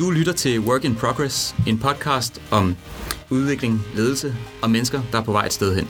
Du 0.00 0.10
lytter 0.10 0.32
til 0.32 0.60
Work 0.60 0.84
in 0.84 0.94
Progress, 0.94 1.54
en 1.66 1.78
podcast 1.78 2.42
om 2.50 2.76
udvikling, 3.30 3.82
ledelse 3.94 4.36
og 4.62 4.70
mennesker, 4.70 5.02
der 5.12 5.18
er 5.18 5.24
på 5.24 5.32
vej 5.32 5.46
et 5.46 5.52
sted 5.52 5.74
hen. 5.74 5.88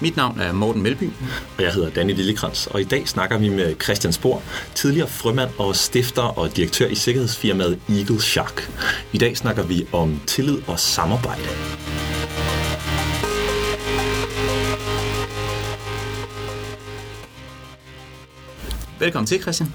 Mit 0.00 0.16
navn 0.16 0.40
er 0.40 0.52
Morten 0.52 0.82
Melby. 0.82 1.10
Og 1.56 1.62
jeg 1.62 1.72
hedder 1.72 1.90
Danny 1.90 2.14
Lillekrans, 2.14 2.66
og 2.66 2.80
i 2.80 2.84
dag 2.84 3.08
snakker 3.08 3.38
vi 3.38 3.48
med 3.48 3.74
Christian 3.82 4.12
Spor, 4.12 4.42
tidligere 4.74 5.08
frømand 5.08 5.50
og 5.58 5.76
stifter 5.76 6.22
og 6.22 6.56
direktør 6.56 6.86
i 6.86 6.94
sikkerhedsfirmaet 6.94 7.78
Eagle 7.88 8.22
Shark. 8.22 8.70
I 9.12 9.18
dag 9.18 9.36
snakker 9.36 9.62
vi 9.62 9.86
om 9.92 10.20
tillid 10.26 10.58
og 10.66 10.78
samarbejde. 10.78 11.48
Velkommen 18.98 19.26
til, 19.26 19.42
Christian. 19.42 19.72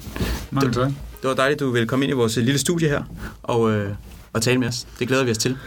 Mange 0.51 0.71
tak. 0.71 1.06
Det 1.21 1.27
var 1.27 1.33
dejligt, 1.33 1.59
du 1.59 1.71
ville 1.71 1.87
komme 1.87 2.05
ind 2.05 2.11
i 2.11 2.15
vores 2.15 2.37
øh, 2.37 2.43
lille 2.43 2.59
studie 2.59 2.89
her 2.89 3.03
og, 3.43 3.71
øh, 3.71 3.89
og 4.33 4.41
tale 4.41 4.59
med 4.59 4.67
os. 4.67 4.87
Det 4.99 5.07
glæder 5.07 5.23
vi 5.23 5.31
os 5.31 5.37
til. 5.37 5.57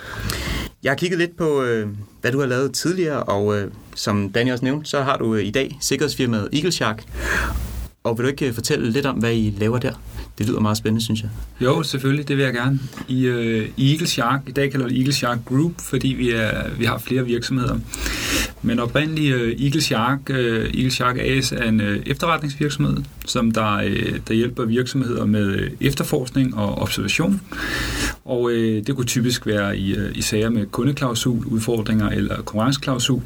Jeg 0.83 0.91
har 0.91 0.97
kigget 0.97 1.19
lidt 1.19 1.37
på, 1.37 1.62
øh, 1.62 1.88
hvad 2.20 2.33
du 2.33 2.41
har 2.41 2.47
lavet 2.47 2.73
tidligere, 2.75 3.23
og 3.23 3.59
øh, 3.59 3.70
som 3.95 4.30
Daniel 4.33 4.52
også 4.52 4.65
nævnte, 4.65 4.91
så 4.91 5.02
har 5.02 5.16
du 5.16 5.34
øh, 5.34 5.45
i 5.45 5.51
dag 5.51 5.78
sikkerhedsfirmaet 5.80 6.48
Eagle 6.52 6.73
Shark. 6.73 7.05
Og 8.05 8.19
vil 8.19 8.25
du 8.25 8.30
ikke 8.30 8.47
øh, 8.47 8.55
fortælle 8.55 8.91
lidt 8.91 9.06
om, 9.06 9.16
hvad 9.16 9.34
I 9.34 9.55
laver 9.59 9.78
der? 9.78 9.92
Det 10.39 10.48
lyder 10.48 10.61
meget 10.61 10.77
spændende, 10.77 11.05
synes 11.05 11.23
jeg. 11.23 11.30
Jo, 11.61 11.83
selvfølgelig, 11.83 12.28
det 12.28 12.37
vil 12.37 12.45
jeg 12.45 12.55
gerne. 12.55 12.80
I, 13.09 13.27
øh, 13.27 13.69
i 13.77 13.92
Eagle 13.92 14.06
Shark, 14.06 14.41
i 14.47 14.53
dag 14.53 14.70
kalder 14.70 14.89
vi 14.89 14.98
Eagle 14.98 15.12
Shark 15.12 15.39
Group, 15.45 15.73
fordi 15.78 16.09
vi, 16.09 16.30
er, 16.30 16.70
vi 16.78 16.84
har 16.84 16.98
flere 16.98 17.25
virksomheder. 17.25 17.78
Men 18.62 18.78
oprindeligt 18.78 19.34
uh, 19.34 19.64
Eagle 19.64 19.80
Shark, 19.80 20.19
uh, 20.30 20.37
Eagle 20.37 20.91
Shark 20.91 21.19
AS 21.19 21.52
er 21.52 21.62
en 21.62 21.80
uh, 21.80 21.96
efterretningsvirksomhed, 22.06 22.96
som 23.27 23.50
der, 23.50 23.77
uh, 23.77 24.16
der 24.28 24.34
hjælper 24.34 24.64
virksomheder 24.64 25.24
med 25.24 25.55
uh, 25.55 25.69
efterforskning 25.80 26.56
og 26.56 26.78
observation. 26.78 27.41
Og 28.25 28.42
uh, 28.42 28.52
det 28.52 28.97
kunne 28.97 29.06
typisk 29.06 29.47
være 29.47 29.78
i, 29.78 29.98
uh, 29.98 30.05
i 30.14 30.22
sager 30.22 30.50
med 30.50 30.67
kundeklausul, 30.67 31.44
udfordringer 31.47 32.08
eller 32.08 32.36
konkurrenceklausul, 32.36 33.22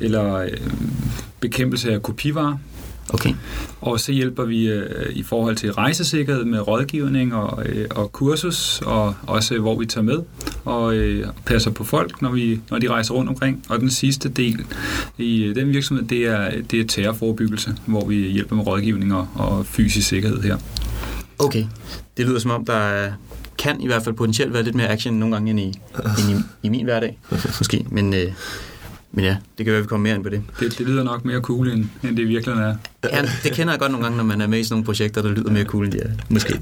eller 0.00 0.44
uh, 0.44 0.50
bekæmpelse 1.40 1.92
af 1.92 2.02
kopivarer. 2.02 2.58
Okay. 3.12 3.34
Og 3.80 4.00
så 4.00 4.12
hjælper 4.12 4.44
vi 4.44 4.68
øh, 4.68 5.16
i 5.16 5.22
forhold 5.22 5.56
til 5.56 5.72
rejsesikkerhed 5.72 6.44
med 6.44 6.68
rådgivning 6.68 7.34
og, 7.34 7.66
øh, 7.66 7.86
og 7.90 8.12
kursus, 8.12 8.82
og 8.86 9.14
også 9.26 9.58
hvor 9.58 9.78
vi 9.78 9.86
tager 9.86 10.04
med 10.04 10.18
og 10.64 10.94
øh, 10.94 11.26
passer 11.46 11.70
på 11.70 11.84
folk, 11.84 12.22
når, 12.22 12.30
vi, 12.30 12.60
når 12.70 12.78
de 12.78 12.88
rejser 12.88 13.14
rundt 13.14 13.28
omkring. 13.28 13.64
Og 13.68 13.80
den 13.80 13.90
sidste 13.90 14.28
del 14.28 14.64
i 15.18 15.44
øh, 15.44 15.54
den 15.54 15.68
virksomhed, 15.68 16.04
det 16.04 16.26
er, 16.26 16.50
det 16.70 16.80
er 16.80 16.84
terrorforebyggelse, 16.86 17.76
hvor 17.86 18.06
vi 18.06 18.16
hjælper 18.16 18.56
med 18.56 18.66
rådgivning 18.66 19.14
og, 19.14 19.28
og 19.34 19.66
fysisk 19.66 20.08
sikkerhed 20.08 20.42
her. 20.42 20.56
Okay. 21.38 21.64
Det 22.16 22.26
lyder 22.26 22.38
som 22.38 22.50
om, 22.50 22.64
der 22.64 23.10
kan 23.58 23.80
i 23.80 23.86
hvert 23.86 24.02
fald 24.02 24.14
potentielt 24.14 24.52
være 24.52 24.62
lidt 24.62 24.74
mere 24.74 24.88
action 24.88 25.14
nogle 25.14 25.34
gange 25.34 25.50
end 25.50 25.60
i, 25.60 25.64
end 25.64 26.30
i, 26.30 26.66
i 26.66 26.68
min 26.68 26.84
hverdag, 26.84 27.18
måske. 27.58 27.86
Men, 27.90 28.14
øh, 28.14 28.32
men 29.16 29.24
ja, 29.24 29.36
det 29.58 29.66
kan 29.66 29.72
være, 29.72 29.78
at 29.78 29.82
vi 29.82 29.88
kommer 29.88 30.08
mere 30.08 30.14
ind 30.14 30.24
på 30.24 30.28
det. 30.28 30.42
Det, 30.60 30.78
det 30.78 30.86
lyder 30.86 31.02
nok 31.02 31.24
mere 31.24 31.40
cool, 31.40 31.68
end, 31.68 31.84
end 32.02 32.16
det 32.16 32.28
virkelig 32.28 32.52
er. 32.52 32.74
Ja, 33.04 33.22
det 33.42 33.52
kender 33.52 33.72
jeg 33.72 33.80
godt 33.80 33.92
nogle 33.92 34.04
gange, 34.04 34.16
når 34.16 34.24
man 34.24 34.40
er 34.40 34.46
med 34.46 34.58
i 34.58 34.64
sådan 34.64 34.74
nogle 34.74 34.84
projekter, 34.84 35.22
der 35.22 35.30
lyder 35.30 35.50
mere 35.50 35.64
cool, 35.64 35.84
end 35.84 35.92
de 35.92 35.98
er, 35.98 36.10
måske. 36.28 36.60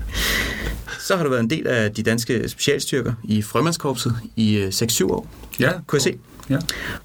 Så 1.01 1.17
har 1.17 1.25
du 1.25 1.31
været 1.31 1.43
en 1.43 1.51
del 1.51 1.67
af 1.67 1.93
de 1.93 2.03
danske 2.03 2.49
specialstyrker 2.49 3.13
i 3.25 3.43
Frømandskorpset 3.43 4.15
i 4.37 4.65
6-7 4.65 5.05
år. 5.05 5.29
Ja, 5.61 5.71
kunne 5.87 5.97
jeg 5.97 6.03
se. 6.03 6.19
Ja. 6.51 6.59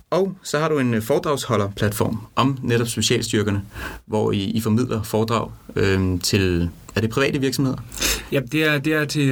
Og 0.10 0.36
så 0.44 0.60
har 0.60 0.70
du 0.70 0.80
en 0.80 1.02
foredragsholderplatform 1.02 2.18
om 2.36 2.58
netop 2.64 2.88
specialstyrkerne, 2.88 3.62
hvor 4.06 4.32
I, 4.32 4.38
I 4.38 4.62
formidler 4.62 5.04
foredrag 5.04 5.52
øh, 5.76 6.20
til, 6.20 6.70
er 6.96 7.02
det 7.02 7.10
private 7.10 7.40
virksomheder? 7.40 7.78
Ja, 8.32 8.40
det 8.52 8.64
er, 8.64 8.78
det 8.78 8.94
er, 8.94 9.06
til, 9.06 9.30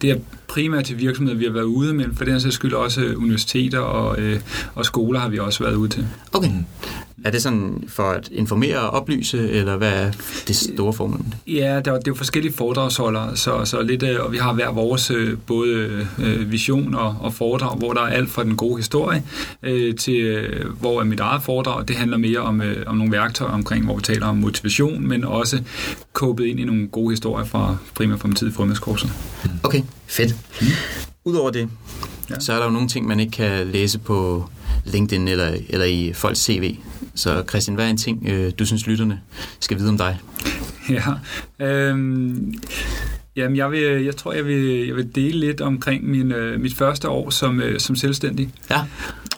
det 0.00 0.10
er 0.10 0.16
primært 0.48 0.84
til 0.84 0.98
virksomheder, 0.98 1.38
vi 1.38 1.44
har 1.44 1.52
været 1.52 1.64
ude, 1.64 1.94
men 1.94 2.16
for 2.16 2.24
den 2.24 2.40
sags 2.40 2.54
skyld 2.54 2.72
også 2.72 3.00
universiteter 3.00 3.78
og, 3.78 4.20
øh, 4.20 4.40
og 4.74 4.84
skoler 4.84 5.20
har 5.20 5.28
vi 5.28 5.38
også 5.38 5.64
været 5.64 5.74
ude 5.74 5.88
til. 5.88 6.06
Okay. 6.32 6.50
Er 7.24 7.30
det 7.30 7.42
sådan 7.42 7.84
for 7.88 8.02
at 8.02 8.28
informere 8.32 8.78
og 8.78 8.90
oplyse, 8.90 9.50
eller 9.50 9.76
hvad 9.76 9.92
er 9.92 10.12
det 10.48 10.56
store 10.56 10.92
formål? 10.92 11.20
Ja, 11.46 11.74
der, 11.74 11.80
det 11.80 11.92
er 11.92 12.00
jo 12.08 12.14
forskellige 12.14 12.52
foredragsholdere, 12.52 13.36
så, 13.36 13.64
så 13.64 13.82
lidt, 13.82 14.02
og 14.02 14.32
vi 14.32 14.36
har 14.36 14.52
hver 14.52 14.72
vores 14.72 15.12
både 15.46 16.06
øh, 16.18 16.52
vision 16.52 16.94
og, 16.94 17.16
og 17.20 17.34
foredrag, 17.34 17.78
hvor 17.78 17.92
der 17.92 18.00
er 18.00 18.06
alt 18.06 18.30
fra 18.30 18.44
den 18.44 18.56
gode 18.56 18.76
historie 18.76 19.22
øh, 19.62 19.94
til, 19.94 20.20
øh, 20.20 20.70
hvor 20.80 21.00
er 21.00 21.04
mit 21.04 21.20
eget 21.20 21.42
foredrag, 21.42 21.88
det 21.88 21.96
handler 21.96 22.16
mere 22.16 22.38
om, 22.38 22.60
øh, 22.60 22.82
om 22.86 22.96
nogle 22.96 23.12
værktøjer 23.12 23.52
omkring, 23.52 23.84
hvor 23.84 23.96
vi 23.96 24.02
taler 24.02 24.26
om 24.26 24.36
motivation, 24.36 25.08
men 25.08 25.24
også 25.24 25.62
kåbet 26.12 26.46
ind 26.46 26.60
i 26.60 26.64
nogle 26.64 26.88
gode 26.88 27.10
historier 27.10 27.46
fra 27.46 27.76
primært 27.94 28.20
fra 28.20 28.28
min 28.28 28.34
tid 28.34 28.48
i 28.48 28.52
frømandskorpset. 28.52 29.10
Okay, 29.62 29.82
fedt. 30.06 30.36
Mm. 30.60 30.66
Udover 31.24 31.50
det, 31.50 31.68
ja. 32.30 32.40
så 32.40 32.52
er 32.52 32.56
der 32.56 32.64
jo 32.64 32.70
nogle 32.70 32.88
ting, 32.88 33.06
man 33.06 33.20
ikke 33.20 33.32
kan 33.32 33.66
læse 33.66 33.98
på 33.98 34.48
LinkedIn 34.84 35.28
eller, 35.28 35.56
eller 35.68 35.86
i 35.86 36.12
folks 36.14 36.40
CV. 36.40 36.76
Så 37.14 37.44
Christian, 37.48 37.74
hvad 37.74 37.86
er 37.86 37.90
en 37.90 37.96
ting, 37.96 38.28
øh, 38.28 38.52
du 38.58 38.66
synes, 38.66 38.86
lytterne 38.86 39.20
skal 39.60 39.78
vide 39.78 39.88
om 39.88 39.98
dig? 39.98 40.18
Ja, 40.90 41.02
øhm, 41.66 42.54
jamen 43.36 43.56
jeg, 43.56 43.70
vil, 43.70 44.04
jeg 44.04 44.16
tror, 44.16 44.32
jeg 44.32 44.46
vil, 44.46 44.86
jeg 44.86 44.96
vil 44.96 45.14
dele 45.14 45.40
lidt 45.40 45.60
omkring 45.60 46.10
min, 46.10 46.32
øh, 46.32 46.60
mit 46.60 46.74
første 46.74 47.08
år 47.08 47.30
som, 47.30 47.60
øh, 47.60 47.80
som 47.80 47.96
selvstændig. 47.96 48.50
Ja. 48.70 48.80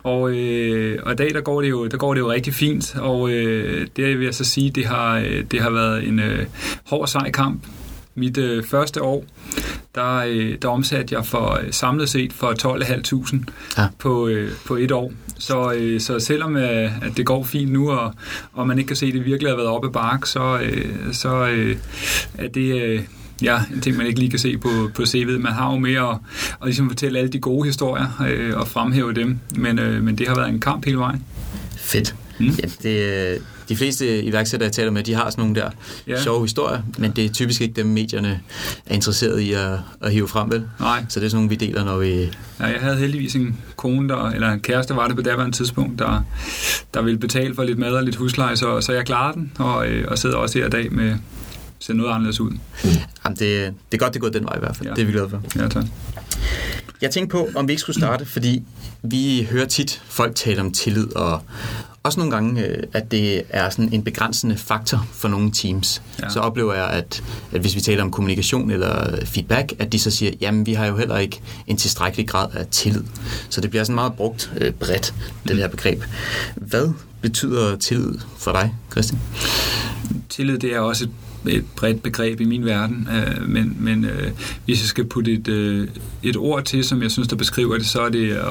Og, 0.02 0.36
øh, 0.36 0.98
og 1.02 1.12
i 1.12 1.16
dag, 1.16 1.34
der 1.34 1.40
går, 1.40 1.62
det 1.62 1.70
jo, 1.70 1.86
der 1.86 1.96
går 1.96 2.14
det 2.14 2.20
jo 2.20 2.32
rigtig 2.32 2.54
fint, 2.54 2.96
og 2.96 3.30
øh, 3.30 3.86
det 3.96 4.18
vil 4.18 4.24
jeg 4.24 4.34
så 4.34 4.44
sige, 4.44 4.70
det 4.70 4.86
har, 4.86 5.18
det 5.50 5.60
har 5.60 5.70
været 5.70 6.08
en 6.08 6.18
øh, 6.18 6.46
hård 6.86 7.08
sej 7.08 7.30
kamp. 7.30 7.66
Mit 8.14 8.38
øh, 8.38 8.64
første 8.64 9.02
år, 9.02 9.24
der, 9.94 10.16
øh, 10.16 10.56
der 10.62 10.68
omsatte 10.68 11.14
jeg 11.14 11.26
for 11.26 11.60
øh, 11.64 11.72
samlet 11.72 12.08
set 12.08 12.32
for 12.32 12.78
12.500 12.80 13.52
ja. 13.78 13.86
på, 13.98 14.28
øh, 14.28 14.50
på 14.66 14.76
et 14.76 14.92
år. 14.92 15.12
Så, 15.42 15.72
øh, 15.72 16.00
så 16.00 16.20
selvom 16.20 16.56
øh, 16.56 17.04
at 17.04 17.16
det 17.16 17.26
går 17.26 17.44
fint 17.44 17.72
nu, 17.72 17.90
og, 17.90 18.14
og 18.52 18.66
man 18.66 18.78
ikke 18.78 18.88
kan 18.88 18.96
se, 18.96 19.06
at 19.06 19.14
det 19.14 19.24
virkelig 19.24 19.50
har 19.50 19.56
været 19.56 19.68
oppe 19.68 19.90
bark, 19.90 20.26
så, 20.26 20.58
øh, 20.62 21.12
så 21.12 21.48
øh, 21.48 21.76
er 22.38 22.48
det... 22.48 22.82
Øh, 22.82 23.02
ja, 23.42 23.58
en 23.74 23.80
ting, 23.80 23.96
man 23.96 24.06
ikke 24.06 24.18
lige 24.18 24.30
kan 24.30 24.38
se 24.38 24.58
på, 24.58 24.68
på 24.94 25.02
CV'et. 25.02 25.38
Man 25.38 25.52
har 25.52 25.72
jo 25.72 25.78
mere 25.78 26.10
at, 26.10 26.18
at 26.60 26.66
ligesom 26.66 26.88
fortælle 26.88 27.18
alle 27.18 27.30
de 27.30 27.38
gode 27.38 27.66
historier 27.66 28.24
øh, 28.28 28.56
og 28.56 28.68
fremhæve 28.68 29.12
dem, 29.12 29.38
men, 29.56 29.78
øh, 29.78 30.02
men 30.02 30.18
det 30.18 30.28
har 30.28 30.34
været 30.34 30.48
en 30.48 30.60
kamp 30.60 30.84
hele 30.84 30.98
vejen. 30.98 31.24
Fedt. 31.76 32.14
Mm. 32.38 32.46
Ja, 32.46 32.68
det, 32.82 33.42
de 33.72 33.76
fleste 33.76 34.22
iværksættere, 34.22 34.66
jeg 34.66 34.72
taler 34.72 34.90
med, 34.90 35.02
de 35.02 35.14
har 35.14 35.30
sådan 35.30 35.42
nogle 35.42 35.60
der 35.60 35.70
ja. 36.06 36.22
sjove 36.22 36.44
historier, 36.44 36.82
men 36.98 37.10
det 37.10 37.24
er 37.24 37.28
typisk 37.28 37.60
ikke 37.60 37.74
dem, 37.74 37.86
medierne 37.86 38.40
er 38.86 38.94
interesseret 38.94 39.40
i 39.40 39.52
at, 39.52 39.78
at 40.00 40.12
hive 40.12 40.28
frem, 40.28 40.50
vel? 40.50 40.64
Nej. 40.80 41.04
Så 41.08 41.20
det 41.20 41.26
er 41.26 41.30
sådan 41.30 41.36
nogle, 41.36 41.48
vi 41.48 41.66
deler, 41.66 41.84
når 41.84 41.98
vi... 41.98 42.20
Ja, 42.60 42.66
jeg 42.66 42.80
havde 42.80 42.96
heldigvis 42.96 43.34
en 43.34 43.60
kone, 43.76 44.08
der, 44.08 44.30
eller 44.30 44.50
en 44.50 44.60
kæreste 44.60 44.96
var 44.96 45.06
det 45.06 45.16
på 45.16 45.22
daværende 45.22 45.56
tidspunkt, 45.56 45.98
der, 45.98 46.24
der 46.94 47.02
ville 47.02 47.18
betale 47.18 47.54
for 47.54 47.62
lidt 47.62 47.78
mad 47.78 47.92
og 47.92 48.02
lidt 48.02 48.16
husleje, 48.16 48.56
så, 48.56 48.80
så 48.80 48.92
jeg 48.92 49.04
klarede 49.04 49.34
den, 49.34 49.52
og, 49.58 49.86
øh, 49.86 50.04
og 50.08 50.18
sidder 50.18 50.36
også 50.36 50.58
her 50.58 50.66
i 50.66 50.70
dag 50.70 50.92
med 50.92 51.14
ser 51.78 51.94
noget 51.94 52.10
anderledes 52.10 52.40
ud. 52.40 52.50
Mm. 52.50 52.90
Jamen, 53.24 53.36
det, 53.38 53.38
det 53.38 53.74
er 53.92 53.96
godt, 53.96 54.12
det 54.14 54.22
går 54.22 54.28
den 54.28 54.44
vej 54.44 54.56
i 54.56 54.58
hvert 54.58 54.76
fald. 54.76 54.88
Ja. 54.88 54.94
Det 54.94 55.02
er 55.02 55.06
vi 55.06 55.12
glade 55.12 55.30
for. 55.30 55.42
Ja, 55.56 55.68
tak. 55.68 55.84
Jeg 57.00 57.10
tænkte 57.10 57.32
på, 57.32 57.48
om 57.54 57.68
vi 57.68 57.72
ikke 57.72 57.80
skulle 57.80 57.98
starte, 57.98 58.26
fordi 58.26 58.62
vi 59.02 59.48
hører 59.50 59.66
tit 59.66 60.02
folk 60.04 60.34
tale 60.34 60.60
om 60.60 60.72
tillid, 60.72 61.16
og 61.16 61.42
også 62.02 62.18
nogle 62.20 62.32
gange, 62.32 62.66
at 62.92 63.10
det 63.10 63.42
er 63.48 63.70
sådan 63.70 63.92
en 63.92 64.02
begrænsende 64.02 64.56
faktor 64.56 65.06
for 65.12 65.28
nogle 65.28 65.50
teams. 65.52 66.02
Ja. 66.22 66.28
Så 66.28 66.40
oplever 66.40 66.74
jeg, 66.74 66.90
at, 66.90 67.22
at 67.52 67.60
hvis 67.60 67.74
vi 67.74 67.80
taler 67.80 68.02
om 68.02 68.10
kommunikation 68.10 68.70
eller 68.70 69.26
feedback, 69.26 69.72
at 69.78 69.92
de 69.92 69.98
så 69.98 70.10
siger, 70.10 70.32
jamen 70.40 70.66
vi 70.66 70.72
har 70.72 70.86
jo 70.86 70.96
heller 70.96 71.18
ikke 71.18 71.40
en 71.66 71.76
tilstrækkelig 71.76 72.28
grad 72.28 72.48
af 72.54 72.66
tillid. 72.66 73.04
Så 73.48 73.60
det 73.60 73.70
bliver 73.70 73.84
sådan 73.84 73.94
meget 73.94 74.12
brugt 74.12 74.52
øh, 74.56 74.72
bredt, 74.72 75.14
det 75.48 75.56
her 75.56 75.68
begreb. 75.68 76.02
Hvad 76.56 76.92
betyder 77.20 77.76
tillid 77.76 78.14
for 78.38 78.52
dig, 78.52 78.74
Christian? 78.90 79.20
Tillid, 80.28 80.58
det 80.58 80.74
er 80.74 80.80
også 80.80 81.04
et 81.04 81.10
et 81.46 81.64
bredt 81.76 82.02
begreb 82.02 82.40
i 82.40 82.44
min 82.44 82.64
verden, 82.64 83.08
øh, 83.12 83.48
men, 83.48 83.76
men 83.80 84.04
øh, 84.04 84.30
hvis 84.64 84.80
jeg 84.80 84.88
skal 84.88 85.04
putte 85.04 85.32
et, 85.32 85.48
øh, 85.48 85.88
et 86.22 86.36
ord 86.36 86.64
til, 86.64 86.84
som 86.84 87.02
jeg 87.02 87.10
synes, 87.10 87.28
der 87.28 87.36
beskriver 87.36 87.76
det, 87.76 87.86
så 87.86 88.00
er 88.02 88.08
det, 88.08 88.18
øh, 88.18 88.44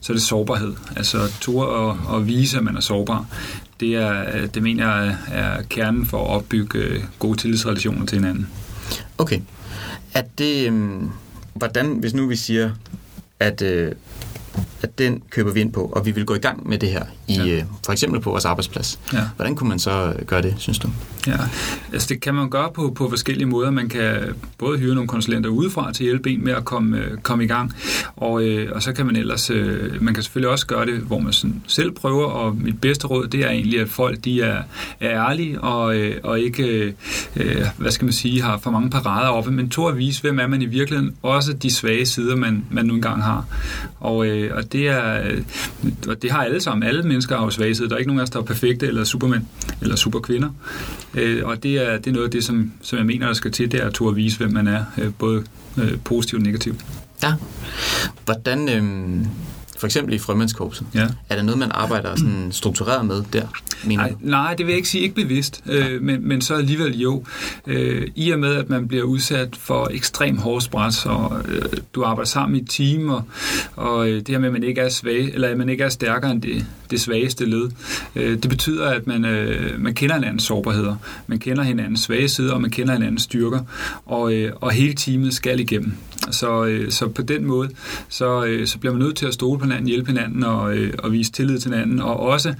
så 0.00 0.12
er 0.12 0.14
det 0.14 0.22
sårbarhed. 0.22 0.72
Altså 0.96 1.18
turde 1.40 1.90
at, 1.90 2.16
at 2.16 2.26
vise, 2.26 2.56
at 2.56 2.64
man 2.64 2.76
er 2.76 2.80
sårbar. 2.80 3.26
Det, 3.80 3.94
er, 3.94 4.36
øh, 4.36 4.48
det 4.54 4.62
mener 4.62 4.96
jeg 4.96 5.16
er 5.28 5.62
kernen 5.62 6.06
for 6.06 6.24
at 6.24 6.30
opbygge 6.30 6.78
øh, 6.78 7.00
gode 7.18 7.38
tillidsrelationer 7.38 8.06
til 8.06 8.18
hinanden. 8.18 8.48
Okay. 9.18 9.40
Er 10.14 10.22
det, 10.38 10.72
hvordan, 11.54 11.92
hvis 11.92 12.14
nu 12.14 12.26
vi 12.26 12.36
siger, 12.36 12.70
at 13.40 13.62
øh, 13.62 13.92
at 14.82 14.98
den 14.98 15.22
køber 15.30 15.52
vi 15.52 15.60
ind 15.60 15.72
på, 15.72 15.80
og 15.80 16.06
vi 16.06 16.10
vil 16.10 16.24
gå 16.24 16.34
i 16.34 16.38
gang 16.38 16.68
med 16.68 16.78
det 16.78 16.88
her, 16.88 17.04
i, 17.28 17.34
ja. 17.34 17.46
øh, 17.46 17.62
for 17.84 17.92
eksempel 17.92 18.20
på 18.20 18.30
vores 18.30 18.44
arbejdsplads. 18.44 18.98
Ja. 19.12 19.18
Hvordan 19.36 19.54
kunne 19.56 19.68
man 19.68 19.78
så 19.78 20.14
gøre 20.26 20.42
det, 20.42 20.54
synes 20.58 20.78
du? 20.78 20.88
Ja, 21.26 21.36
altså 21.92 22.08
det 22.08 22.20
kan 22.20 22.34
man 22.34 22.50
gøre 22.50 22.70
på, 22.74 22.92
på 22.96 23.08
forskellige 23.08 23.46
måder. 23.46 23.70
Man 23.70 23.88
kan 23.88 24.16
både 24.58 24.78
hyre 24.78 24.94
nogle 24.94 25.08
konsulenter 25.08 25.50
udefra 25.50 25.92
til 25.92 26.04
at 26.04 26.08
hjælpe 26.08 26.30
en 26.30 26.44
med 26.44 26.52
at 26.52 26.64
komme, 26.64 26.98
øh, 26.98 27.18
komme 27.18 27.44
i 27.44 27.46
gang, 27.46 27.72
og, 28.16 28.44
øh, 28.44 28.72
og 28.74 28.82
så 28.82 28.92
kan 28.92 29.06
man 29.06 29.16
ellers, 29.16 29.50
øh, 29.50 30.02
man 30.02 30.14
kan 30.14 30.22
selvfølgelig 30.22 30.50
også 30.50 30.66
gøre 30.66 30.86
det, 30.86 30.94
hvor 30.94 31.18
man 31.18 31.32
sådan 31.32 31.62
selv 31.66 31.90
prøver, 31.90 32.26
og 32.26 32.56
mit 32.56 32.80
bedste 32.80 33.06
råd, 33.06 33.26
det 33.26 33.40
er 33.40 33.50
egentlig, 33.50 33.80
at 33.80 33.88
folk 33.88 34.24
de 34.24 34.42
er, 34.42 34.62
er 35.00 35.28
ærlige, 35.28 35.60
og, 35.60 35.96
øh, 35.96 36.16
og 36.22 36.40
ikke, 36.40 36.94
øh, 37.36 37.66
hvad 37.76 37.90
skal 37.90 38.04
man 38.04 38.12
sige, 38.12 38.42
har 38.42 38.58
for 38.58 38.70
mange 38.70 38.90
parader 38.90 39.28
oppe, 39.28 39.50
men 39.50 39.70
to 39.70 39.86
at 39.86 39.98
vise, 39.98 40.22
hvem 40.22 40.38
er 40.38 40.46
man 40.46 40.62
i 40.62 40.66
virkeligheden, 40.66 41.14
også 41.22 41.52
de 41.52 41.70
svage 41.70 42.06
sider, 42.06 42.36
man, 42.36 42.64
man 42.70 42.84
nu 42.84 42.94
engang 42.94 43.22
har. 43.22 43.44
Og, 44.00 44.26
øh, 44.26 44.56
og 44.56 44.69
det 44.72 44.88
er, 44.88 45.22
øh, 45.22 45.42
og 46.08 46.22
det 46.22 46.30
har 46.30 46.44
alle 46.44 46.60
sammen, 46.60 46.88
alle 46.88 47.02
mennesker 47.02 47.36
har 47.36 47.44
jo 47.44 47.50
svaghed. 47.50 47.88
Der 47.88 47.94
er 47.94 47.98
ikke 47.98 48.08
nogen 48.08 48.20
af 48.20 48.22
os, 48.22 48.30
der 48.30 48.38
er 48.38 48.44
perfekte, 48.44 48.86
eller 48.86 49.04
supermænd, 49.04 49.42
eller 49.82 49.96
superkvinder. 49.96 50.50
Øh, 51.14 51.46
og 51.46 51.62
det 51.62 51.88
er, 51.88 51.98
det 51.98 52.06
er 52.06 52.12
noget 52.12 52.26
af 52.26 52.30
det, 52.30 52.44
som, 52.44 52.72
som 52.82 52.98
jeg 52.98 53.06
mener, 53.06 53.26
der 53.26 53.34
skal 53.34 53.52
til, 53.52 53.72
det 53.72 53.80
er 53.80 53.86
at 53.86 53.94
turde 53.94 54.16
vise, 54.16 54.38
hvem 54.38 54.52
man 54.52 54.66
er, 54.66 54.84
øh, 54.98 55.12
både 55.18 55.44
positivt 56.04 56.40
og 56.40 56.46
negativt. 56.46 56.84
Ja. 57.22 57.34
Hvordan, 58.24 58.68
øh, 58.68 59.26
for 59.80 59.86
eksempel 59.86 60.14
i 60.14 60.18
frømandskorpset. 60.18 60.86
Ja. 60.94 61.06
Er 61.28 61.36
der 61.36 61.42
noget, 61.42 61.58
man 61.58 61.70
arbejder 61.70 62.16
sådan 62.16 62.48
struktureret 62.52 63.06
med 63.06 63.22
der? 63.32 63.46
Mener 63.84 64.02
nej, 64.02 64.14
nej, 64.20 64.54
det 64.54 64.66
vil 64.66 64.72
jeg 64.72 64.76
ikke 64.76 64.88
sige, 64.88 65.02
ikke 65.02 65.14
bevidst, 65.14 65.62
øh, 65.66 66.02
men, 66.02 66.28
men 66.28 66.40
så 66.40 66.54
alligevel 66.54 67.00
jo. 67.00 67.24
Øh, 67.66 68.08
I 68.14 68.30
og 68.30 68.38
med, 68.38 68.54
at 68.54 68.70
man 68.70 68.88
bliver 68.88 69.04
udsat 69.04 69.56
for 69.56 69.88
ekstrem 69.92 70.38
hårdt 70.38 70.70
pres, 70.70 71.06
og 71.06 71.42
øh, 71.48 71.62
du 71.94 72.02
arbejder 72.04 72.28
sammen 72.28 72.56
i 72.56 72.62
et 72.62 72.70
team, 72.70 73.08
og, 73.08 73.22
og 73.76 74.08
øh, 74.08 74.16
det 74.16 74.28
her 74.28 74.38
med, 74.38 74.46
at 74.46 74.52
man 74.52 74.64
ikke 74.64 74.80
er 74.80 74.88
svag, 74.88 75.30
eller 75.34 75.48
at 75.48 75.56
man 75.56 75.68
ikke 75.68 75.84
er 75.84 75.88
stærkere 75.88 76.30
end 76.30 76.42
det, 76.42 76.66
det 76.90 77.00
svageste 77.00 77.44
led, 77.44 77.70
øh, 78.16 78.42
det 78.42 78.50
betyder, 78.50 78.88
at 78.88 79.06
man, 79.06 79.24
øh, 79.24 79.80
man 79.80 79.94
kender 79.94 80.14
hinandens 80.14 80.42
sårbarheder, 80.42 80.96
man 81.26 81.38
kender 81.38 81.62
hinandens 81.62 82.00
svage 82.00 82.28
sider, 82.28 82.54
og 82.54 82.60
man 82.60 82.70
kender 82.70 82.92
hinandens 82.92 83.22
styrker, 83.22 83.60
og, 84.06 84.34
øh, 84.34 84.52
og 84.60 84.70
hele 84.70 84.94
teamet 84.94 85.34
skal 85.34 85.60
igennem. 85.60 85.94
Så, 86.30 86.64
øh, 86.64 86.90
så 86.90 87.08
på 87.08 87.22
den 87.22 87.44
måde, 87.44 87.70
så, 88.08 88.44
øh, 88.44 88.66
så 88.66 88.78
bliver 88.78 88.92
man 88.92 89.02
nødt 89.02 89.16
til 89.16 89.26
at 89.26 89.34
stole 89.34 89.58
på 89.58 89.64
hinanden, 89.64 89.86
hjælpe 89.86 90.06
hinanden 90.06 90.44
og, 90.44 90.76
øh, 90.76 90.94
og 90.98 91.12
vise 91.12 91.32
tillid 91.32 91.58
til 91.58 91.70
hinanden, 91.70 92.00
og 92.00 92.20
også 92.20 92.54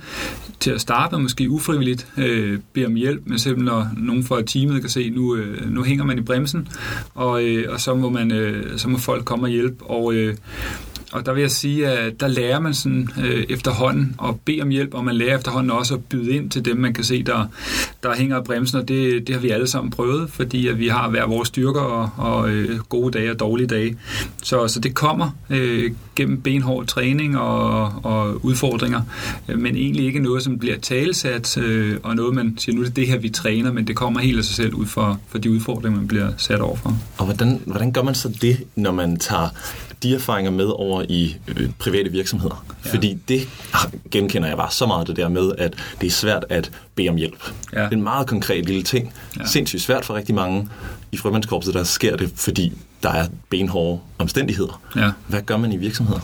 til 0.60 0.70
at 0.70 0.80
starte 0.80 1.14
med 1.14 1.22
måske 1.22 1.50
ufrivilligt 1.50 2.06
øh, 2.16 2.58
bede 2.72 2.86
om 2.86 2.94
hjælp, 2.94 3.22
men 3.26 3.38
simpelthen 3.38 3.64
når 3.64 3.88
nogen 3.96 4.24
fra 4.24 4.42
teamet 4.42 4.80
kan 4.80 4.90
se, 4.90 5.10
nu, 5.10 5.36
øh, 5.36 5.70
nu 5.70 5.82
hænger 5.82 6.04
man 6.04 6.18
i 6.18 6.22
bremsen, 6.22 6.68
og, 7.14 7.44
øh, 7.44 7.72
og 7.72 7.80
så, 7.80 7.94
må 7.94 8.10
man, 8.10 8.32
øh, 8.32 8.78
så 8.78 8.88
må 8.88 8.98
folk 8.98 9.24
komme 9.24 9.46
og 9.46 9.50
hjælpe, 9.50 9.84
og 9.84 10.14
øh, 10.14 10.36
og 11.12 11.26
der 11.26 11.32
vil 11.32 11.40
jeg 11.40 11.50
sige, 11.50 11.88
at 11.88 12.20
der 12.20 12.28
lærer 12.28 12.60
man 12.60 12.74
sådan 12.74 13.08
øh, 13.24 13.44
efterhånden 13.48 14.16
at 14.24 14.40
bede 14.44 14.62
om 14.62 14.68
hjælp, 14.68 14.94
og 14.94 15.04
man 15.04 15.14
lærer 15.14 15.36
efterhånden 15.36 15.70
også 15.70 15.94
at 15.94 16.04
byde 16.04 16.30
ind 16.30 16.50
til 16.50 16.64
dem, 16.64 16.76
man 16.76 16.94
kan 16.94 17.04
se, 17.04 17.22
der, 17.22 17.46
der 18.02 18.14
hænger 18.14 18.36
af 18.36 18.44
bremsen, 18.44 18.78
og 18.78 18.88
det, 18.88 19.26
det 19.26 19.34
har 19.34 19.42
vi 19.42 19.50
alle 19.50 19.66
sammen 19.66 19.90
prøvet, 19.90 20.30
fordi 20.30 20.68
at 20.68 20.78
vi 20.78 20.88
har 20.88 21.10
hver 21.10 21.26
vores 21.26 21.48
styrker 21.48 21.80
og, 21.80 22.10
og 22.16 22.50
øh, 22.50 22.78
gode 22.78 23.18
dage 23.18 23.30
og 23.30 23.40
dårlige 23.40 23.66
dage. 23.66 23.96
Så, 24.42 24.68
så 24.68 24.80
det 24.80 24.94
kommer 24.94 25.30
øh, 25.50 25.92
gennem 26.16 26.40
benhård 26.40 26.86
træning 26.86 27.38
og, 27.38 27.92
og 28.02 28.44
udfordringer, 28.44 29.00
øh, 29.48 29.58
men 29.58 29.76
egentlig 29.76 30.06
ikke 30.06 30.18
noget, 30.20 30.42
som 30.42 30.58
bliver 30.58 30.78
talesat, 30.78 31.58
øh, 31.58 31.96
og 32.02 32.16
noget, 32.16 32.34
man 32.34 32.54
siger, 32.58 32.76
nu 32.76 32.80
er 32.80 32.84
det 32.84 32.96
det 32.96 33.06
her, 33.06 33.18
vi 33.18 33.28
træner, 33.28 33.72
men 33.72 33.86
det 33.86 33.96
kommer 33.96 34.20
helt 34.20 34.38
af 34.38 34.44
sig 34.44 34.54
selv 34.54 34.74
ud 34.74 34.86
for, 34.86 35.20
for 35.28 35.38
de 35.38 35.50
udfordringer, 35.50 35.98
man 35.98 36.08
bliver 36.08 36.28
sat 36.36 36.60
overfor. 36.60 36.96
Og 37.18 37.24
hvordan, 37.24 37.60
hvordan 37.66 37.92
gør 37.92 38.02
man 38.02 38.14
så 38.14 38.28
det, 38.42 38.64
når 38.76 38.92
man 38.92 39.16
tager 39.16 39.48
de 40.02 40.14
erfaringer 40.14 40.50
med 40.50 40.66
over 40.66 41.04
i 41.08 41.36
øh, 41.48 41.70
private 41.78 42.10
virksomheder. 42.10 42.64
Ja. 42.84 42.90
Fordi 42.90 43.18
det 43.28 43.48
genkender 44.10 44.48
jeg 44.48 44.56
bare 44.56 44.70
så 44.70 44.86
meget, 44.86 45.06
det 45.06 45.16
der 45.16 45.28
med, 45.28 45.52
at 45.58 45.74
det 46.00 46.06
er 46.06 46.10
svært 46.10 46.44
at 46.48 46.70
bede 46.94 47.08
om 47.08 47.16
hjælp. 47.16 47.52
Ja. 47.72 47.78
Det 47.78 47.86
er 47.86 47.90
en 47.90 48.02
meget 48.02 48.26
konkret 48.26 48.66
lille 48.66 48.82
ting. 48.82 49.12
Ja. 49.38 49.46
Sindssygt 49.46 49.82
svært 49.82 50.04
for 50.04 50.14
rigtig 50.14 50.34
mange. 50.34 50.68
I 51.12 51.16
frømandskorpset, 51.16 51.74
der 51.74 51.84
sker 51.84 52.16
det, 52.16 52.32
fordi 52.34 52.72
der 53.02 53.10
er 53.10 53.26
benhårde 53.50 54.00
omstændigheder. 54.18 54.80
Ja. 54.96 55.10
Hvad 55.26 55.42
gør 55.42 55.56
man 55.56 55.72
i 55.72 55.76
virksomheder? 55.76 56.20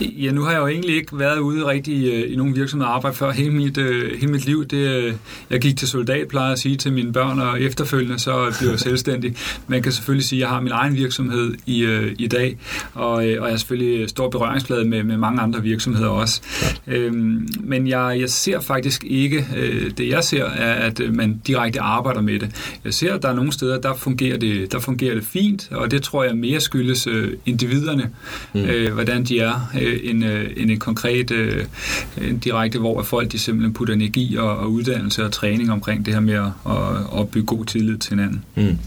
Ja, 0.00 0.30
nu 0.30 0.42
har 0.42 0.50
jeg 0.50 0.60
jo 0.60 0.66
egentlig 0.66 0.96
ikke 0.96 1.18
været 1.18 1.38
ude 1.38 1.66
rigtig 1.66 2.12
øh, 2.12 2.32
i 2.32 2.36
nogle 2.36 2.54
virksomheder 2.54 2.88
og 2.88 2.96
arbejde 2.96 3.16
før 3.16 3.30
hele 3.30 3.50
mit, 3.50 3.78
øh, 3.78 4.20
hele 4.20 4.32
mit 4.32 4.46
liv. 4.46 4.64
Det, 4.64 4.76
øh, 4.76 5.14
jeg 5.50 5.60
gik 5.60 5.76
til 5.76 5.88
soldat, 5.88 6.28
plejer 6.28 6.52
at 6.52 6.58
sige 6.58 6.76
til 6.76 6.92
mine 6.92 7.12
børn, 7.12 7.40
og 7.40 7.60
efterfølgende 7.60 8.18
så 8.18 8.54
bliver 8.58 8.72
jeg 8.72 8.80
selvstændig. 8.80 9.36
Man 9.66 9.82
kan 9.82 9.92
selvfølgelig 9.92 10.24
sige, 10.24 10.38
at 10.38 10.40
jeg 10.40 10.48
har 10.48 10.60
min 10.60 10.72
egen 10.72 10.94
virksomhed 10.94 11.54
i, 11.66 11.82
øh, 11.82 12.12
i 12.18 12.26
dag, 12.26 12.58
og, 12.94 13.28
øh, 13.28 13.42
og 13.42 13.48
jeg 13.48 13.52
er 13.52 13.56
selvfølgelig 13.56 14.08
stor 14.08 14.30
berøringsflade 14.30 14.84
med, 14.84 15.02
med 15.02 15.16
mange 15.16 15.40
andre 15.40 15.62
virksomheder 15.62 16.08
også. 16.08 16.42
Øhm, 16.86 17.48
men 17.60 17.88
jeg, 17.88 18.16
jeg 18.20 18.30
ser 18.30 18.60
faktisk 18.60 19.04
ikke, 19.04 19.46
øh, 19.56 19.90
det 19.98 20.08
jeg 20.08 20.24
ser 20.24 20.44
er, 20.44 20.72
at 20.72 21.00
man 21.14 21.40
direkte 21.46 21.80
arbejder 21.80 22.20
med 22.20 22.38
det. 22.38 22.78
Jeg 22.84 22.94
ser, 22.94 23.14
at 23.14 23.22
der 23.22 23.28
er 23.28 23.34
nogle 23.34 23.52
steder, 23.52 23.80
der 23.80 23.94
fungerer 23.94 24.38
det, 24.38 24.72
der 24.72 24.78
fungerer 24.78 25.14
det 25.14 25.24
fint, 25.24 25.68
og 25.70 25.90
det 25.90 26.02
tror 26.02 26.24
jeg 26.24 26.36
mere 26.36 26.60
skyldes 26.60 27.06
øh, 27.06 27.32
individerne, 27.46 28.10
mm. 28.54 28.60
øh, 28.60 28.94
hvordan 28.94 29.24
de 29.24 29.38
er, 29.38 29.70
øh, 29.80 30.00
end, 30.02 30.24
øh, 30.24 30.50
end 30.56 30.70
en 30.70 30.78
konkret 30.78 31.30
øh, 31.30 31.64
direkte, 32.44 32.78
hvor 32.78 33.02
folk 33.02 33.32
de 33.32 33.38
simpelthen 33.38 33.74
putter 33.74 33.94
energi 33.94 34.36
og, 34.36 34.56
og 34.56 34.72
uddannelse 34.72 35.24
og 35.24 35.32
træning 35.32 35.72
omkring 35.72 36.06
det 36.06 36.14
her 36.14 36.20
med 36.20 36.34
at, 36.34 36.72
at, 36.72 37.20
at 37.20 37.28
bygge 37.28 37.46
god 37.46 37.64
tillid 37.64 37.98
til 37.98 38.10
hinanden. 38.10 38.44
Mm. 38.54 38.78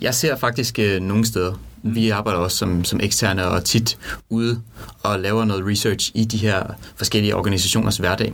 Jeg 0.00 0.14
ser 0.14 0.36
faktisk 0.36 0.78
øh, 0.78 1.00
nogle 1.00 1.24
steder, 1.24 1.52
vi 1.82 2.10
arbejder 2.10 2.38
også 2.38 2.56
som, 2.56 2.84
som 2.84 3.00
eksterne 3.02 3.46
og 3.46 3.64
tit 3.64 3.98
ude 4.28 4.60
og 5.02 5.20
laver 5.20 5.44
noget 5.44 5.66
research 5.66 6.12
i 6.14 6.24
de 6.24 6.36
her 6.36 6.62
forskellige 6.96 7.36
organisationers 7.36 7.96
hverdag. 7.96 8.32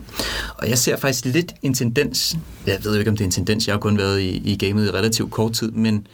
Og 0.59 0.69
jeg 0.69 0.79
ser 0.79 0.97
faktisk 0.97 1.25
lidt 1.25 1.53
en 1.62 1.75
tendens, 1.75 2.37
jeg 2.67 2.79
ved 2.85 2.99
ikke 2.99 3.11
om 3.11 3.17
det 3.17 3.25
er 3.25 3.29
en 3.29 3.31
tendens, 3.31 3.67
jeg 3.67 3.75
har 3.75 3.81
kun 3.81 3.99
været 3.99 4.21
i, 4.21 4.43
i 4.44 4.56
gamet 4.56 4.87
i 4.87 4.91
relativt 4.91 5.31
kort 5.31 5.53
tid, 5.53 5.71
men 5.71 6.06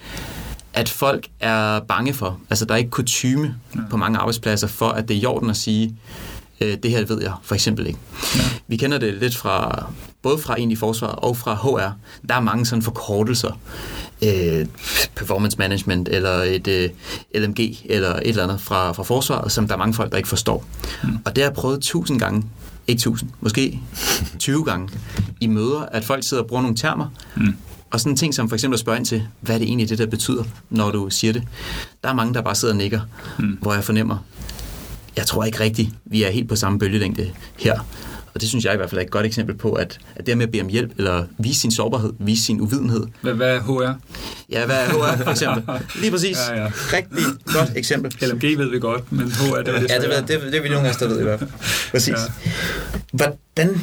at 0.80 0.88
folk 0.88 1.28
er 1.40 1.80
bange 1.80 2.14
for, 2.14 2.40
altså 2.50 2.64
der 2.64 2.74
er 2.74 2.78
ikke 2.78 2.90
kutyme 2.90 3.54
ja. 3.74 3.80
på 3.90 3.96
mange 3.96 4.18
arbejdspladser 4.18 4.66
for, 4.66 4.88
at 4.88 5.08
det 5.08 5.16
er 5.16 5.20
i 5.20 5.24
orden 5.24 5.50
at 5.50 5.56
sige, 5.56 5.96
øh, 6.60 6.76
det 6.82 6.90
her 6.90 7.04
ved 7.04 7.22
jeg 7.22 7.32
for 7.42 7.54
eksempel 7.54 7.86
ikke. 7.86 7.98
Ja. 8.36 8.42
Vi 8.66 8.76
kender 8.76 8.98
det 8.98 9.14
lidt 9.14 9.36
fra, 9.36 9.86
både 10.22 10.38
fra 10.38 10.60
en 10.60 10.70
i 10.70 10.76
forsvaret 10.76 11.14
og 11.14 11.36
fra 11.36 11.54
HR. 11.54 11.92
Der 12.28 12.34
er 12.34 12.40
mange 12.40 12.66
sådan 12.66 12.82
forkortelser. 12.82 13.58
Øh, 14.24 14.66
performance 15.16 15.58
management 15.58 16.08
eller 16.08 16.30
et 16.30 16.68
øh, 16.68 16.90
LMG 17.34 17.60
eller 17.84 18.10
et 18.10 18.28
eller 18.28 18.42
andet 18.42 18.60
fra, 18.60 18.92
fra 18.92 19.02
forsvaret, 19.02 19.52
som 19.52 19.66
der 19.66 19.74
er 19.74 19.78
mange 19.78 19.94
folk, 19.94 20.10
der 20.10 20.16
ikke 20.16 20.28
forstår. 20.28 20.64
Mm. 21.02 21.18
Og 21.24 21.36
det 21.36 21.44
har 21.44 21.50
jeg 21.50 21.56
prøvet 21.56 21.80
tusind 21.80 22.20
gange 22.20 22.44
ikke 22.86 23.00
tusind, 23.00 23.30
måske 23.40 23.80
20 24.38 24.64
gange 24.64 24.88
i 25.40 25.46
møder, 25.46 25.80
at 25.80 26.04
folk 26.04 26.24
sidder 26.24 26.42
og 26.42 26.48
bruger 26.48 26.62
nogle 26.62 26.76
termer, 26.76 27.06
mm. 27.36 27.54
Og 27.90 28.00
sådan 28.00 28.12
en 28.12 28.16
ting 28.16 28.34
som 28.34 28.48
for 28.48 28.56
eksempel 28.56 28.74
at 28.74 28.80
spørge 28.80 28.98
ind 28.98 29.06
til, 29.06 29.22
hvad 29.40 29.54
er 29.54 29.58
det 29.58 29.68
egentlig 29.68 29.88
det, 29.88 29.98
der 29.98 30.06
betyder, 30.06 30.44
når 30.70 30.90
du 30.90 31.10
siger 31.10 31.32
det. 31.32 31.42
Der 32.02 32.08
er 32.08 32.14
mange, 32.14 32.34
der 32.34 32.42
bare 32.42 32.54
sidder 32.54 32.74
og 32.74 32.78
nikker, 32.78 33.00
mm. 33.38 33.58
hvor 33.60 33.74
jeg 33.74 33.84
fornemmer, 33.84 34.16
jeg 35.16 35.26
tror 35.26 35.44
ikke 35.44 35.60
rigtigt, 35.60 35.90
vi 36.04 36.22
er 36.22 36.30
helt 36.30 36.48
på 36.48 36.56
samme 36.56 36.78
bølgelængde 36.78 37.30
her. 37.58 37.80
Og 38.34 38.40
det 38.40 38.48
synes 38.48 38.64
jeg 38.64 38.74
i 38.74 38.76
hvert 38.76 38.90
fald 38.90 38.98
er 38.98 39.04
et 39.04 39.10
godt 39.10 39.26
eksempel 39.26 39.56
på, 39.56 39.72
at, 39.72 39.98
at 40.16 40.26
det 40.26 40.38
med 40.38 40.46
at 40.46 40.52
bede 40.52 40.62
om 40.62 40.68
hjælp, 40.68 40.92
eller 40.98 41.24
vise 41.38 41.60
sin 41.60 41.70
sårbarhed, 41.70 42.12
vise 42.18 42.42
sin 42.42 42.60
uvidenhed. 42.60 43.06
Hvad, 43.20 43.34
hvad 43.34 43.56
er 43.56 43.60
HR? 43.60 43.98
Ja, 44.50 44.66
hvad 44.66 44.76
er 44.76 44.88
HR 44.88 45.22
for 45.22 45.30
eksempel? 45.30 45.62
Lige 46.00 46.10
præcis. 46.10 46.36
Ja, 46.50 46.62
ja. 46.62 46.68
Rigtig 46.92 47.24
godt 47.44 47.72
eksempel. 47.76 48.12
LMG 48.22 48.58
ved 48.58 48.70
vi 48.70 48.78
godt, 48.78 49.12
men 49.12 49.32
HR, 49.32 49.56
det 49.56 49.68
er 49.68 49.80
det 49.80 49.90
Ja, 49.90 49.98
det, 49.98 50.08
ved, 50.08 50.16
det, 50.16 50.52
det 50.52 50.54
er 50.54 50.62
vi 50.62 50.68
nogle 50.68 50.88
os, 50.88 50.96
der 50.96 51.08
ved 51.08 51.20
i 51.20 51.22
hvert 51.22 51.38
fald. 51.38 51.50
Præcis. 51.90 52.14
Ja. 52.14 52.50
Hvordan 53.12 53.80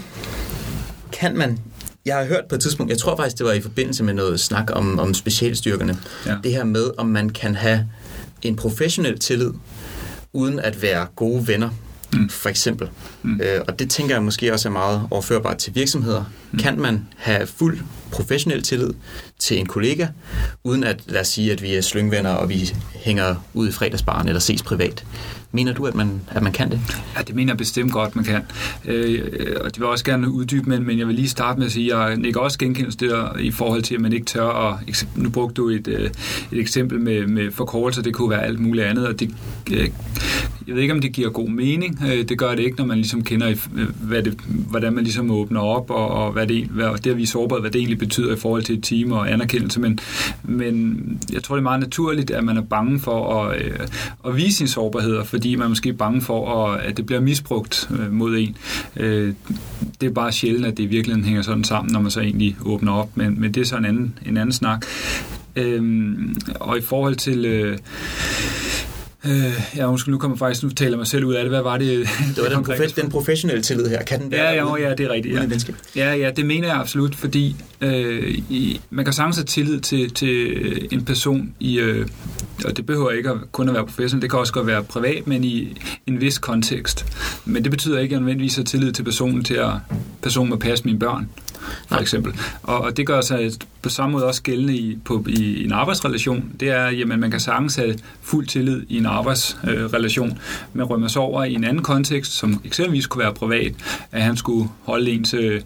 kan 1.11 1.37
man 1.37 1.59
jeg 2.07 2.15
har 2.17 2.25
hørt 2.25 2.45
på 2.49 2.55
et 2.55 2.61
tidspunkt, 2.61 2.89
jeg 2.89 2.97
tror 2.97 3.15
faktisk, 3.15 3.37
det 3.37 3.45
var 3.45 3.51
i 3.51 3.61
forbindelse 3.61 4.03
med 4.03 4.13
noget 4.13 4.39
snak 4.39 4.69
om, 4.73 4.99
om 4.99 5.13
specialstyrkerne, 5.13 5.97
ja. 6.25 6.35
det 6.43 6.51
her 6.51 6.63
med, 6.63 6.91
om 6.97 7.05
man 7.05 7.29
kan 7.29 7.55
have 7.55 7.87
en 8.41 8.55
professionel 8.55 9.19
tillid, 9.19 9.51
uden 10.33 10.59
at 10.59 10.81
være 10.81 11.07
gode 11.15 11.47
venner, 11.47 11.69
mm. 12.13 12.29
for 12.29 12.49
eksempel. 12.49 12.89
Mm. 13.23 13.41
Øh, 13.41 13.61
og 13.67 13.79
det 13.79 13.89
tænker 13.89 14.15
jeg 14.15 14.23
måske 14.23 14.53
også 14.53 14.69
er 14.69 14.71
meget 14.73 15.07
overførbart 15.11 15.57
til 15.57 15.75
virksomheder. 15.75 16.23
Mm. 16.51 16.59
Kan 16.59 16.79
man 16.79 17.07
have 17.15 17.47
fuld 17.47 17.79
professionel 18.11 18.61
tillid 18.61 18.89
til 19.39 19.59
en 19.59 19.65
kollega, 19.65 20.07
uden 20.63 20.83
at, 20.83 20.99
lad 21.05 21.21
os 21.21 21.27
sige, 21.27 21.51
at 21.51 21.61
vi 21.61 21.75
er 21.75 21.81
slyngvenner, 21.81 22.29
og 22.29 22.49
vi 22.49 22.75
hænger 22.95 23.35
ud 23.53 23.69
i 23.69 23.71
fredagsbaren 23.71 24.27
eller 24.27 24.39
ses 24.39 24.63
privat? 24.63 25.05
Mener 25.51 25.73
du, 25.73 25.85
at 25.85 25.95
man, 25.95 26.21
at 26.31 26.43
man 26.43 26.51
kan 26.51 26.71
det? 26.71 26.79
Ja, 27.17 27.21
det 27.21 27.35
mener 27.35 27.53
jeg 27.53 27.57
bestemt 27.57 27.91
godt, 27.91 28.15
man 28.15 28.25
kan. 28.25 28.41
Øh, 28.85 29.21
og 29.61 29.65
det 29.65 29.79
vil 29.79 29.85
jeg 29.85 29.91
også 29.91 30.05
gerne 30.05 30.31
uddybe, 30.31 30.69
men, 30.69 30.83
men 30.83 30.99
jeg 30.99 31.07
vil 31.07 31.15
lige 31.15 31.29
starte 31.29 31.59
med 31.59 31.65
at 31.65 31.71
sige, 31.71 31.95
at 31.95 32.09
jeg 32.09 32.25
ikke 32.25 32.41
også 32.41 32.59
genkendelse 32.59 32.97
der 32.97 33.37
i 33.37 33.51
forhold 33.51 33.81
til, 33.81 33.95
at 33.95 34.01
man 34.01 34.13
ikke 34.13 34.25
tør 34.25 34.49
at... 34.49 35.07
Nu 35.15 35.29
brugte 35.29 35.53
du 35.53 35.69
et, 35.69 35.87
øh, 35.87 36.09
et 36.51 36.59
eksempel 36.59 36.99
med, 36.99 37.27
med 37.27 37.51
forkortelser, 37.51 38.01
det 38.01 38.13
kunne 38.13 38.29
være 38.29 38.43
alt 38.43 38.59
muligt 38.59 38.85
andet, 38.85 39.07
og 39.07 39.19
det, 39.19 39.35
øh, 39.71 39.89
jeg 40.67 40.75
ved 40.75 40.81
ikke, 40.81 40.93
om 40.93 41.01
det 41.01 41.11
giver 41.11 41.29
god 41.29 41.49
mening. 41.49 41.99
Øh, 42.07 42.29
det 42.29 42.37
gør 42.37 42.55
det 42.55 42.59
ikke, 42.59 42.77
når 42.77 42.85
man 42.85 42.97
ligesom 42.97 43.23
kender, 43.23 43.49
øh, 43.49 43.87
hvad 44.01 44.23
det, 44.23 44.39
hvordan 44.47 44.93
man 44.93 45.03
ligesom 45.03 45.31
åbner 45.31 45.61
op, 45.61 45.89
og, 45.89 46.07
og 46.07 46.31
hvad 46.31 46.47
det, 46.47 46.65
hvad, 46.65 46.97
det 46.97 47.05
har 47.05 47.13
vi 47.13 47.25
sårbart, 47.25 47.61
hvad 47.61 47.71
det 47.71 47.79
egentlig 47.79 47.99
betyder 47.99 48.33
i 48.35 48.39
forhold 48.39 48.63
til 48.63 48.77
et 48.77 48.83
team 48.83 49.11
og 49.11 49.31
anerkendelse. 49.31 49.79
Men, 49.79 49.99
men 50.43 51.01
jeg 51.33 51.43
tror, 51.43 51.55
det 51.55 51.61
er 51.61 51.63
meget 51.63 51.79
naturligt, 51.79 52.31
at 52.31 52.43
man 52.43 52.57
er 52.57 52.61
bange 52.61 52.99
for 52.99 53.41
at, 53.43 53.61
øh, 53.61 53.79
at 54.27 54.35
vise 54.35 54.57
sine 54.57 54.69
sårbarheder, 54.69 55.23
fordi 55.23 55.55
man 55.55 55.65
er 55.65 55.69
måske 55.69 55.93
bange 55.93 56.21
for, 56.21 56.65
at, 56.65 56.81
at 56.81 56.97
det 56.97 57.05
bliver 57.05 57.21
misbrugt 57.21 57.89
mod 58.11 58.37
en. 58.37 58.57
Det 60.01 60.07
er 60.07 60.13
bare 60.13 60.31
sjældent, 60.31 60.65
at 60.65 60.77
det 60.77 60.83
i 60.83 60.87
virkeligheden 60.87 61.25
hænger 61.25 61.41
sådan 61.41 61.63
sammen, 61.63 61.93
når 61.93 62.01
man 62.01 62.11
så 62.11 62.21
egentlig 62.21 62.57
åbner 62.65 62.91
op. 62.91 63.17
Men, 63.17 63.41
men 63.41 63.53
det 63.53 63.61
er 63.61 63.65
så 63.65 63.77
en 63.77 63.85
anden, 63.85 64.19
en 64.25 64.37
anden 64.37 64.53
snak. 64.53 64.85
Øhm, 65.55 66.35
og 66.59 66.77
i 66.77 66.81
forhold 66.81 67.15
til... 67.15 67.45
Øh, 67.45 67.77
Øh, 69.27 69.53
ja, 69.75 69.89
undskyld, 69.89 70.11
nu 70.11 70.17
kommer 70.17 70.37
faktisk, 70.37 70.63
nu 70.63 70.69
taler 70.69 70.97
mig 70.97 71.07
selv 71.07 71.25
ud 71.25 71.33
af 71.33 71.43
det. 71.43 71.51
Hvad 71.51 71.61
var 71.61 71.77
det? 71.77 71.87
Det 72.35 72.43
var 72.43 72.49
den, 72.49 72.65
profe- 72.65 73.01
den 73.01 73.09
professionelle 73.09 73.63
tillid 73.63 73.87
her. 73.87 74.03
Kan 74.03 74.21
den 74.21 74.31
være 74.31 74.43
ja, 74.43 74.75
ja, 74.75 74.87
ja, 74.87 74.95
det 74.95 75.05
er 75.05 75.09
rigtigt. 75.09 75.35
Ja. 75.95 76.11
ja, 76.11 76.15
ja, 76.15 76.31
det 76.31 76.45
mener 76.45 76.67
jeg 76.67 76.77
absolut, 76.77 77.15
fordi 77.15 77.55
øh, 77.81 78.37
i, 78.49 78.81
man 78.89 79.05
kan 79.05 79.13
sagtens 79.13 79.37
have 79.37 79.45
tillid 79.45 79.79
til, 79.79 80.09
til 80.13 80.87
en 80.91 81.05
person 81.05 81.53
i, 81.59 81.79
øh, 81.79 82.07
og 82.65 82.77
det 82.77 82.85
behøver 82.85 83.11
ikke 83.11 83.29
at 83.29 83.37
kun 83.51 83.69
at 83.69 83.75
være 83.75 83.85
professionel, 83.85 84.21
det 84.21 84.29
kan 84.29 84.39
også 84.39 84.53
godt 84.53 84.67
være 84.67 84.83
privat, 84.83 85.27
men 85.27 85.43
i 85.43 85.77
en 86.07 86.21
vis 86.21 86.37
kontekst. 86.37 87.05
Men 87.45 87.63
det 87.63 87.71
betyder 87.71 87.99
ikke, 87.99 88.11
at 88.11 88.11
jeg 88.11 88.19
nødvendigvis 88.19 88.55
har 88.55 88.63
tillid 88.63 88.91
til 88.91 89.03
personen 89.03 89.43
til 89.43 89.53
at 89.53 89.71
personen 90.21 90.49
må 90.49 90.55
passe 90.55 90.85
mine 90.85 90.99
børn 90.99 91.29
for 91.87 91.95
Nej. 91.95 92.01
eksempel. 92.01 92.33
Og, 92.63 92.81
og 92.81 92.97
det 92.97 93.07
gør 93.07 93.21
sig 93.21 93.51
på 93.81 93.89
samme 93.89 94.11
måde 94.11 94.25
også 94.25 94.41
gældende 94.41 94.75
i, 94.75 94.97
på, 95.05 95.25
i, 95.27 95.65
en 95.65 95.71
arbejdsrelation. 95.71 96.51
Det 96.59 96.69
er, 96.69 96.85
at 97.11 97.19
man 97.19 97.31
kan 97.31 97.39
sagtens 97.39 97.75
have 97.75 97.95
fuld 98.21 98.47
tillid 98.47 98.81
i 98.89 98.97
en 98.97 99.05
arbejdsrelation, 99.05 100.29
øh, 100.29 100.35
men 100.73 100.83
rømmer 100.83 101.07
sig 101.07 101.21
over 101.21 101.43
i 101.43 101.53
en 101.53 101.63
anden 101.63 101.83
kontekst, 101.83 102.31
som 102.31 102.61
eksempelvis 102.65 103.07
kunne 103.07 103.23
være 103.23 103.33
privat, 103.33 103.73
at 104.11 104.21
han 104.21 104.37
skulle 104.37 104.69
holde 104.83 105.11
en 105.11 105.23
til 105.23 105.63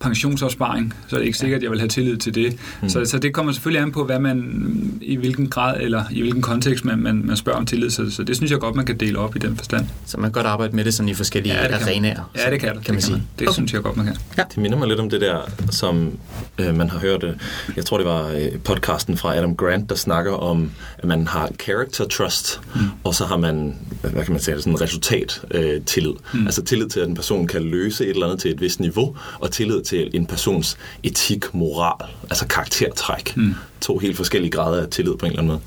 pensionsopsparing, 0.00 0.94
så 1.08 1.16
er 1.16 1.20
det 1.20 1.26
ikke 1.26 1.38
sikkert, 1.38 1.58
at 1.58 1.62
jeg 1.62 1.70
vil 1.70 1.78
have 1.78 1.88
tillid 1.88 2.16
til 2.16 2.34
det. 2.34 2.56
Mm. 2.82 2.88
Så, 2.88 3.04
så 3.04 3.18
det 3.18 3.34
kommer 3.34 3.52
selvfølgelig 3.52 3.82
an 3.82 3.92
på, 3.92 4.04
hvad 4.04 4.18
man, 4.18 4.98
i 5.02 5.16
hvilken 5.16 5.48
grad 5.48 5.80
eller 5.80 6.04
i 6.10 6.20
hvilken 6.20 6.42
kontekst 6.42 6.84
man, 6.84 6.98
man, 6.98 7.22
man 7.24 7.36
spørger 7.36 7.58
om 7.58 7.66
tillid. 7.66 7.90
Så, 7.90 8.10
så 8.10 8.22
det 8.22 8.36
synes 8.36 8.52
jeg 8.52 8.60
godt, 8.60 8.74
man 8.74 8.86
kan 8.86 8.96
dele 8.96 9.18
op 9.18 9.36
i 9.36 9.38
den 9.38 9.56
forstand. 9.56 9.86
Så 10.06 10.16
man 10.16 10.24
kan 10.24 10.32
godt 10.32 10.46
arbejde 10.46 10.76
med 10.76 10.84
det 10.84 10.94
sådan 10.94 11.08
i 11.08 11.14
forskellige 11.14 11.54
ja, 11.54 11.74
arenaer? 11.74 12.30
Ja, 12.36 12.50
det 12.50 12.60
kan, 12.60 12.72
kan, 12.72 12.82
kan 12.82 12.94
man 12.94 13.02
sige. 13.02 13.12
Man. 13.12 13.26
Det 13.38 13.48
okay. 13.48 13.54
synes 13.54 13.72
jeg 13.72 13.82
godt, 13.82 13.96
man 13.96 14.06
kan. 14.06 14.16
Ja. 14.38 14.42
Det 14.42 14.58
minder 14.58 14.78
mig 14.78 14.88
lidt 14.88 15.00
om 15.00 15.10
det 15.10 15.20
der 15.20 15.39
som 15.70 16.18
øh, 16.58 16.74
man 16.74 16.90
har 16.90 16.98
hørt, 16.98 17.24
øh, 17.24 17.32
jeg 17.76 17.86
tror 17.86 17.96
det 17.96 18.06
var 18.06 18.28
øh, 18.28 18.58
podcasten 18.64 19.16
fra 19.16 19.36
Adam 19.36 19.56
Grant, 19.56 19.90
der 19.90 19.96
snakker 19.96 20.32
om, 20.32 20.70
at 20.98 21.04
man 21.04 21.26
har 21.26 21.50
character 21.60 22.04
trust, 22.08 22.60
mm. 22.74 22.80
og 23.04 23.14
så 23.14 23.24
har 23.24 23.36
man, 23.36 23.76
hvad 24.00 24.24
kan 24.24 24.32
man 24.32 24.40
sige, 24.40 24.60
sådan 24.60 24.80
resultat 24.80 25.42
øh, 25.50 25.82
tillid. 25.82 26.12
Mm. 26.34 26.46
Altså 26.46 26.62
tillid 26.62 26.88
til, 26.88 27.00
at 27.00 27.08
en 27.08 27.14
person 27.14 27.46
kan 27.46 27.62
løse 27.62 28.04
et 28.04 28.10
eller 28.10 28.26
andet 28.26 28.40
til 28.40 28.50
et 28.50 28.60
vist 28.60 28.80
niveau, 28.80 29.16
og 29.38 29.50
tillid 29.50 29.82
til 29.82 30.10
en 30.14 30.26
persons 30.26 30.78
etik, 31.02 31.54
moral, 31.54 32.10
altså 32.30 32.46
karaktertræk. 32.46 33.36
Mm 33.36 33.54
to 33.80 33.98
helt 33.98 34.16
forskellige 34.16 34.50
grader 34.50 34.82
af 34.82 34.88
tillid 34.88 35.16
på 35.16 35.26
en 35.26 35.32
eller 35.32 35.42
anden 35.42 35.52
måde. 35.52 35.60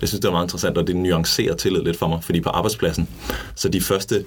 Jeg 0.00 0.08
synes, 0.08 0.20
det 0.20 0.28
er 0.28 0.32
meget 0.32 0.44
interessant, 0.44 0.78
og 0.78 0.86
det 0.86 0.96
nuancerer 0.96 1.54
tillid 1.54 1.82
lidt 1.82 1.96
for 1.96 2.08
mig, 2.08 2.24
fordi 2.24 2.40
på 2.40 2.48
arbejdspladsen, 2.48 3.08
så 3.54 3.68
de 3.68 3.80
første, 3.80 4.24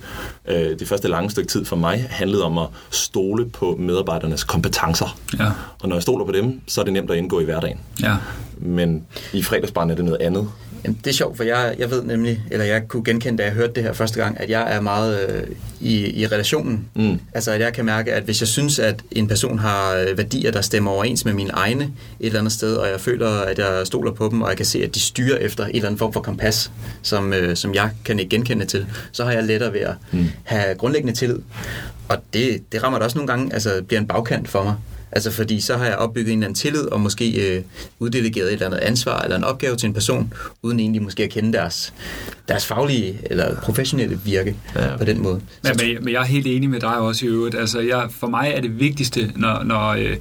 øh, 0.47 0.79
de 0.79 0.85
første 0.85 1.07
lange 1.07 1.29
stykke 1.29 1.47
tid 1.47 1.65
for 1.65 1.75
mig 1.75 2.07
handlede 2.09 2.43
om 2.43 2.57
at 2.57 2.67
stole 2.89 3.49
på 3.49 3.75
medarbejdernes 3.79 4.43
kompetencer. 4.43 4.90
Ja. 5.39 5.51
Og 5.81 5.89
når 5.89 5.95
jeg 5.95 6.03
stoler 6.03 6.25
på 6.25 6.31
dem, 6.31 6.61
så 6.67 6.81
er 6.81 6.85
det 6.85 6.93
nemt 6.93 7.11
at 7.11 7.17
indgå 7.17 7.39
i 7.39 7.43
hverdagen. 7.43 7.79
Ja. 8.01 8.15
Men 8.57 9.03
i 9.33 9.43
fredagsbarn 9.43 9.89
er 9.89 9.95
det 9.95 10.05
noget 10.05 10.21
andet. 10.21 10.47
Jamen, 10.83 10.99
det 11.03 11.09
er 11.09 11.13
sjovt, 11.13 11.37
for 11.37 11.43
jeg, 11.43 11.75
jeg 11.77 11.91
ved 11.91 12.03
nemlig, 12.03 12.41
eller 12.51 12.65
jeg 12.65 12.87
kunne 12.87 13.03
genkende, 13.03 13.37
da 13.37 13.43
jeg 13.43 13.53
hørte 13.53 13.73
det 13.73 13.83
her 13.83 13.93
første 13.93 14.21
gang, 14.23 14.39
at 14.39 14.49
jeg 14.49 14.75
er 14.75 14.81
meget 14.81 15.29
øh, 15.29 15.43
i, 15.79 16.21
i 16.21 16.27
relationen. 16.27 16.85
Mm. 16.95 17.19
Altså, 17.33 17.51
at 17.51 17.61
jeg 17.61 17.73
kan 17.73 17.85
mærke, 17.85 18.13
at 18.13 18.23
hvis 18.23 18.41
jeg 18.41 18.47
synes, 18.47 18.79
at 18.79 19.01
en 19.11 19.27
person 19.27 19.59
har 19.59 19.95
øh, 19.95 20.17
værdier, 20.17 20.51
der 20.51 20.61
stemmer 20.61 20.91
overens 20.91 21.25
med 21.25 21.33
mine 21.33 21.51
egne 21.53 21.83
et 21.83 22.25
eller 22.25 22.39
andet 22.39 22.53
sted, 22.53 22.75
og 22.75 22.87
jeg 22.87 23.01
føler, 23.01 23.29
at 23.29 23.59
jeg 23.59 23.87
stoler 23.87 24.11
på 24.11 24.29
dem, 24.31 24.41
og 24.41 24.49
jeg 24.49 24.57
kan 24.57 24.65
se, 24.65 24.83
at 24.83 24.95
de 24.95 24.99
styrer 24.99 25.37
efter 25.37 25.65
en 25.65 25.75
eller 25.75 25.87
anden 25.87 25.99
form 25.99 26.13
for 26.13 26.21
kompas, 26.21 26.71
som, 27.01 27.33
øh, 27.33 27.55
som 27.55 27.73
jeg 27.73 27.89
kan 28.05 28.19
ikke 28.19 28.29
genkende 28.29 28.65
til, 28.65 28.85
så 29.11 29.23
har 29.23 29.31
jeg 29.31 29.43
lettere 29.43 29.73
ved 29.73 29.81
at 29.81 29.95
mm. 30.11 30.25
have 30.43 30.75
grundlæggende 30.75 31.13
tillid. 31.15 31.39
Og 32.09 32.17
det, 32.33 32.71
det 32.71 32.83
rammer 32.83 32.99
da 32.99 33.05
også 33.05 33.17
nogle 33.17 33.27
gange, 33.27 33.53
altså 33.53 33.81
bliver 33.87 33.99
en 33.99 34.07
bagkant 34.07 34.49
for 34.49 34.63
mig. 34.63 34.75
Altså 35.11 35.31
fordi 35.31 35.61
så 35.61 35.77
har 35.77 35.85
jeg 35.85 35.95
opbygget 35.95 36.31
en 36.31 36.39
eller 36.39 36.47
anden 36.47 36.55
tillid 36.55 36.81
og 36.81 37.01
måske 37.01 37.55
øh, 37.55 37.63
uddelegeret 37.99 38.47
et 38.47 38.53
eller 38.53 38.65
andet 38.65 38.79
ansvar 38.79 39.21
eller 39.21 39.37
en 39.37 39.43
opgave 39.43 39.75
til 39.75 39.87
en 39.87 39.93
person, 39.93 40.33
uden 40.61 40.79
egentlig 40.79 41.01
måske 41.01 41.23
at 41.23 41.29
kende 41.29 41.53
deres, 41.53 41.93
deres 42.47 42.65
faglige 42.65 43.19
eller 43.23 43.55
professionelle 43.55 44.19
virke 44.25 44.55
ja. 44.75 44.97
på 44.97 45.03
den 45.03 45.23
måde. 45.23 45.41
Men, 45.63 45.71
men, 45.79 46.03
men 46.03 46.13
jeg 46.13 46.21
er 46.21 46.25
helt 46.25 46.47
enig 46.47 46.69
med 46.69 46.79
dig 46.79 46.97
også 46.97 47.25
i 47.25 47.29
øvrigt. 47.29 47.55
Altså 47.55 47.79
jeg, 47.79 48.07
for 48.11 48.27
mig 48.27 48.51
er 48.55 48.61
det 48.61 48.79
vigtigste, 48.79 49.31
når, 49.35 49.63
når 49.63 49.89
øh, 49.89 50.17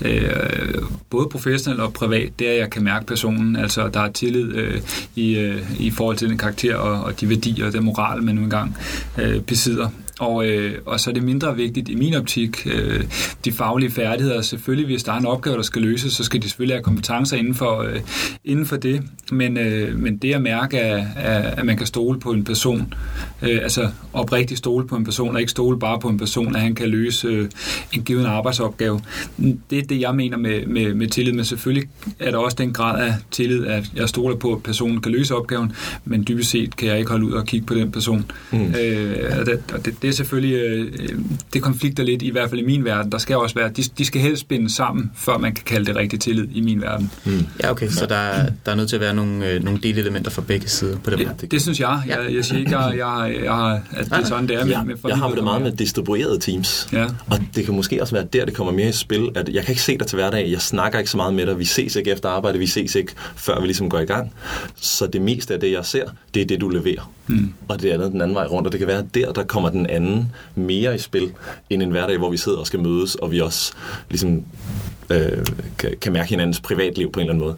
øh, 0.00 0.74
både 1.10 1.28
professionelt 1.28 1.80
og 1.80 1.92
privat, 1.92 2.32
det 2.38 2.48
er, 2.48 2.52
at 2.52 2.58
jeg 2.58 2.70
kan 2.70 2.84
mærke 2.84 3.06
personen. 3.06 3.56
Altså 3.56 3.88
der 3.88 4.00
er 4.00 4.12
tillid 4.12 4.54
øh, 4.54 4.80
i, 5.14 5.38
øh, 5.38 5.80
i 5.80 5.90
forhold 5.90 6.16
til 6.16 6.28
den 6.28 6.38
karakter 6.38 6.76
og, 6.76 7.04
og 7.04 7.20
de 7.20 7.28
værdier 7.28 7.66
og 7.66 7.72
den 7.72 7.84
moral, 7.84 8.22
man 8.22 8.34
nu 8.34 8.42
engang 8.42 8.76
øh, 9.18 9.40
besidder. 9.40 9.88
Og, 10.20 10.46
øh, 10.46 10.78
og 10.86 11.00
så 11.00 11.10
er 11.10 11.14
det 11.14 11.22
mindre 11.22 11.56
vigtigt 11.56 11.88
i 11.88 11.94
min 11.94 12.14
optik, 12.14 12.66
øh, 12.66 13.04
de 13.44 13.52
faglige 13.52 13.90
færdigheder. 13.90 14.40
Selvfølgelig, 14.40 14.86
hvis 14.86 15.02
der 15.02 15.12
er 15.12 15.16
en 15.16 15.26
opgave, 15.26 15.56
der 15.56 15.62
skal 15.62 15.82
løses, 15.82 16.12
så 16.12 16.24
skal 16.24 16.42
de 16.42 16.48
selvfølgelig 16.48 16.76
have 16.76 16.82
kompetencer 16.82 17.36
inden 17.36 17.54
for, 17.54 17.82
øh, 17.82 18.00
inden 18.44 18.66
for 18.66 18.76
det. 18.76 19.02
Men, 19.32 19.56
øh, 19.56 19.98
men 19.98 20.16
det 20.16 20.34
at 20.34 20.42
mærke, 20.42 20.80
at, 20.80 21.06
at 21.58 21.66
man 21.66 21.76
kan 21.76 21.86
stole 21.86 22.20
på 22.20 22.30
en 22.30 22.44
person, 22.44 22.94
øh, 23.42 23.58
altså 23.62 23.88
oprigtigt 24.12 24.58
stole 24.58 24.86
på 24.86 24.96
en 24.96 25.04
person, 25.04 25.34
og 25.34 25.40
ikke 25.40 25.50
stole 25.50 25.78
bare 25.78 26.00
på 26.00 26.08
en 26.08 26.18
person, 26.18 26.56
at 26.56 26.60
han 26.60 26.74
kan 26.74 26.88
løse 26.88 27.28
øh, 27.28 27.48
en 27.92 28.02
given 28.02 28.26
arbejdsopgave. 28.26 29.00
Det 29.70 29.78
er 29.78 29.82
det, 29.82 30.00
jeg 30.00 30.14
mener 30.14 30.36
med, 30.36 30.66
med, 30.66 30.94
med 30.94 31.08
tillid. 31.08 31.32
Men 31.32 31.44
selvfølgelig 31.44 31.88
er 32.18 32.30
der 32.30 32.38
også 32.38 32.56
den 32.60 32.72
grad 32.72 33.06
af 33.06 33.14
tillid, 33.30 33.66
at 33.66 33.84
jeg 33.96 34.08
stoler 34.08 34.36
på, 34.36 34.52
at 34.52 34.62
personen 34.62 35.00
kan 35.00 35.12
løse 35.12 35.34
opgaven, 35.34 35.72
men 36.04 36.24
dybest 36.28 36.50
set 36.50 36.76
kan 36.76 36.88
jeg 36.88 36.98
ikke 36.98 37.10
holde 37.10 37.26
ud 37.26 37.32
og 37.32 37.46
kigge 37.46 37.66
på 37.66 37.74
den 37.74 37.92
person. 37.92 38.30
Mm. 38.52 38.74
Øh, 38.74 39.38
og 39.40 39.46
det, 39.46 39.60
og 39.72 39.84
det, 39.84 40.02
det 40.04 40.10
er 40.10 40.14
selvfølgelig, 40.14 40.54
øh, 40.54 41.18
det 41.52 41.62
konflikter 41.62 42.02
lidt, 42.02 42.22
i 42.22 42.30
hvert 42.30 42.50
fald 42.50 42.60
i 42.60 42.64
min 42.64 42.84
verden. 42.84 43.12
Der 43.12 43.18
skal 43.18 43.36
også 43.36 43.54
være, 43.54 43.68
de, 43.68 43.82
de 43.98 44.04
skal 44.04 44.20
helst 44.20 44.48
binde 44.48 44.74
sammen, 44.74 45.10
før 45.16 45.38
man 45.38 45.54
kan 45.54 45.64
kalde 45.64 45.86
det 45.86 45.96
rigtig 45.96 46.20
tillid 46.20 46.48
i 46.54 46.60
min 46.60 46.82
verden. 46.82 47.10
Mm. 47.24 47.46
Ja, 47.62 47.70
okay, 47.70 47.88
så 47.88 48.06
der, 48.06 48.46
der 48.66 48.72
er 48.72 48.74
nødt 48.74 48.88
til 48.88 48.96
at 48.96 49.00
være 49.00 49.14
nogle, 49.14 49.50
øh, 49.50 49.64
nogle 49.64 49.80
delelementer 49.82 50.30
fra 50.30 50.42
begge 50.42 50.68
sider 50.68 50.98
på 50.98 51.10
det. 51.10 51.18
Det, 51.18 51.40
det, 51.40 51.50
det 51.50 51.62
synes 51.62 51.80
jeg. 51.80 52.02
Jeg, 52.06 52.34
jeg 52.34 52.44
siger 52.44 52.58
ikke, 52.58 52.78
jeg, 52.78 52.98
jeg, 52.98 53.44
jeg, 53.44 53.80
at 53.90 54.04
det 54.04 54.12
er 54.12 54.24
sådan, 54.24 54.48
det 54.48 54.56
er. 54.56 54.66
Ja, 54.66 54.82
med, 54.82 54.94
med 55.02 55.10
jeg 55.10 55.18
har 55.18 55.28
det 55.28 55.44
meget 55.44 55.62
med 55.62 55.72
distribuerede 55.72 56.38
teams. 56.38 56.88
Ja. 56.92 57.06
Og 57.26 57.40
det 57.54 57.64
kan 57.64 57.74
måske 57.74 58.02
også 58.02 58.14
være 58.14 58.26
der, 58.32 58.44
det 58.44 58.54
kommer 58.54 58.72
mere 58.72 58.88
i 58.88 58.92
spil, 58.92 59.28
at 59.34 59.48
jeg 59.48 59.64
kan 59.64 59.72
ikke 59.72 59.82
se 59.82 59.98
dig 59.98 60.06
til 60.06 60.16
hverdag, 60.16 60.50
jeg 60.50 60.60
snakker 60.60 60.98
ikke 60.98 61.10
så 61.10 61.16
meget 61.16 61.34
med 61.34 61.46
dig, 61.46 61.58
vi 61.58 61.64
ses 61.64 61.96
ikke 61.96 62.10
efter 62.10 62.28
arbejde, 62.28 62.58
vi 62.58 62.66
ses 62.66 62.94
ikke, 62.94 63.12
før 63.36 63.60
vi 63.60 63.66
ligesom 63.66 63.90
går 63.90 63.98
i 63.98 64.04
gang. 64.04 64.32
Så 64.76 65.06
det 65.06 65.22
meste 65.22 65.54
af 65.54 65.60
det, 65.60 65.72
jeg 65.72 65.84
ser, 65.84 66.04
det 66.34 66.42
er 66.42 66.46
det, 66.46 66.60
du 66.60 66.68
leverer. 66.68 67.10
Mm. 67.26 67.52
Og 67.68 67.82
det 67.82 67.90
andet 67.90 68.12
den 68.12 68.20
anden 68.20 68.34
vej 68.34 68.46
rundt, 68.46 68.66
og 68.66 68.72
det 68.72 68.78
kan 68.78 68.88
være, 68.88 69.06
der, 69.14 69.32
der 69.32 69.44
kommer 69.44 69.70
den 69.70 69.86
anden 69.86 70.32
mere 70.54 70.94
i 70.94 70.98
spil, 70.98 71.32
end 71.70 71.82
en 71.82 71.90
hverdag, 71.90 72.18
hvor 72.18 72.30
vi 72.30 72.36
sidder 72.36 72.58
og 72.58 72.66
skal 72.66 72.80
mødes, 72.80 73.14
og 73.14 73.30
vi 73.30 73.40
også 73.40 73.72
ligesom 74.10 74.44
øh, 75.10 75.46
kan, 75.78 75.94
kan 76.00 76.12
mærke 76.12 76.28
hinandens 76.28 76.60
privatliv 76.60 77.12
på 77.12 77.20
en 77.20 77.26
eller 77.26 77.34
anden 77.34 77.46
måde. 77.46 77.56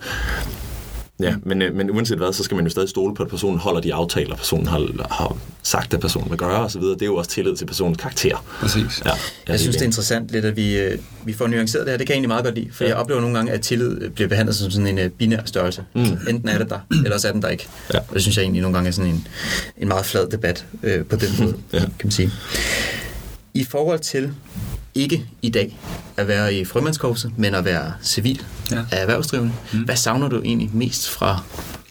Ja, 1.20 1.34
men, 1.42 1.62
øh, 1.62 1.74
men 1.74 1.90
uanset 1.90 2.18
hvad, 2.18 2.32
så 2.32 2.42
skal 2.42 2.54
man 2.54 2.64
jo 2.64 2.70
stadig 2.70 2.88
stole 2.88 3.14
på, 3.14 3.22
at 3.22 3.28
personen 3.28 3.58
holder 3.58 3.80
de 3.80 3.94
aftaler, 3.94 4.36
personen 4.36 4.66
har, 4.66 5.06
har 5.10 5.38
sagt, 5.62 5.94
at 5.94 6.00
personen 6.00 6.30
vil 6.30 6.38
gøre 6.38 6.64
osv. 6.64 6.82
Det 6.82 7.02
er 7.02 7.06
jo 7.06 7.16
også 7.16 7.30
tillid 7.30 7.56
til 7.56 7.66
personens 7.66 7.98
karakter. 7.98 8.44
Præcis. 8.60 9.02
Ja, 9.04 9.10
jeg, 9.10 9.18
jeg 9.48 9.60
synes, 9.60 9.76
det 9.76 9.82
er 9.82 9.86
interessant 9.86 10.30
lidt, 10.30 10.44
at 10.44 10.56
vi, 10.56 10.78
øh, 10.78 10.98
vi 11.24 11.32
får 11.32 11.46
nuanceret 11.46 11.86
det 11.86 11.92
her. 11.92 11.98
Det 11.98 12.06
kan 12.06 12.12
jeg 12.12 12.16
egentlig 12.16 12.28
meget 12.28 12.44
godt 12.44 12.54
lide, 12.54 12.68
for 12.72 12.84
ja. 12.84 12.90
jeg 12.90 12.96
oplever 12.96 13.20
nogle 13.20 13.36
gange, 13.36 13.52
at 13.52 13.60
tillid 13.60 14.10
bliver 14.10 14.28
behandlet 14.28 14.56
som 14.56 14.70
sådan 14.70 14.98
en 14.98 15.10
binær 15.10 15.40
størrelse. 15.44 15.84
Mm. 15.94 16.02
Enten 16.28 16.48
er 16.48 16.58
det 16.58 16.70
der, 16.70 16.78
eller 17.04 17.14
også 17.14 17.28
er 17.28 17.32
den 17.32 17.42
der 17.42 17.48
ikke. 17.48 17.68
Ja. 17.94 17.98
Og 17.98 18.14
det 18.14 18.22
synes 18.22 18.36
jeg 18.36 18.42
egentlig 18.42 18.62
nogle 18.62 18.74
gange 18.74 18.88
er 18.88 18.92
sådan 18.92 19.10
en, 19.10 19.28
en 19.78 19.88
meget 19.88 20.06
flad 20.06 20.28
debat 20.28 20.66
øh, 20.82 21.04
på 21.04 21.16
den 21.16 21.28
måde, 21.40 21.56
ja. 21.72 21.78
kan 21.78 21.90
man 22.02 22.10
sige. 22.10 22.30
I 23.54 23.64
forhold 23.64 23.98
til 23.98 24.32
ikke 24.96 25.26
i 25.42 25.48
dag 25.48 25.78
at 26.16 26.28
være 26.28 26.54
i 26.54 26.64
frømandskorpset, 26.64 27.32
men 27.36 27.54
at 27.54 27.64
være 27.64 27.92
civil 28.02 28.44
ja. 28.70 28.76
af 28.92 29.00
erhvervsdrivende. 29.00 29.52
Mm. 29.72 29.78
Hvad 29.78 29.96
savner 29.96 30.28
du 30.28 30.42
egentlig 30.44 30.70
mest 30.72 31.10
fra 31.10 31.42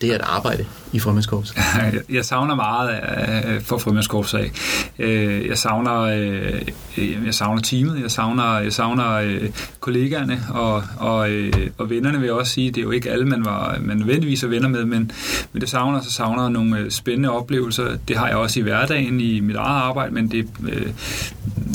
det 0.01 0.11
at 0.11 0.21
arbejde 0.21 0.65
i 0.91 0.99
frømandskorpset? 0.99 1.57
Jeg 2.09 2.25
savner 2.25 2.55
meget 2.55 2.99
øh, 3.45 3.61
for 3.61 3.77
frømandskorpset 3.77 4.51
øh, 4.99 5.47
jeg 5.47 5.57
savner, 5.57 5.99
øh, 6.01 7.25
jeg 7.25 7.33
savner 7.33 7.61
teamet, 7.61 8.01
jeg 8.01 8.11
savner, 8.11 8.59
jeg 8.59 8.73
savner 8.73 9.11
øh, 9.11 9.49
kollegaerne 9.79 10.43
og, 10.49 10.83
og, 10.97 11.29
og 11.77 11.89
vennerne 11.89 12.17
vil 12.19 12.25
jeg 12.25 12.33
også 12.33 12.53
sige. 12.53 12.71
Det 12.71 12.77
er 12.77 12.81
jo 12.81 12.91
ikke 12.91 13.11
alle, 13.11 13.25
man, 13.25 13.45
var, 13.45 13.77
man 13.81 13.97
nødvendigvis 13.97 14.43
er 14.43 14.47
venner 14.47 14.69
med, 14.69 14.85
men, 14.85 15.11
men 15.53 15.61
det 15.61 15.69
savner, 15.69 16.01
så 16.01 16.11
savner 16.11 16.49
nogle 16.49 16.91
spændende 16.91 17.31
oplevelser. 17.31 17.97
Det 18.07 18.17
har 18.17 18.27
jeg 18.27 18.37
også 18.37 18.59
i 18.59 18.63
hverdagen 18.63 19.19
i 19.19 19.39
mit 19.39 19.55
eget 19.55 19.81
arbejde, 19.81 20.13
men 20.13 20.31
det, 20.31 20.47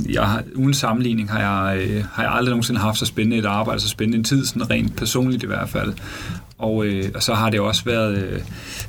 jeg 0.09 0.43
uden 0.55 0.75
sammenligning 0.75 1.31
har 1.31 1.39
jeg, 1.39 2.05
har 2.13 2.23
jeg 2.23 2.33
aldrig 2.33 2.51
nogensinde 2.51 2.81
haft 2.81 2.99
så 2.99 3.07
spændende 3.07 3.37
et 3.37 3.47
arbejde, 3.47 3.81
så 3.81 3.89
spændende 3.89 4.19
en 4.19 4.25
tid, 4.25 4.47
sådan 4.47 4.71
rent 4.71 4.97
personligt 4.97 5.43
i 5.43 5.47
hvert 5.47 5.69
fald. 5.69 5.93
Og, 6.61 6.87
øh, 6.87 7.05
og 7.15 7.23
så 7.23 7.35
har 7.35 7.51
det 7.51 7.61
også 7.61 7.85
været 7.85 8.19
øh, 8.19 8.41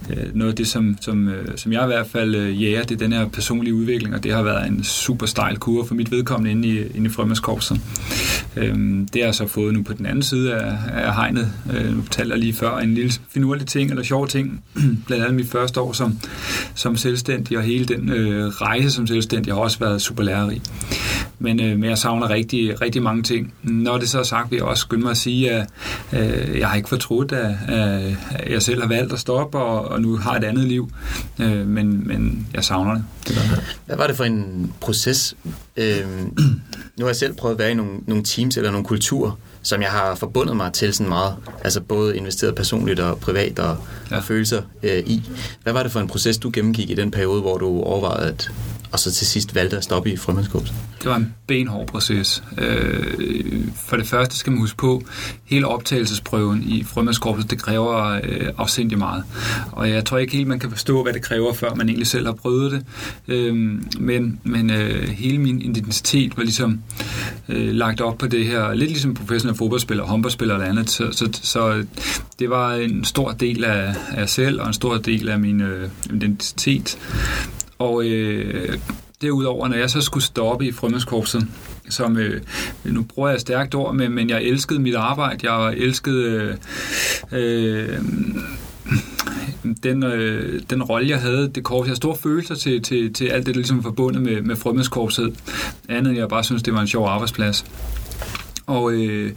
øh, 0.10 0.36
noget 0.36 0.52
af 0.52 0.56
det, 0.56 0.68
som, 0.68 0.98
som, 1.02 1.30
øh, 1.30 1.48
som 1.56 1.74
jeg 1.74 1.84
i 1.84 1.86
hvert 1.86 2.08
fald 2.08 2.36
øh, 2.36 2.64
jæger, 2.64 2.84
det 2.84 2.96
er 2.96 3.00
den 3.00 3.14
her 3.14 3.28
personlige 3.28 3.74
udvikling, 3.74 4.16
og 4.16 4.24
det 4.24 4.34
har 4.34 4.44
været 4.44 4.68
en 4.68 4.84
super 4.84 5.26
stejl 5.26 5.58
kurve 5.58 5.88
for 5.88 5.96
mit 5.96 6.12
vedkommende 6.12 6.52
inde 6.52 6.68
i, 6.68 6.98
inde 6.98 7.08
i 7.08 7.10
frømandskorpset. 7.10 7.82
Øh, 8.56 8.76
det 9.14 9.22
har 9.22 9.24
jeg 9.24 9.36
så 9.36 9.48
fået 9.48 9.74
nu 9.74 9.84
på 9.84 9.94
den 9.94 10.06
anden 10.06 10.24
side 10.24 10.54
af, 10.54 10.76
af 10.94 11.16
hegnet. 11.16 11.52
Øh, 11.74 11.96
nu 11.96 12.02
fortalte 12.02 12.32
jeg 12.32 12.40
lige 12.40 12.54
før 12.54 12.78
en 12.78 12.94
lille 12.94 13.12
finurlig 13.30 13.68
ting, 13.68 13.90
eller 13.90 14.04
sjov 14.04 14.28
ting, 14.28 14.64
blandt 15.08 15.24
andet 15.24 15.36
mit 15.36 15.50
første 15.52 15.82
år 15.82 15.94
som, 15.94 16.20
som 16.76 16.96
selvstændig, 16.96 17.58
og 17.58 17.64
hele 17.64 17.86
den 17.86 18.10
øh, 18.10 18.48
rejse 18.48 18.92
som 18.92 19.08
selvstændig 19.08 19.54
har 19.54 19.62
også 19.62 19.80
været 19.80 20.02
super 20.02 20.24
lærerig. 20.24 20.62
Men, 21.42 21.60
øh, 21.60 21.80
men 21.80 21.90
jeg 21.90 21.98
savner 21.98 22.30
rigtig, 22.30 22.82
rigtig 22.82 23.04
mange 23.04 23.24
ting. 23.24 23.54
Når 23.64 23.98
det 23.98 24.10
så 24.10 24.20
er 24.20 24.24
sagt, 24.24 24.52
vil 24.52 24.58
jeg 24.58 24.66
også 24.66 24.82
skynde 24.82 25.04
mig 25.04 25.12
at 25.12 25.18
sige, 25.18 25.52
at 25.52 25.68
øh, 26.14 26.60
jeg 26.60 26.68
har 26.68 26.76
ikke 26.76 26.90
fortrudt, 26.90 27.32
at, 27.32 27.56
at 27.68 28.52
jeg 28.52 28.62
selv 28.62 28.82
har 28.82 28.88
valgt 28.88 29.14
at 29.14 29.20
stoppe, 29.20 29.58
og, 29.58 29.92
og 29.92 30.02
nu 30.02 30.18
har 30.18 30.36
et 30.36 30.44
andet 30.44 30.68
liv. 30.68 30.92
Øh, 31.40 31.68
men, 31.68 32.08
men 32.08 32.48
jeg 32.54 32.64
savner 32.64 32.94
det. 32.94 33.04
det 33.28 33.64
Hvad 33.86 33.98
var 33.98 34.08
det 34.08 34.16
for 34.16 34.24
en 34.24 34.74
proces? 34.80 35.36
Øh, 35.78 36.06
nu 36.98 37.06
har 37.06 37.08
jeg 37.08 37.16
selv 37.16 37.34
prøvet 37.34 37.56
at 37.56 37.60
være 37.60 37.72
i 37.72 37.74
nogle, 37.74 37.92
nogle 38.08 38.24
teams 38.24 38.58
eller 38.58 38.72
nogle 38.72 38.86
kulturer, 38.86 39.32
som 39.62 39.82
jeg 39.82 39.90
har 39.90 40.16
forbundet 40.16 40.58
mig 40.58 40.74
til 40.74 40.94
sådan 40.94 41.10
meget, 41.10 41.36
altså 41.64 41.82
både 41.82 42.18
investeret 42.18 42.56
personligt 42.56 43.00
og 43.00 43.20
privat 43.20 43.60
og, 43.60 43.78
ja. 44.12 44.20
følelser 44.20 44.62
øh, 44.84 45.00
i. 45.00 45.24
Hvad 45.64 45.74
var 45.74 45.84
det 45.84 45.92
for 45.92 46.00
en 46.00 46.08
proces, 46.08 46.38
du 46.38 46.52
gennemgik 46.54 46.90
i 46.90 46.94
den 46.94 47.12
periode, 47.12 47.42
hvor 47.42 47.58
du 47.58 47.82
overvejede 47.82 48.28
at 48.28 48.52
og 48.92 49.00
så 49.00 49.12
til 49.12 49.28
sidst 49.28 49.56
valgte 49.56 49.78
at 49.78 49.84
stoppe 49.84 50.12
i 50.12 50.18
frømandskorpset? 50.18 50.76
Det 51.02 51.10
var 51.10 51.16
en 51.16 51.34
benhård 51.48 51.88
proces. 51.88 52.44
Øh, 52.58 53.68
for 53.76 53.98
det 53.98 54.08
første 54.08 54.38
skal 54.38 54.52
man 54.52 54.60
huske 54.60 54.78
på, 54.78 55.04
hele 55.46 55.68
optagelsesprøven 55.68 56.64
i 56.64 56.84
frømandskorpset, 56.84 57.52
det 57.52 57.62
kræver 57.62 58.20
øh, 58.24 58.48
afsindig 58.58 58.98
meget. 58.98 59.24
Og 59.72 59.90
jeg 59.90 60.06
tror 60.06 60.18
ikke 60.18 60.34
helt, 60.34 60.48
man 60.48 60.60
kan 60.60 60.70
forstå, 60.70 61.04
hvad 61.04 61.14
det 61.14 61.22
kræver, 61.22 61.54
før 61.54 61.76
man 61.76 61.90
egentlig 61.90 62.08
selv 62.08 62.26
har 62.26 62.34
prøvet 62.34 62.72
det. 62.72 62.86
Øh, 63.28 63.56
men 64.00 64.40
men 64.44 64.70
øh, 64.70 65.10
hele 65.10 65.38
min 65.38 65.62
identitet 65.62 66.38
var 66.38 66.44
ligesom 66.44 66.82
øh, 67.50 67.74
lagt 67.74 68.02
op 68.02 68.18
på 68.18 68.28
det 68.28 68.46
her, 68.46 68.74
lidt 68.74 68.90
ligesom 68.90 69.14
professionel 69.14 69.58
fodboldspiller, 69.58 70.04
håndboldspiller 70.04 70.56
eller 70.56 70.68
andet. 70.68 70.90
Så, 70.90 71.12
så, 71.12 71.30
så 71.42 71.86
det 72.40 72.50
var 72.50 72.74
en 72.74 73.06
stor 73.06 73.32
del 73.32 73.64
af, 73.64 73.96
af 74.12 74.30
selv, 74.30 74.62
og 74.62 74.68
en 74.68 74.74
stor 74.74 74.98
del 74.98 75.30
af 75.30 75.40
min 75.40 75.62
øh, 75.62 75.90
identitet. 76.14 76.98
Og 77.82 78.06
øh, 78.06 78.78
derudover, 79.22 79.68
når 79.68 79.76
jeg 79.76 79.90
så 79.90 80.02
skulle 80.02 80.24
stoppe 80.24 80.66
i 80.66 80.72
frømandskorpset, 80.72 81.48
som, 81.90 82.18
øh, 82.18 82.42
nu 82.84 83.04
bruger 83.04 83.30
jeg 83.30 83.36
et 83.36 83.42
stærkt 83.42 83.76
ord, 83.76 83.96
men, 83.96 84.12
men 84.12 84.30
jeg 84.30 84.44
elskede 84.44 84.80
mit 84.80 84.96
arbejde, 84.96 85.52
jeg 85.52 85.74
elskede 85.74 86.58
øh, 87.32 87.90
øh, 87.92 88.00
den, 89.84 90.04
øh, 90.04 90.62
den 90.70 90.84
rolle, 90.84 91.10
jeg 91.10 91.22
havde, 91.22 91.52
det 91.56 91.64
korps. 91.64 91.88
Jeg 91.88 91.92
har 91.92 91.96
store 91.96 92.16
følelser 92.16 92.56
til, 92.56 92.82
til, 92.82 93.14
til 93.14 93.26
alt 93.26 93.46
det, 93.46 93.56
der 93.56 93.60
ligesom 93.60 93.78
er 93.78 93.84
forbundet 93.84 94.22
med, 94.22 94.42
med 94.42 94.56
frømandskorpset. 94.56 95.34
Andet 95.90 96.10
end 96.10 96.20
jeg 96.20 96.30
bare 96.30 96.44
synes, 96.44 96.64
det 96.64 96.74
var 96.74 96.82
en 96.82 96.88
sjov 96.88 97.08
arbejdsplads. 97.08 97.66
Og 98.68 98.94
øh, 98.94 99.32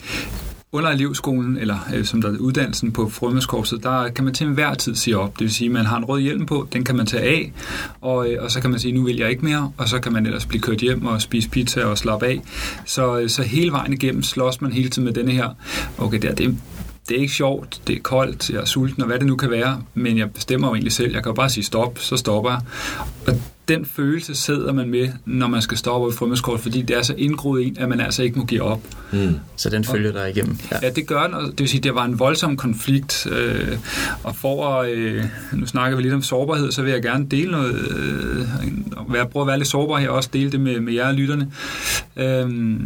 under 0.74 0.90
elevskolen, 0.90 1.56
eller 1.56 1.78
øh, 1.94 2.04
som 2.04 2.22
der 2.22 2.28
er 2.32 2.36
uddannelsen 2.36 2.92
på 2.92 3.08
frømandskorpset, 3.08 3.82
der 3.82 4.08
kan 4.08 4.24
man 4.24 4.34
til 4.34 4.46
enhver 4.46 4.74
tid 4.74 4.94
sige 4.94 5.18
op. 5.18 5.32
Det 5.38 5.40
vil 5.40 5.54
sige, 5.54 5.66
at 5.66 5.72
man 5.72 5.86
har 5.86 5.96
en 5.96 6.04
rød 6.04 6.20
hjelm 6.20 6.46
på, 6.46 6.68
den 6.72 6.84
kan 6.84 6.96
man 6.96 7.06
tage 7.06 7.22
af, 7.22 7.52
og, 8.00 8.30
øh, 8.30 8.42
og 8.42 8.50
så 8.50 8.60
kan 8.60 8.70
man 8.70 8.78
sige, 8.78 8.92
nu 8.92 9.04
vil 9.04 9.16
jeg 9.16 9.30
ikke 9.30 9.44
mere, 9.44 9.72
og 9.76 9.88
så 9.88 10.00
kan 10.00 10.12
man 10.12 10.26
ellers 10.26 10.46
blive 10.46 10.62
kørt 10.62 10.78
hjem 10.78 11.06
og 11.06 11.22
spise 11.22 11.50
pizza 11.50 11.84
og 11.84 11.98
slappe 11.98 12.26
af. 12.26 12.42
Så, 12.84 13.18
øh, 13.18 13.28
så 13.28 13.42
hele 13.42 13.72
vejen 13.72 13.92
igennem 13.92 14.22
slås 14.22 14.60
man 14.60 14.72
hele 14.72 14.90
tiden 14.90 15.04
med 15.04 15.12
denne 15.12 15.32
her, 15.32 15.48
okay, 15.98 16.18
det 16.18 16.30
er, 16.30 16.34
det, 16.34 16.58
det 17.08 17.16
er 17.16 17.20
ikke 17.20 17.34
sjovt, 17.34 17.80
det 17.86 17.96
er 17.96 18.00
koldt, 18.00 18.50
jeg 18.50 18.60
er 18.60 18.64
sulten, 18.64 19.02
og 19.02 19.06
hvad 19.06 19.18
det 19.18 19.26
nu 19.26 19.36
kan 19.36 19.50
være, 19.50 19.82
men 19.94 20.18
jeg 20.18 20.30
bestemmer 20.30 20.68
jo 20.68 20.74
egentlig 20.74 20.92
selv. 20.92 21.12
Jeg 21.12 21.22
kan 21.22 21.30
jo 21.30 21.34
bare 21.34 21.50
sige 21.50 21.64
stop, 21.64 21.98
så 21.98 22.16
stopper 22.16 22.50
jeg. 22.50 22.60
Og 23.26 23.40
den 23.68 23.84
følelse 23.84 24.34
sidder 24.34 24.72
man 24.72 24.90
med, 24.90 25.08
når 25.24 25.46
man 25.46 25.62
skal 25.62 25.78
stoppe 25.78 26.08
i 26.08 26.12
fremmedskort, 26.12 26.60
fordi 26.60 26.82
det 26.82 26.96
er 26.96 27.02
så 27.02 27.14
indgroet 27.18 27.62
ind, 27.62 27.78
at 27.78 27.88
man 27.88 28.00
altså 28.00 28.22
ikke 28.22 28.38
må 28.38 28.44
give 28.44 28.62
op. 28.62 28.80
Mm. 29.12 29.34
Så 29.56 29.70
den 29.70 29.84
følger 29.84 30.12
dig 30.12 30.30
igennem? 30.30 30.58
Ja. 30.70 30.76
ja, 30.82 30.90
det 30.90 31.06
gør 31.06 31.22
den, 31.22 31.34
og 31.34 31.42
det 31.42 31.60
vil 31.60 31.68
sige, 31.68 31.80
det 31.80 31.94
var 31.94 32.04
en 32.04 32.18
voldsom 32.18 32.56
konflikt. 32.56 33.26
Øh, 33.30 33.78
og 34.22 34.36
for 34.36 34.68
at, 34.68 34.90
øh, 34.90 35.24
nu 35.52 35.66
snakker 35.66 35.96
vi 35.96 36.02
lidt 36.02 36.14
om 36.14 36.22
sårbarhed, 36.22 36.72
så 36.72 36.82
vil 36.82 36.92
jeg 36.92 37.02
gerne 37.02 37.26
dele 37.26 37.50
noget, 37.50 37.74
øh, 37.74 39.26
prøve 39.26 39.42
at 39.42 39.46
være 39.46 39.58
lidt 39.58 39.68
sårbar 39.68 39.96
her, 39.98 40.08
og 40.08 40.16
også 40.16 40.30
dele 40.32 40.52
det 40.52 40.60
med, 40.60 40.80
med 40.80 40.92
jer 40.92 41.12
lytterne. 41.12 41.50
Øh, 42.16 42.80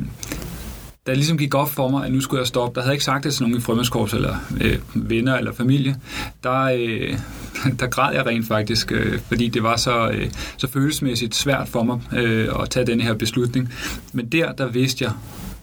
da 1.09 1.13
det 1.13 1.19
ligesom 1.19 1.39
gik 1.39 1.55
op 1.55 1.71
for 1.71 1.89
mig, 1.89 2.07
at 2.07 2.13
nu 2.13 2.21
skulle 2.21 2.41
jeg 2.41 2.47
stoppe, 2.47 2.75
der 2.75 2.81
havde 2.81 2.91
jeg 2.91 2.95
ikke 2.95 3.05
sagt 3.05 3.25
det 3.25 3.35
til 3.35 3.43
nogen 3.43 3.57
i 3.57 3.61
frømandskorps 3.61 4.15
eller 4.15 4.37
øh, 4.61 4.79
venner 4.95 5.37
eller 5.37 5.53
familie, 5.53 5.97
der, 6.43 6.63
øh, 6.63 7.19
der 7.81 7.87
græd 7.87 8.15
jeg 8.15 8.27
rent 8.27 8.49
faktisk, 8.49 8.93
øh, 8.93 9.21
fordi 9.29 9.49
det 9.49 9.63
var 9.63 9.77
så, 9.77 10.09
øh, 10.09 10.31
så 10.57 10.69
følelsesmæssigt 10.69 11.35
svært 11.35 11.69
for 11.69 11.83
mig 11.83 12.01
øh, 12.13 12.49
at 12.63 12.71
tage 12.71 12.87
den 12.87 13.01
her 13.01 13.15
beslutning. 13.15 13.73
Men 14.13 14.27
der, 14.27 14.53
der 14.53 14.67
vidste 14.67 15.05
jeg, 15.05 15.13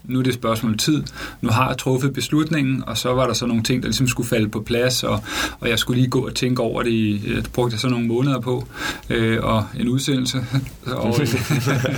nu 0.04 0.18
er 0.18 0.22
det 0.22 0.30
et 0.30 0.34
spørgsmål 0.34 0.72
om 0.72 0.78
tid. 0.78 1.02
Nu 1.40 1.48
har 1.48 1.68
jeg 1.68 1.78
truffet 1.78 2.12
beslutningen, 2.12 2.84
og 2.86 2.98
så 2.98 3.14
var 3.14 3.26
der 3.26 3.34
så 3.34 3.46
nogle 3.46 3.62
ting, 3.62 3.82
der 3.82 3.88
ligesom 3.88 4.08
skulle 4.08 4.28
falde 4.28 4.48
på 4.48 4.60
plads, 4.60 5.04
og, 5.04 5.22
og 5.60 5.68
jeg 5.68 5.78
skulle 5.78 6.00
lige 6.00 6.10
gå 6.10 6.26
og 6.26 6.34
tænke 6.34 6.62
over 6.62 6.82
det. 6.82 7.20
Øh, 7.26 7.36
det 7.36 7.52
brugte 7.52 7.74
jeg 7.74 7.80
så 7.80 7.88
nogle 7.88 8.06
måneder 8.06 8.40
på, 8.40 8.66
øh, 9.10 9.38
og 9.42 9.64
en 9.78 9.88
udsendelse. 9.88 10.38
og, 10.86 11.20
øh, 11.20 11.28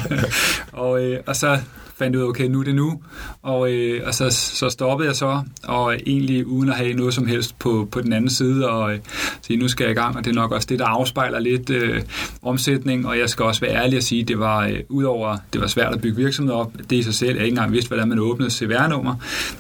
og, 0.83 1.05
øh, 1.05 1.21
og 1.27 1.37
så 1.37 1.59
fandt 1.99 2.17
ud 2.17 2.23
af, 2.23 2.27
okay, 2.27 2.45
nu 2.45 2.61
er 2.61 2.65
det 2.65 2.75
nu. 2.75 3.01
Og, 3.43 3.73
øh, 3.73 4.03
og 4.07 4.15
så, 4.15 4.31
så 4.31 4.69
stoppede 4.69 5.09
jeg 5.09 5.17
så, 5.17 5.43
og 5.65 5.97
egentlig 6.07 6.47
uden 6.47 6.69
at 6.69 6.77
have 6.77 6.93
noget 6.93 7.15
som 7.15 7.27
helst 7.27 7.59
på, 7.59 7.89
på 7.93 8.01
den 8.01 8.13
anden 8.13 8.31
side, 8.31 8.69
og 8.69 8.93
øh, 8.93 8.99
sige, 9.43 9.57
nu 9.57 9.69
skal 9.69 9.85
jeg 9.85 9.91
i 9.91 9.95
gang, 9.95 10.17
og 10.17 10.25
det 10.25 10.31
er 10.31 10.35
nok 10.35 10.53
også 10.53 10.67
det, 10.71 10.79
der 10.79 10.87
afspejler 10.87 11.39
lidt 11.39 11.71
øh, 11.71 12.03
omsætning, 12.43 13.07
og 13.07 13.19
jeg 13.19 13.29
skal 13.29 13.45
også 13.45 13.61
være 13.61 13.75
ærlig 13.75 13.97
at 13.97 14.05
sige, 14.05 14.25
det 14.25 14.39
var 14.39 14.67
øh, 14.67 14.81
udover, 14.89 15.37
det 15.53 15.61
var 15.61 15.67
svært 15.67 15.95
at 15.95 16.01
bygge 16.01 16.17
virksomhed 16.17 16.55
op, 16.55 16.73
det 16.91 16.97
i 16.97 17.03
sig 17.03 17.15
selv, 17.15 17.37
jeg 17.37 17.45
ikke 17.45 17.49
engang 17.49 17.73
vidste, 17.73 17.89
hvordan 17.89 18.09
man 18.09 18.19
åbnede 18.19 18.51
CVR-nummer, 18.51 19.15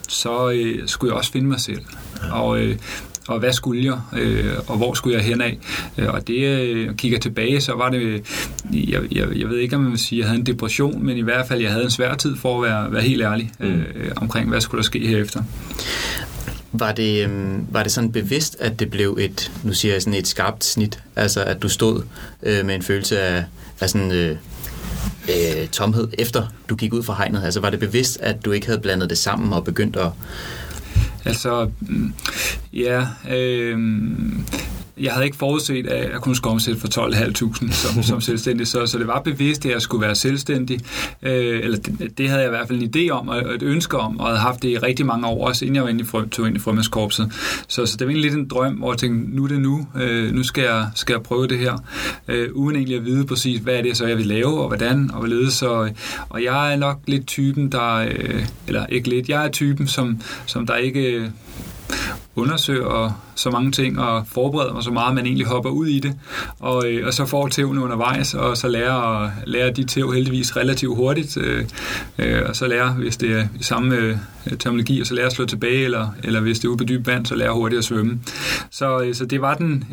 så 0.08 0.50
øh, 0.50 0.88
skulle 0.88 1.10
jeg 1.10 1.18
også 1.18 1.32
finde 1.32 1.48
mig 1.48 1.60
selv. 1.60 1.80
Og 2.32 2.60
øh, 2.60 2.76
og 3.28 3.38
hvad 3.38 3.52
skulle 3.52 3.84
jeg, 3.84 4.20
øh, 4.20 4.54
og 4.66 4.76
hvor 4.76 4.94
skulle 4.94 5.16
jeg 5.16 5.24
hen 5.24 5.40
af. 5.40 5.58
Øh, 5.98 6.08
og 6.08 6.26
det, 6.28 6.46
øh, 6.46 6.94
kigger 6.94 7.18
tilbage, 7.18 7.60
så 7.60 7.72
var 7.74 7.90
det, 7.90 8.22
jeg, 8.72 9.02
jeg, 9.12 9.26
jeg 9.36 9.48
ved 9.48 9.58
ikke, 9.58 9.76
om 9.76 9.82
man 9.82 9.90
vil 9.90 9.98
sige, 9.98 10.18
at 10.18 10.20
jeg 10.20 10.28
havde 10.28 10.40
en 10.40 10.46
depression, 10.46 11.06
men 11.06 11.16
i 11.16 11.20
hvert 11.20 11.48
fald, 11.48 11.60
jeg 11.60 11.70
havde 11.70 11.84
en 11.84 11.90
svær 11.90 12.14
tid 12.14 12.36
for 12.36 12.56
at 12.56 12.70
være, 12.70 12.92
være 12.92 13.02
helt 13.02 13.22
ærlig 13.22 13.50
mm. 13.60 13.66
øh, 13.66 14.12
omkring, 14.16 14.48
hvad 14.48 14.60
skulle 14.60 14.78
der 14.78 14.84
ske 14.84 15.06
herefter. 15.06 15.42
Var 16.72 16.92
det, 16.92 17.28
øh, 17.28 17.74
var 17.74 17.82
det 17.82 17.92
sådan 17.92 18.12
bevidst, 18.12 18.56
at 18.60 18.80
det 18.80 18.90
blev 18.90 19.18
et, 19.20 19.52
nu 19.64 19.72
siger 19.72 19.94
jeg 19.94 20.02
sådan 20.02 20.18
et 20.18 20.26
skarpt 20.26 20.64
snit, 20.64 21.02
altså 21.16 21.42
at 21.42 21.62
du 21.62 21.68
stod 21.68 22.02
øh, 22.42 22.66
med 22.66 22.74
en 22.74 22.82
følelse 22.82 23.20
af, 23.20 23.44
af 23.80 23.90
sådan... 23.90 24.12
Øh, 24.12 24.36
øh, 25.28 25.68
tomhed, 25.68 26.08
efter 26.18 26.46
du 26.68 26.76
gik 26.76 26.92
ud 26.92 27.02
fra 27.02 27.14
hegnet? 27.14 27.44
Altså 27.44 27.60
var 27.60 27.70
det 27.70 27.80
bevidst, 27.80 28.18
at 28.20 28.44
du 28.44 28.52
ikke 28.52 28.66
havde 28.66 28.80
blandet 28.80 29.10
det 29.10 29.18
sammen 29.18 29.52
og 29.52 29.64
begyndt 29.64 29.96
at, 29.96 30.10
Altså, 31.28 31.70
mm, 31.80 32.12
ja, 32.72 33.06
øh, 33.30 33.78
jeg 35.00 35.12
havde 35.12 35.26
ikke 35.26 35.36
forudset, 35.36 35.86
at 35.86 36.12
jeg 36.12 36.20
kunne 36.20 36.36
skulle 36.36 36.52
omsætte 36.52 36.80
for 36.80 36.88
12.500 36.88 37.72
som, 37.72 38.02
som 38.10 38.20
selvstændig, 38.20 38.66
så, 38.66 38.86
så 38.86 38.98
det 38.98 39.06
var 39.06 39.20
bevidst, 39.20 39.66
at 39.66 39.72
jeg 39.72 39.82
skulle 39.82 40.06
være 40.06 40.14
selvstændig. 40.14 40.80
Øh, 41.22 41.60
eller 41.62 41.78
det, 41.78 42.18
det 42.18 42.28
havde 42.28 42.40
jeg 42.40 42.48
i 42.48 42.50
hvert 42.50 42.68
fald 42.68 42.82
en 42.82 42.92
idé 42.96 43.10
om, 43.10 43.28
og 43.28 43.54
et 43.54 43.62
ønske 43.62 43.98
om, 43.98 44.20
og 44.20 44.26
havde 44.26 44.38
haft 44.38 44.62
det 44.62 44.68
i 44.68 44.78
rigtig 44.78 45.06
mange 45.06 45.26
år, 45.26 45.48
også 45.48 45.64
inden 45.64 45.74
jeg 45.74 45.82
var 45.82 45.88
inde 45.88 46.00
i 46.00 46.04
frø, 46.04 46.28
tog 46.28 46.46
ind 46.46 46.56
i 46.56 46.60
frømandskorpset. 46.60 47.32
Så, 47.68 47.86
så 47.86 47.96
det 47.96 48.06
var 48.06 48.10
egentlig 48.10 48.30
lidt 48.30 48.40
en 48.40 48.48
drøm, 48.48 48.74
hvor 48.74 48.92
jeg 48.92 48.98
tænkte, 48.98 49.36
nu 49.36 49.44
er 49.44 49.48
det 49.48 49.60
nu, 49.60 49.86
øh, 49.96 50.32
nu 50.32 50.42
skal 50.42 50.64
jeg, 50.64 50.86
skal 50.94 51.12
jeg 51.12 51.22
prøve 51.22 51.46
det 51.46 51.58
her, 51.58 51.84
øh, 52.28 52.48
uden 52.52 52.76
egentlig 52.76 52.96
at 52.96 53.04
vide 53.04 53.26
præcis, 53.26 53.60
hvad 53.60 53.74
er 53.74 53.82
det 53.82 53.96
så, 53.96 54.06
jeg 54.06 54.16
vil 54.16 54.26
lave, 54.26 54.60
og 54.60 54.68
hvordan, 54.68 55.10
og 55.10 55.18
hvorledes. 55.18 55.54
Så, 55.54 55.90
og 56.28 56.44
jeg 56.44 56.72
er 56.72 56.76
nok 56.76 56.98
lidt 57.06 57.26
typen, 57.26 57.72
der, 57.72 57.94
øh, 57.94 58.46
eller 58.66 58.86
ikke 58.86 59.08
lidt, 59.08 59.28
jeg 59.28 59.44
er 59.44 59.50
typen, 59.50 59.88
som, 59.88 60.20
som 60.46 60.66
der 60.66 60.76
ikke 60.76 61.32
undersøger 62.36 63.27
så 63.38 63.50
mange 63.50 63.72
ting 63.72 64.00
og 64.00 64.26
forbereder 64.26 64.72
mig 64.72 64.82
så 64.82 64.90
meget, 64.90 65.08
at 65.08 65.14
man 65.14 65.26
egentlig 65.26 65.46
hopper 65.46 65.70
ud 65.70 65.86
i 65.86 66.00
det, 66.00 66.14
og, 66.58 66.86
øh, 66.86 67.06
og 67.06 67.14
så 67.14 67.26
får 67.26 67.48
tævne 67.48 67.82
undervejs, 67.82 68.34
og 68.34 68.56
så 68.56 68.68
lærer, 68.68 69.30
lærer 69.46 69.70
de 69.70 69.84
tæv 69.84 70.12
heldigvis 70.12 70.56
relativt 70.56 70.96
hurtigt, 70.96 71.36
øh, 71.36 71.64
øh, 72.18 72.42
og 72.48 72.56
så 72.56 72.66
lærer, 72.66 72.92
hvis 72.92 73.16
det 73.16 73.32
er 73.32 73.46
i 73.60 73.62
samme 73.62 73.96
øh, 73.96 74.16
terminologi, 74.58 75.00
og 75.00 75.06
så 75.06 75.14
lærer 75.14 75.26
at 75.26 75.32
slå 75.32 75.46
tilbage, 75.46 75.84
eller, 75.84 76.08
eller 76.24 76.40
hvis 76.40 76.58
det 76.58 76.64
er 76.64 76.68
ude 76.68 76.78
på 76.78 76.84
dyb 76.84 77.06
vand, 77.06 77.26
så 77.26 77.34
lærer 77.34 77.50
hurtigt 77.50 77.78
at 77.78 77.84
svømme. 77.84 78.20
Så, 78.70 79.00
øh, 79.00 79.14
så 79.14 79.26
det 79.26 79.40
var 79.40 79.54
den, 79.54 79.84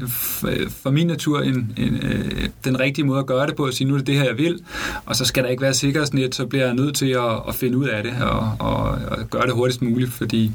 øh, 0.48 0.70
for 0.70 0.90
min 0.90 1.08
natur 1.08 1.42
en, 1.42 1.74
en, 1.78 2.00
øh, 2.04 2.50
den 2.66 2.80
rigtige 2.80 3.06
måde 3.06 3.20
at 3.20 3.26
gøre 3.26 3.48
det 3.48 3.56
på, 3.56 3.64
at 3.64 3.74
sige, 3.74 3.88
nu 3.88 3.94
er 3.94 3.98
det 3.98 4.08
det 4.08 4.16
her, 4.16 4.24
jeg 4.24 4.38
vil, 4.38 4.60
og 5.06 5.16
så 5.16 5.26
skal 5.26 5.44
der 5.44 5.50
ikke 5.50 5.62
være 5.62 5.74
sikkerhedsnet, 5.74 6.36
så 6.36 6.46
bliver 6.46 6.66
jeg 6.66 6.74
nødt 6.74 6.96
til 6.96 7.10
at, 7.10 7.42
at 7.48 7.56
finde 7.56 7.78
ud 7.78 7.86
af 7.86 8.04
det, 8.04 8.14
og, 8.22 8.52
og, 8.60 8.82
og 8.84 9.18
gøre 9.30 9.46
det 9.46 9.54
hurtigst 9.54 9.82
muligt, 9.82 10.14
fordi 10.14 10.52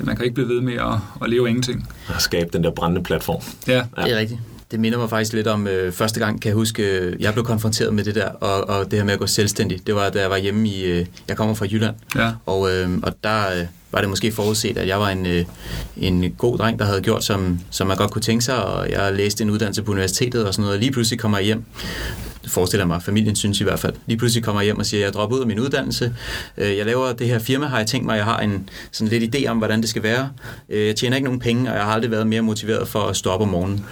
man 0.00 0.16
kan 0.16 0.24
ikke 0.24 0.34
blive 0.34 0.48
ved 0.48 0.60
med 0.60 0.74
at, 0.74 0.94
at 1.22 1.30
leve 1.30 1.48
ingenting 1.48 1.88
at 2.14 2.22
skabe 2.22 2.50
den 2.52 2.64
der 2.64 2.70
brændende 2.70 3.02
platform. 3.02 3.42
Ja, 3.68 3.74
ja. 3.74 4.04
det 4.04 4.12
er 4.12 4.18
rigtigt. 4.18 4.40
Det 4.70 4.80
minder 4.80 4.98
mig 4.98 5.10
faktisk 5.10 5.32
lidt 5.32 5.46
om 5.46 5.66
øh, 5.66 5.92
første 5.92 6.20
gang, 6.20 6.42
kan 6.42 6.48
jeg 6.48 6.54
huske, 6.54 6.82
øh, 6.82 7.22
jeg 7.22 7.32
blev 7.32 7.44
konfronteret 7.44 7.94
med 7.94 8.04
det 8.04 8.14
der, 8.14 8.28
og, 8.28 8.68
og 8.68 8.90
det 8.90 8.98
her 8.98 9.04
med 9.04 9.12
at 9.12 9.18
gå 9.18 9.26
selvstændig. 9.26 9.86
Det 9.86 9.94
var, 9.94 10.10
da 10.10 10.20
jeg 10.20 10.30
var 10.30 10.36
hjemme 10.36 10.68
i, 10.68 10.84
øh, 10.84 11.06
jeg 11.28 11.36
kommer 11.36 11.54
fra 11.54 11.66
Jylland, 11.70 11.94
ja. 12.16 12.32
og, 12.46 12.72
øh, 12.72 12.90
og 13.02 13.12
der 13.24 13.58
øh, 13.58 13.66
var 13.92 14.00
det 14.00 14.08
måske 14.08 14.32
forudset, 14.32 14.78
at 14.78 14.88
jeg 14.88 15.00
var 15.00 15.08
en, 15.08 15.26
øh, 15.26 15.44
en 15.96 16.30
god 16.38 16.58
dreng, 16.58 16.78
der 16.78 16.84
havde 16.84 17.00
gjort, 17.00 17.24
som, 17.24 17.60
som 17.70 17.86
man 17.86 17.96
godt 17.96 18.10
kunne 18.10 18.22
tænke 18.22 18.44
sig, 18.44 18.64
og 18.64 18.90
jeg 18.90 19.12
læste 19.12 19.44
en 19.44 19.50
uddannelse 19.50 19.82
på 19.82 19.92
universitetet 19.92 20.46
og 20.46 20.54
sådan 20.54 20.62
noget, 20.62 20.74
og 20.74 20.80
lige 20.80 20.92
pludselig 20.92 21.20
kommer 21.20 21.38
jeg 21.38 21.44
hjem 21.44 21.64
forestiller 22.46 22.86
mig, 22.86 23.02
familien 23.02 23.36
synes 23.36 23.60
i 23.60 23.64
hvert 23.64 23.78
fald. 23.78 23.94
Lige 24.06 24.18
pludselig 24.18 24.44
kommer 24.44 24.60
jeg 24.60 24.64
hjem 24.64 24.78
og 24.78 24.86
siger, 24.86 25.04
jeg 25.04 25.12
dropper 25.12 25.36
ud 25.36 25.40
af 25.40 25.46
min 25.46 25.60
uddannelse. 25.60 26.14
Øh, 26.58 26.76
jeg 26.76 26.86
laver 26.86 27.12
det 27.12 27.26
her 27.26 27.38
firma, 27.38 27.66
har 27.66 27.78
jeg 27.78 27.86
tænkt 27.86 28.06
mig, 28.06 28.16
jeg 28.16 28.24
har 28.24 28.38
en 28.38 28.68
sådan 28.92 29.18
lidt 29.18 29.36
idé 29.36 29.46
om, 29.46 29.58
hvordan 29.58 29.80
det 29.80 29.88
skal 29.88 30.02
være. 30.02 30.30
Øh, 30.68 30.86
jeg 30.86 30.96
tjener 30.96 31.16
ikke 31.16 31.24
nogen 31.24 31.40
penge, 31.40 31.70
og 31.70 31.76
jeg 31.76 31.84
har 31.84 31.92
aldrig 31.92 32.10
været 32.10 32.26
mere 32.26 32.42
motiveret 32.42 32.88
for 32.88 33.00
at 33.00 33.16
stå 33.16 33.30
op 33.30 33.40
om 33.40 33.48
morgenen. 33.48 33.84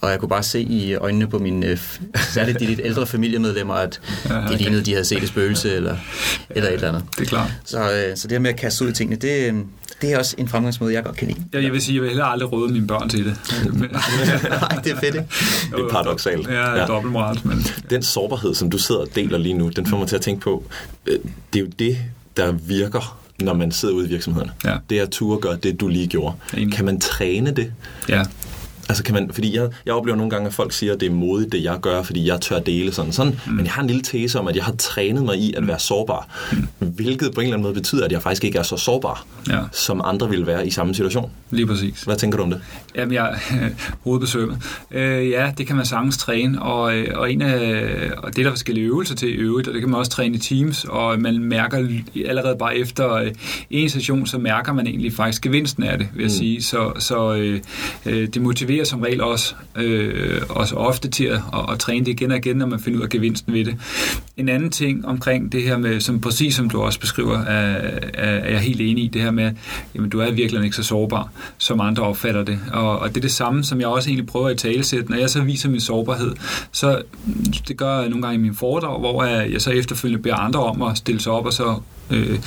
Og 0.00 0.10
jeg 0.10 0.18
kunne 0.18 0.28
bare 0.28 0.42
se 0.42 0.60
i 0.60 0.94
øjnene 0.94 1.26
på 1.26 1.38
mine, 1.38 1.66
øh, 1.66 1.78
særligt 2.34 2.60
de 2.60 2.66
lidt 2.66 2.80
ældre 2.84 3.06
familiemedlemmer, 3.06 3.74
at 3.74 4.00
de 4.48 4.56
lignede, 4.56 4.82
de 4.82 4.92
havde 4.92 5.04
set 5.04 5.22
et 5.22 5.28
spøgelse 5.28 5.74
eller, 5.74 5.96
eller 6.50 6.68
et 6.68 6.74
eller 6.74 6.88
andet. 6.88 7.04
Det 7.18 7.22
er 7.22 7.28
klart. 7.28 7.50
Så, 7.64 8.12
så 8.14 8.28
det 8.28 8.32
her 8.32 8.38
med 8.38 8.50
at 8.50 8.56
kaste 8.56 8.84
ud 8.84 8.90
i 8.90 8.92
tingene, 8.92 9.16
det, 9.16 9.64
det 10.02 10.12
er 10.12 10.18
også 10.18 10.34
en 10.38 10.48
fremgangsmåde, 10.48 10.94
jeg 10.94 11.04
godt 11.04 11.16
kan 11.16 11.28
lide. 11.28 11.44
Ja, 11.54 11.62
jeg 11.62 11.72
vil 11.72 11.82
sige, 11.82 11.94
jeg 11.94 12.02
vil 12.02 12.10
heller 12.10 12.24
aldrig 12.24 12.52
råde 12.52 12.72
mine 12.72 12.86
børn 12.86 13.08
til 13.08 13.24
det. 13.24 13.36
Nej, 13.80 14.80
det 14.84 14.92
er 14.92 15.00
fedt, 15.00 15.14
ikke? 15.14 15.26
Det 15.76 15.80
er 15.80 15.88
paradoxalt. 15.90 16.48
Ja, 16.48 16.78
ja. 16.78 16.86
dobbeltmoral. 16.86 17.40
Men... 17.44 17.66
Den 17.92 18.02
sårbarhed, 18.02 18.54
som 18.54 18.70
du 18.70 18.78
sidder 18.78 19.00
og 19.00 19.08
deler 19.14 19.38
lige 19.38 19.54
nu, 19.54 19.68
den 19.68 19.86
får 19.86 19.98
mig 19.98 20.08
til 20.08 20.16
at 20.16 20.22
tænke 20.22 20.40
på, 20.40 20.64
øh, 21.06 21.18
det 21.52 21.58
er 21.58 21.64
jo 21.64 21.70
det, 21.78 21.98
der 22.36 22.52
virker 22.52 23.18
når 23.38 23.54
man 23.54 23.72
sidder 23.72 23.94
ude 23.94 24.06
i 24.06 24.08
virksomhederne. 24.08 24.52
Ja. 24.64 24.76
Det 24.90 24.98
er 24.98 25.02
at 25.02 25.10
ture 25.10 25.38
gøre 25.38 25.56
det, 25.56 25.80
du 25.80 25.88
lige 25.88 26.06
gjorde. 26.06 26.36
Kan 26.72 26.84
man 26.84 27.00
træne 27.00 27.50
det? 27.50 27.72
Ja. 28.08 28.22
Altså 28.92 29.04
kan 29.04 29.14
man, 29.14 29.30
fordi 29.32 29.56
jeg, 29.56 29.68
jeg 29.86 29.94
oplever 29.94 30.16
nogle 30.16 30.30
gange, 30.30 30.46
at 30.46 30.54
folk 30.54 30.72
siger, 30.72 30.92
at 30.92 31.00
det 31.00 31.06
er 31.06 31.14
modigt, 31.14 31.52
det 31.52 31.64
jeg 31.64 31.78
gør, 31.80 32.02
fordi 32.02 32.28
jeg 32.28 32.40
tør 32.40 32.58
dele 32.58 32.92
sådan 32.92 33.12
sådan. 33.12 33.40
Mm. 33.46 33.52
Men 33.52 33.64
jeg 33.64 33.72
har 33.72 33.82
en 33.82 33.86
lille 33.88 34.02
tese 34.02 34.40
om, 34.40 34.48
at 34.48 34.56
jeg 34.56 34.64
har 34.64 34.72
trænet 34.72 35.24
mig 35.24 35.38
i 35.38 35.54
at 35.56 35.66
være 35.66 35.78
sårbar. 35.78 36.28
Mm. 36.52 36.86
Hvilket 36.88 37.34
på 37.34 37.40
en 37.40 37.46
eller 37.46 37.56
anden 37.56 37.62
måde 37.62 37.74
betyder, 37.74 38.04
at 38.04 38.12
jeg 38.12 38.22
faktisk 38.22 38.44
ikke 38.44 38.58
er 38.58 38.62
så 38.62 38.76
sårbar, 38.76 39.26
ja. 39.48 39.58
som 39.72 40.00
andre 40.04 40.30
ville 40.30 40.46
være 40.46 40.66
i 40.66 40.70
samme 40.70 40.94
situation. 40.94 41.30
Lige 41.50 41.66
præcis. 41.66 42.02
Hvad 42.02 42.16
tænker 42.16 42.36
du 42.36 42.44
om 42.44 42.50
det? 42.50 42.60
Jamen, 42.94 43.14
jeg 43.14 43.38
hovedbesøget. 44.04 44.56
Øh, 44.90 45.30
ja, 45.30 45.52
det 45.58 45.66
kan 45.66 45.76
man 45.76 45.86
sagtens 45.86 46.18
træne, 46.18 46.62
og, 46.62 46.96
øh, 46.96 47.18
og, 47.18 47.32
en 47.32 47.42
af, 47.42 48.10
og 48.16 48.36
det 48.36 48.38
er 48.38 48.42
der 48.44 48.50
forskellige 48.50 48.86
øvelser 48.86 49.14
til 49.14 49.28
øvrigt, 49.28 49.68
og 49.68 49.74
det 49.74 49.82
kan 49.82 49.90
man 49.90 49.98
også 49.98 50.10
træne 50.10 50.36
i 50.36 50.38
teams, 50.38 50.84
og 50.84 51.20
man 51.20 51.38
mærker 51.38 51.88
allerede 52.26 52.56
bare 52.58 52.76
efter 52.76 53.12
øh, 53.12 53.32
en 53.70 53.88
session, 53.88 54.26
så 54.26 54.38
mærker 54.38 54.72
man 54.72 54.86
egentlig 54.86 55.12
faktisk 55.12 55.42
gevinsten 55.42 55.82
af 55.82 55.98
det, 55.98 56.08
vil 56.14 56.22
jeg 56.22 56.30
mm. 56.32 56.38
sige. 56.38 56.62
Så, 56.62 56.92
så 56.98 57.34
øh, 57.34 57.60
øh 58.06 58.28
det 58.28 58.42
motiverer 58.42 58.81
appellerer 58.82 58.84
som 58.84 59.00
regel 59.00 59.22
også, 59.22 59.54
øh, 59.76 60.42
også 60.48 60.74
ofte 60.74 61.08
til 61.08 61.24
at, 61.24 61.40
at, 61.52 61.72
at 61.72 61.78
træne 61.78 62.04
det 62.04 62.12
igen 62.12 62.30
og 62.30 62.36
igen, 62.36 62.56
når 62.56 62.66
man 62.66 62.80
finder 62.80 62.98
ud 62.98 63.04
af 63.04 63.08
gevinsten 63.08 63.54
ved 63.54 63.64
det. 63.64 63.76
En 64.36 64.48
anden 64.48 64.70
ting 64.70 65.06
omkring 65.06 65.52
det 65.52 65.62
her 65.62 65.78
med, 65.78 66.00
som 66.00 66.20
præcis 66.20 66.54
som 66.54 66.70
du 66.70 66.80
også 66.82 67.00
beskriver, 67.00 67.38
er, 67.38 67.98
er 68.14 68.50
jeg 68.50 68.60
helt 68.60 68.80
enig 68.80 69.04
i, 69.04 69.08
det 69.08 69.22
her 69.22 69.30
med, 69.30 69.52
jamen 69.94 70.10
du 70.10 70.20
er 70.20 70.30
virkelig 70.30 70.64
ikke 70.64 70.76
så 70.76 70.82
sårbar, 70.82 71.30
som 71.58 71.80
andre 71.80 72.02
opfatter 72.02 72.44
det. 72.44 72.58
Og, 72.72 72.98
og 72.98 73.08
det 73.08 73.16
er 73.16 73.20
det 73.20 73.32
samme, 73.32 73.64
som 73.64 73.80
jeg 73.80 73.88
også 73.88 74.10
egentlig 74.10 74.26
prøver 74.26 74.48
at 74.48 74.58
talesætte. 74.58 75.10
Når 75.10 75.18
jeg 75.18 75.30
så 75.30 75.42
viser 75.42 75.68
min 75.68 75.80
sårbarhed, 75.80 76.32
så 76.72 77.02
det 77.68 77.76
gør 77.76 78.00
jeg 78.00 78.08
nogle 78.08 78.22
gange 78.22 78.38
i 78.38 78.42
min 78.42 78.54
foredrag, 78.54 78.98
hvor 79.00 79.24
jeg 79.24 79.60
så 79.60 79.70
efterfølgende 79.70 80.22
beder 80.22 80.36
andre 80.36 80.64
om 80.64 80.82
at 80.82 80.98
stille 80.98 81.20
sig 81.20 81.32
op 81.32 81.46
og 81.46 81.52
så 81.52 81.80
øh, 82.10 82.38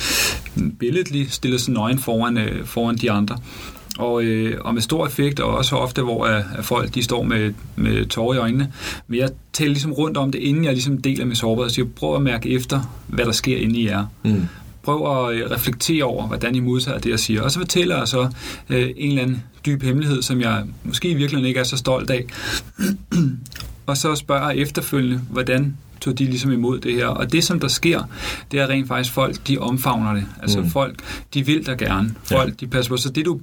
billedligt 0.78 1.32
stille 1.32 1.58
sig 1.58 1.74
nøgen 1.74 1.98
foran, 1.98 2.38
øh, 2.38 2.66
foran 2.66 2.96
de 2.96 3.10
andre 3.10 3.38
og, 3.98 4.24
øh, 4.24 4.58
og 4.60 4.74
med 4.74 4.82
stor 4.82 5.06
effekt, 5.06 5.40
og 5.40 5.54
også 5.54 5.76
ofte, 5.76 6.02
hvor 6.02 6.24
at, 6.24 6.44
at 6.58 6.64
folk 6.64 6.94
de 6.94 7.02
står 7.02 7.22
med, 7.22 7.52
med 7.76 8.06
tårer 8.06 8.34
i 8.34 8.38
øjnene. 8.38 8.72
Men 9.06 9.18
jeg 9.18 9.30
taler 9.52 9.70
ligesom 9.70 9.92
rundt 9.92 10.16
om 10.16 10.32
det, 10.32 10.38
inden 10.38 10.64
jeg 10.64 10.72
ligesom 10.72 11.02
deler 11.02 11.24
med 11.24 11.36
sårbarhed, 11.36 11.70
så 11.70 11.80
jeg 11.80 11.88
prøver 11.92 12.16
at 12.16 12.22
mærke 12.22 12.50
efter, 12.50 12.96
hvad 13.06 13.24
der 13.24 13.32
sker 13.32 13.56
inde 13.56 13.78
i 13.78 13.86
jer. 13.86 14.06
Mm. 14.24 14.46
Prøv 14.82 15.28
at 15.28 15.34
øh, 15.34 15.50
reflektere 15.50 16.04
over, 16.04 16.26
hvordan 16.26 16.54
I 16.54 16.60
modtager 16.60 16.98
det, 16.98 17.10
jeg 17.10 17.20
siger. 17.20 17.42
Og 17.42 17.50
så 17.50 17.58
fortæller 17.58 17.96
jeg 17.98 18.08
så 18.08 18.28
øh, 18.68 18.90
en 18.96 19.08
eller 19.08 19.22
anden 19.22 19.42
dyb 19.66 19.82
hemmelighed, 19.82 20.22
som 20.22 20.40
jeg 20.40 20.64
måske 20.84 21.08
i 21.08 21.14
virkeligheden 21.14 21.48
ikke 21.48 21.60
er 21.60 21.64
så 21.64 21.76
stolt 21.76 22.10
af. 22.10 22.24
og 23.86 23.96
så 23.96 24.14
spørger 24.14 24.50
jeg 24.50 24.58
efterfølgende, 24.58 25.20
hvordan 25.30 25.76
tog 26.00 26.18
de 26.18 26.24
ligesom 26.24 26.52
imod 26.52 26.80
det 26.80 26.94
her. 26.94 27.06
Og 27.06 27.32
det, 27.32 27.44
som 27.44 27.60
der 27.60 27.68
sker, 27.68 28.02
det 28.52 28.60
er 28.60 28.68
rent 28.68 28.88
faktisk 28.88 29.14
folk, 29.14 29.48
de 29.48 29.58
omfavner 29.58 30.14
det. 30.14 30.24
Altså 30.42 30.60
mm. 30.60 30.70
folk, 30.70 30.96
de 31.34 31.46
vil 31.46 31.66
da 31.66 31.72
gerne. 31.72 32.14
Folk, 32.24 32.48
ja. 32.48 32.54
de 32.60 32.66
passer 32.66 32.90
på. 32.90 32.96
Så 32.96 33.10
det, 33.10 33.24
du 33.24 33.40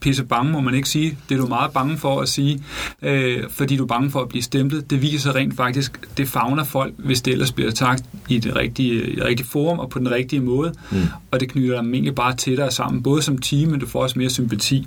pisse 0.00 0.24
bange, 0.24 0.52
må 0.52 0.60
man 0.60 0.74
ikke 0.74 0.88
sige. 0.88 1.18
Det 1.28 1.34
er 1.34 1.40
du 1.40 1.46
meget 1.46 1.72
bange 1.72 1.98
for 1.98 2.20
at 2.20 2.28
sige, 2.28 2.62
øh, 3.02 3.44
fordi 3.50 3.76
du 3.76 3.82
er 3.82 3.86
bange 3.86 4.10
for 4.10 4.20
at 4.20 4.28
blive 4.28 4.42
stemplet. 4.42 4.90
Det 4.90 5.02
viser 5.02 5.34
rent 5.34 5.56
faktisk, 5.56 6.16
det 6.16 6.28
fagner 6.28 6.64
folk, 6.64 6.94
hvis 6.98 7.22
det 7.22 7.32
ellers 7.32 7.52
bliver 7.52 7.70
sagt 7.70 8.04
i 8.28 8.38
det 8.38 8.56
rigtige, 8.56 9.02
i 9.02 9.14
det 9.14 9.24
rigtige 9.24 9.46
forum 9.46 9.78
og 9.78 9.90
på 9.90 9.98
den 9.98 10.10
rigtige 10.10 10.40
måde. 10.40 10.72
Mm. 10.90 10.98
Og 11.30 11.40
det 11.40 11.48
knytter 11.48 11.82
dem 11.82 11.94
egentlig 11.94 12.14
bare 12.14 12.36
tættere 12.36 12.70
sammen, 12.70 13.02
både 13.02 13.22
som 13.22 13.38
team, 13.38 13.70
men 13.70 13.80
du 13.80 13.86
får 13.86 14.02
også 14.02 14.18
mere 14.18 14.30
sympati. 14.30 14.86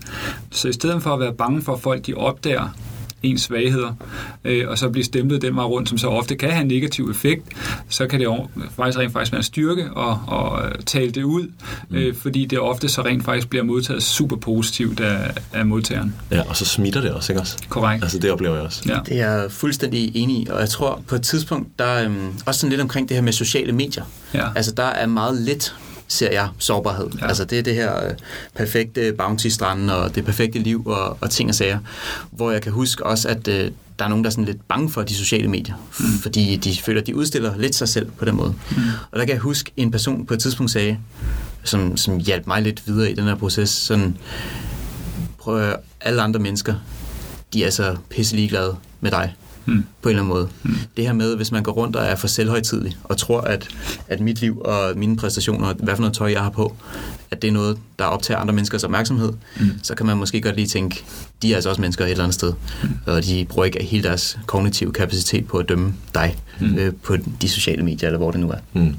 Så 0.51 0.67
i 0.67 0.73
stedet 0.73 1.03
for 1.03 1.13
at 1.13 1.19
være 1.19 1.34
bange 1.34 1.62
for, 1.62 1.73
at 1.73 1.82
folk 1.82 2.08
de 2.08 2.13
opdager, 2.13 2.67
ens 3.24 3.42
svagheder, 3.42 3.96
øh, 4.44 4.70
og 4.70 4.78
så 4.78 4.90
blive 4.90 5.04
stemplet 5.04 5.42
den 5.42 5.56
vej 5.56 5.66
rundt, 5.66 5.90
som 5.90 5.98
så 5.98 6.08
ofte 6.08 6.36
kan 6.36 6.52
have 6.52 6.62
en 6.62 6.68
negativ 6.68 7.10
effekt, 7.10 7.44
så 7.90 8.08
kan 8.08 8.20
det 8.20 8.28
faktisk 8.76 9.00
rent 9.00 9.14
faktisk 9.14 9.32
være 9.32 9.40
en 9.40 9.44
styrke 9.44 9.90
at, 9.98 10.18
at 10.38 10.86
tale 10.86 11.12
det 11.12 11.24
ud, 11.24 11.52
mm. 11.90 11.96
øh, 11.96 12.16
fordi 12.16 12.46
det 12.46 12.60
ofte 12.60 12.90
så 12.90 13.02
rent 13.02 13.26
faktisk 13.26 13.50
bliver 13.50 13.64
modtaget 13.64 14.04
super 14.04 14.36
positivt 14.36 15.00
af, 15.00 15.32
af 15.54 15.66
modtageren. 15.66 16.16
Ja, 16.32 16.42
og 16.50 16.58
så 16.58 16.66
smitter 16.66 17.02
det 17.02 17.12
også, 17.12 17.34
ikke 17.34 17.42
også? 17.42 17.58
Korrekt. 17.70 18.04
Altså 18.04 18.20
det 18.20 18.32
oplever 18.32 18.56
jeg 18.56 18.64
også. 18.64 18.84
Ja. 18.88 19.00
Det 19.06 19.20
er 19.20 19.32
jeg 19.32 19.52
fuldstændig 19.52 20.16
enig 20.16 20.38
i, 20.38 20.48
og 20.50 20.60
jeg 20.60 20.70
tror 20.70 21.02
på 21.08 21.16
et 21.16 21.22
tidspunkt, 21.22 21.80
der 21.80 22.04
øhm, 22.04 22.34
også 22.46 22.60
sådan 22.60 22.70
lidt 22.70 22.82
omkring 22.82 23.10
det 23.10 23.18
her 23.18 23.22
med 23.22 23.34
sociale 23.34 23.72
medier. 23.72 24.04
Ja. 24.34 24.48
Altså 24.56 24.72
der 24.72 24.84
er 24.84 25.08
meget 25.08 25.42
lidt 25.42 25.76
ser 26.13 26.32
jeg 26.32 26.49
sårbarhed. 26.58 27.08
Ja. 27.21 27.28
Altså 27.28 27.45
det 27.45 27.60
er 27.60 27.63
det 27.63 27.76
her 27.76 28.06
øh, 28.06 28.12
perfekte 28.56 29.13
bounty-strand 29.13 29.89
og 29.89 30.15
det 30.15 30.26
perfekte 30.26 30.60
liv 30.60 30.84
og, 30.86 31.17
og 31.21 31.30
ting 31.30 31.49
og 31.49 31.56
sager, 31.56 31.80
hvor 32.32 32.52
jeg 32.52 32.62
kan 32.62 32.71
huske 32.71 33.06
også, 33.06 33.28
at 33.28 33.47
øh, 33.47 33.71
der 33.99 34.06
er 34.06 34.10
nogen, 34.10 34.23
der 34.23 34.30
er 34.30 34.32
sådan 34.32 34.45
lidt 34.45 34.67
bange 34.67 34.89
for 34.89 35.02
de 35.02 35.15
sociale 35.15 35.47
medier, 35.47 35.76
mm. 35.99 36.06
fordi 36.06 36.56
de 36.56 36.78
føler, 36.78 37.02
at 37.02 37.08
de 37.08 37.15
udstiller 37.15 37.58
lidt 37.58 37.76
sig 37.76 37.89
selv 37.89 38.12
på 38.12 38.26
den 38.26 38.36
måde. 38.36 38.56
Mm. 38.71 38.78
Og 39.12 39.19
der 39.19 39.26
kan 39.26 39.34
jeg 39.34 39.41
huske, 39.41 39.71
en 39.78 39.91
person 39.91 40.26
på 40.26 40.34
et 40.34 40.39
tidspunkt 40.39 40.71
sagde, 40.71 40.97
som, 41.63 41.97
som 41.97 42.17
hjalp 42.17 42.47
mig 42.47 42.62
lidt 42.62 42.88
videre 42.88 43.12
i 43.12 43.15
den 43.15 43.23
her 43.23 43.36
proces, 43.36 43.69
sådan, 43.69 44.17
prøv 45.38 45.69
at 45.69 45.76
alle 46.02 46.21
andre 46.21 46.39
mennesker, 46.39 46.76
de 47.54 47.63
er 47.63 47.69
så 47.69 47.95
pisse 48.10 48.36
ligeglade 48.36 48.76
med 49.02 49.12
dig 49.12 49.36
mm. 49.65 49.84
på 50.02 50.10
en 50.10 50.15
eller 50.15 50.23
anden 50.23 50.34
måde. 50.34 50.49
Mm. 50.63 50.76
Det 50.97 51.06
her 51.06 51.13
med, 51.13 51.36
hvis 51.36 51.52
man 51.52 51.63
går 51.63 51.71
rundt 51.71 51.95
og 51.95 52.06
er 52.06 52.15
for 52.15 52.28
selvhøjtidlig, 52.28 52.97
og 53.04 53.17
tror, 53.17 53.41
at, 53.41 53.67
at 54.08 54.19
mit 54.19 54.41
liv 54.41 54.62
og 54.62 54.97
mine 54.97 55.17
præstationer, 55.17 55.73
hvad 55.73 55.95
for 55.95 56.02
noget 56.02 56.15
tøj 56.15 56.32
jeg 56.32 56.41
har 56.41 56.49
på, 56.49 56.76
at 57.32 57.41
det 57.41 57.47
er 57.47 57.52
noget, 57.52 57.78
der 57.99 58.06
optager 58.06 58.39
andre 58.39 58.54
menneskers 58.54 58.84
opmærksomhed, 58.84 59.34
mm. 59.60 59.69
så 59.84 59.95
kan 59.95 60.06
man 60.06 60.17
måske 60.17 60.41
godt 60.41 60.56
lige 60.56 60.67
tænke, 60.67 61.04
de 61.41 61.52
er 61.52 61.56
altså 61.56 61.69
også 61.69 61.82
mennesker 61.82 62.06
et 62.06 62.12
eller 62.12 62.23
andet 62.23 62.36
sted, 62.36 62.54
mm. 62.84 62.89
og 63.06 63.23
de 63.23 63.45
bruger 63.49 63.65
ikke 63.65 63.84
hele 63.84 64.04
deres 64.04 64.39
kognitive 64.45 64.91
kapacitet 64.91 65.47
på 65.47 65.58
at 65.58 65.69
dømme 65.69 65.93
dig 66.13 66.38
mm. 66.60 66.78
øh, 66.78 66.93
på 67.04 67.17
de 67.41 67.49
sociale 67.49 67.84
medier, 67.84 68.10
eller 68.10 68.17
hvor 68.17 68.32
det 68.32 68.39
nu 68.39 68.49
er. 68.49 68.58
Mm. 68.73 68.95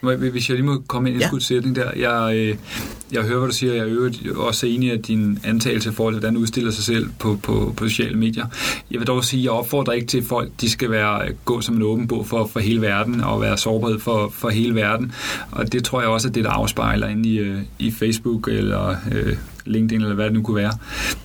Hvis 0.00 0.48
jeg 0.48 0.56
lige 0.56 0.66
må 0.66 0.82
komme 0.86 1.10
ind 1.10 1.20
i 1.20 1.24
en 1.24 1.30
ja. 1.32 1.38
sætning 1.38 1.76
der. 1.76 1.90
Jeg, 1.96 2.36
øh, 2.36 2.56
jeg 3.12 3.22
hører, 3.22 3.38
hvad 3.38 3.48
du 3.48 3.54
siger. 3.54 3.74
Jeg 3.74 3.88
er 3.88 4.36
også 4.36 4.66
enig 4.66 4.94
i 4.94 4.96
din 4.96 5.38
antagelse 5.44 5.92
for, 5.92 6.10
hvordan 6.10 6.36
udstiller 6.36 6.70
sig 6.70 6.84
selv 6.84 7.08
på, 7.18 7.38
på, 7.42 7.74
på 7.76 7.88
sociale 7.88 8.16
medier. 8.18 8.46
Jeg 8.90 8.98
vil 8.98 9.06
dog 9.06 9.24
sige, 9.24 9.40
at 9.40 9.44
jeg 9.44 9.52
opfordrer 9.52 9.92
ikke 9.92 10.06
til, 10.06 10.18
at 10.18 10.24
folk 10.24 10.50
de 10.60 10.70
skal 10.70 10.90
være, 10.90 11.32
gå 11.44 11.60
som 11.60 11.76
en 11.76 11.82
åben 11.82 12.06
bog 12.08 12.26
for, 12.26 12.46
for 12.46 12.60
hele 12.60 12.80
verden 12.80 13.20
og 13.20 13.40
være 13.40 13.58
sårbarhed 13.58 13.98
for, 13.98 14.28
for 14.34 14.48
hele 14.48 14.74
verden. 14.74 15.12
Og 15.50 15.72
det 15.72 15.84
tror 15.84 16.00
jeg 16.00 16.08
også 16.08 16.28
er 16.28 16.32
det, 16.32 16.44
der 16.44 16.50
afspejler 16.50 17.08
inde 17.08 17.28
i, 17.28 17.38
øh, 17.38 17.58
i 17.78 17.90
Facebook 17.90 18.48
eller 18.48 18.96
øh, 19.12 19.36
LinkedIn 19.68 20.02
eller 20.02 20.14
hvad 20.14 20.24
det 20.24 20.32
nu 20.32 20.42
kunne 20.42 20.56
være. 20.56 20.72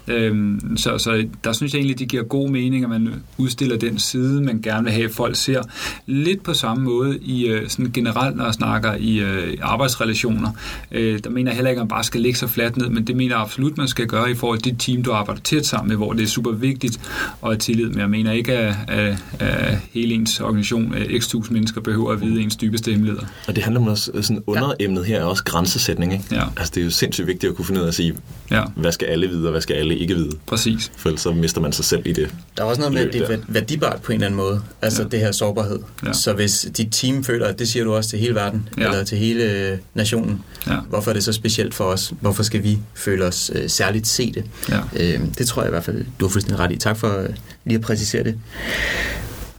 Øhm, 0.07 0.77
så, 0.77 0.97
så 0.97 1.27
der 1.43 1.53
synes 1.53 1.73
jeg 1.73 1.79
egentlig, 1.79 1.99
det 1.99 2.07
giver 2.07 2.23
god 2.23 2.49
mening, 2.49 2.83
at 2.83 2.89
man 2.89 3.09
udstiller 3.37 3.77
den 3.77 3.99
side, 3.99 4.41
man 4.41 4.61
gerne 4.61 4.83
vil 4.83 4.93
have, 4.93 5.05
at 5.05 5.11
folk 5.11 5.35
ser. 5.35 5.61
Lidt 6.05 6.43
på 6.43 6.53
samme 6.53 6.83
måde 6.83 7.19
i 7.21 7.47
øh, 7.47 7.69
sådan 7.69 7.91
generelt, 7.91 8.35
når 8.35 8.45
jeg 8.45 8.53
snakker 8.53 8.93
i 8.99 9.19
øh, 9.19 9.57
arbejdsrelationer. 9.61 10.49
Øh, 10.91 11.19
der 11.23 11.29
mener 11.29 11.51
jeg 11.51 11.55
heller 11.55 11.69
ikke, 11.69 11.79
at 11.79 11.83
man 11.83 11.89
bare 11.89 12.03
skal 12.03 12.21
lægge 12.21 12.39
sig 12.39 12.49
fladt 12.49 12.77
ned, 12.77 12.89
men 12.89 13.07
det 13.07 13.15
mener 13.15 13.35
jeg 13.35 13.41
absolut, 13.41 13.77
man 13.77 13.87
skal 13.87 14.07
gøre 14.07 14.31
i 14.31 14.35
forhold 14.35 14.59
til 14.59 14.71
det 14.71 14.79
team, 14.79 15.03
du 15.03 15.11
arbejder 15.11 15.41
tæt 15.41 15.65
sammen 15.65 15.87
med, 15.87 15.95
hvor 15.95 16.13
det 16.13 16.23
er 16.23 16.27
super 16.27 16.51
vigtigt 16.51 16.99
at 17.43 17.49
have 17.49 17.57
tillid. 17.57 17.89
Men 17.89 17.99
jeg 17.99 18.09
mener 18.09 18.31
ikke, 18.31 18.53
at, 18.53 18.75
at, 18.87 19.17
at 19.39 19.77
hele 19.93 20.13
ens 20.13 20.39
organisation, 20.39 20.95
x 21.19 21.27
tusind 21.27 21.53
mennesker, 21.53 21.81
behøver 21.81 22.11
at 22.11 22.21
vide 22.21 22.41
ens 22.41 22.55
dybeste 22.55 22.91
hemmeligheder. 22.91 23.25
Og 23.47 23.55
det 23.55 23.63
handler 23.63 23.81
om 23.81 23.87
også, 23.87 24.11
sådan 24.13 24.43
underemnet 24.47 25.05
her 25.05 25.19
er 25.19 25.23
også 25.23 25.43
grænsesætning. 25.43 26.13
Ikke? 26.13 26.25
Ja. 26.31 26.43
Altså 26.57 26.71
det 26.75 26.81
er 26.81 26.85
jo 26.85 26.91
sindssygt 26.91 27.27
vigtigt 27.27 27.49
at 27.49 27.55
kunne 27.55 27.65
finde 27.65 27.79
ud 27.81 27.83
af 27.83 27.87
at 27.87 27.95
sige, 27.95 28.15
Ja. 28.51 28.63
Hvad 28.75 28.91
skal 28.91 29.05
alle 29.05 29.27
vide, 29.27 29.47
og 29.47 29.51
hvad 29.51 29.61
skal 29.61 29.73
alle 29.73 29.97
ikke 29.97 30.15
vide. 30.15 30.31
Præcis. 30.45 30.91
For 30.97 31.15
så 31.15 31.31
mister 31.31 31.61
man 31.61 31.71
sig 31.71 31.85
selv 31.85 32.01
i 32.05 32.13
det. 32.13 32.29
Der 32.57 32.63
er 32.63 32.67
også 32.67 32.81
noget 32.81 32.93
med, 32.93 33.07
at 33.07 33.13
det 33.13 33.21
er 33.21 33.37
værdibart 33.47 34.01
på 34.01 34.11
en 34.11 34.15
eller 34.15 34.25
anden 34.25 34.37
måde. 34.37 34.61
Altså 34.81 35.01
ja. 35.01 35.07
det 35.07 35.19
her 35.19 35.31
sårbarhed. 35.31 35.79
Ja. 36.05 36.13
Så 36.13 36.33
hvis 36.33 36.67
dit 36.77 36.87
team 36.91 37.23
føler, 37.23 37.47
at 37.47 37.59
det 37.59 37.67
siger 37.67 37.85
du 37.85 37.93
også 37.93 38.09
til 38.09 38.19
hele 38.19 38.35
verden, 38.35 38.69
ja. 38.77 38.85
eller 38.85 39.03
til 39.03 39.17
hele 39.17 39.79
nationen, 39.93 40.41
ja. 40.67 40.77
hvorfor 40.89 41.11
er 41.11 41.13
det 41.13 41.23
så 41.23 41.33
specielt 41.33 41.73
for 41.73 41.83
os? 41.83 42.13
Hvorfor 42.21 42.43
skal 42.43 42.63
vi 42.63 42.79
føle 42.95 43.25
os 43.25 43.51
øh, 43.55 43.69
særligt 43.69 44.07
set? 44.07 44.45
Ja. 44.69 44.79
Øh, 44.95 45.19
det 45.37 45.47
tror 45.47 45.61
jeg 45.61 45.69
i 45.69 45.71
hvert 45.71 45.83
fald, 45.83 46.05
du 46.19 46.25
har 46.25 46.31
fuldstændig 46.31 46.59
ret 46.59 46.71
i. 46.71 46.77
Tak 46.77 46.97
for 46.97 47.17
øh, 47.17 47.29
lige 47.65 47.75
at 47.75 47.81
præcisere 47.81 48.23
det. 48.23 48.39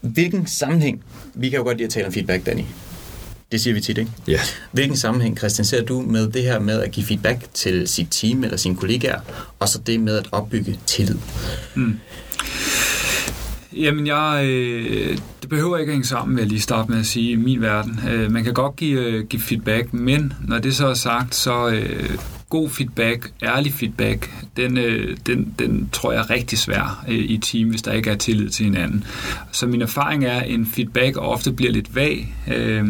Hvilken 0.01 0.47
sammenhæng, 0.47 1.05
vi 1.35 1.49
kan 1.49 1.57
jo 1.59 1.65
godt 1.65 1.77
lide 1.77 1.87
at 1.87 1.93
tale 1.93 2.07
om 2.07 2.13
feedback, 2.13 2.47
Danny. 2.47 2.63
Det 3.55 3.63
siger 3.63 3.75
vi 3.75 3.81
tit, 3.81 3.99
ikke? 3.99 4.11
Ja. 4.29 4.41
Hvilken 4.73 4.97
sammenhæng, 4.97 5.39
Christian, 5.39 5.65
ser 5.65 5.85
du 5.85 6.01
med 6.01 6.31
det 6.31 6.43
her 6.43 6.59
med 6.59 6.81
at 6.81 6.91
give 6.91 7.07
feedback 7.07 7.45
til 7.55 7.89
sit 7.89 8.09
team 8.11 8.45
eller 8.45 8.57
sine 8.57 8.77
kollegaer, 8.77 9.21
og 9.59 9.69
så 9.69 9.79
det 9.79 10.01
med 10.01 10.19
at 10.19 10.29
opbygge 10.33 10.79
tillid? 10.87 11.17
Mm. 11.75 11.99
Jamen, 13.77 14.07
jeg, 14.07 14.45
øh, 14.45 15.19
det 15.43 15.49
behøver 15.49 15.79
ikke 15.79 15.91
at 15.91 15.95
hænge 15.95 16.07
sammen, 16.07 16.37
vil 16.37 16.43
jeg 16.43 16.49
lige 16.49 16.61
starte 16.61 16.91
med 16.91 17.01
at 17.01 17.07
sige, 17.07 17.31
i 17.31 17.37
min 17.37 17.61
verden. 17.61 18.01
Øh, 18.11 18.31
man 18.31 18.45
kan 18.45 18.55
godt 18.55 18.77
give, 18.77 19.01
øh, 19.01 19.25
give 19.25 19.43
feedback, 19.43 19.93
men 19.93 20.33
når 20.49 20.59
det 20.59 20.77
så 20.77 20.87
er 20.87 20.95
sagt, 20.95 21.35
så 21.35 21.69
øh, 21.69 22.11
god 22.55 22.71
feedback, 22.71 23.33
ærlig 23.43 23.73
feedback, 23.73 24.31
den, 24.57 24.79
øh, 24.79 25.17
den, 25.27 25.55
den 25.59 25.89
tror 25.93 26.13
jeg 26.13 26.21
er 26.21 26.31
rigtig 26.31 26.59
svær 26.59 27.05
øh, 27.09 27.15
i 27.15 27.35
et 27.35 27.43
team, 27.43 27.69
hvis 27.69 27.83
der 27.83 27.93
ikke 27.93 28.11
er 28.11 28.15
tillid 28.15 28.49
til 28.49 28.65
hinanden. 28.65 29.05
Så 29.53 29.67
min 29.67 29.83
erfaring 29.83 30.25
er, 30.25 30.41
at 30.41 30.51
en 30.51 30.67
feedback 30.67 31.17
ofte 31.17 31.53
bliver 31.53 31.73
lidt 31.73 31.95
vag, 31.95 32.35
øh, 32.55 32.85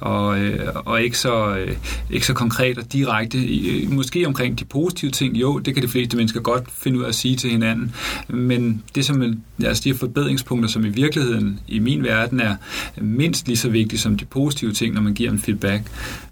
og, 0.00 0.38
øh, 0.38 0.68
og 0.74 1.02
ikke, 1.02 1.18
så, 1.18 1.56
øh, 1.56 1.76
ikke 2.10 2.26
så 2.26 2.34
konkret 2.34 2.78
og 2.78 2.92
direkte. 2.92 3.38
Øh, 3.38 3.92
måske 3.92 4.26
omkring 4.26 4.58
de 4.58 4.64
positive 4.64 5.10
ting, 5.10 5.36
jo, 5.36 5.58
det 5.58 5.74
kan 5.74 5.82
de 5.82 5.88
fleste 5.88 6.16
mennesker 6.16 6.40
godt 6.40 6.64
finde 6.72 6.98
ud 6.98 7.04
af 7.04 7.08
at 7.08 7.14
sige 7.14 7.36
til 7.36 7.50
hinanden, 7.50 7.94
men 8.28 8.82
det 8.94 9.04
som 9.04 9.42
altså 9.64 9.82
de 9.84 9.94
forbedringspunkter, 9.94 10.68
som 10.68 10.84
i 10.84 10.88
virkeligheden 10.88 11.60
i 11.68 11.78
min 11.78 12.02
verden 12.02 12.40
er 12.40 12.56
mindst 13.00 13.46
lige 13.46 13.56
så 13.56 13.68
vigtige 13.68 14.00
som 14.00 14.16
de 14.16 14.24
positive 14.24 14.72
ting, 14.72 14.94
når 14.94 15.00
man 15.00 15.14
giver 15.14 15.30
en 15.30 15.38
feedback, 15.38 15.82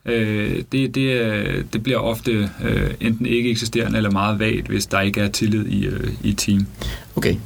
øh, 0.04 0.62
det, 0.72 0.94
det, 0.94 1.20
øh, 1.20 1.64
det 1.72 1.82
bliver 1.82 1.98
ofte 1.98 2.50
øh, 2.64 2.90
enten 3.00 3.26
ikke 3.26 3.50
eksisterende 3.50 3.96
eller 3.96 4.10
meget 4.10 4.38
vagt, 4.38 4.68
hvis 4.68 4.86
der 4.86 5.00
ikke 5.00 5.20
er 5.20 5.28
tillid 5.28 5.66
i, 5.66 5.86
øh, 5.86 6.10
i 6.22 6.32
team. 6.32 6.66
Okay, 7.16 7.36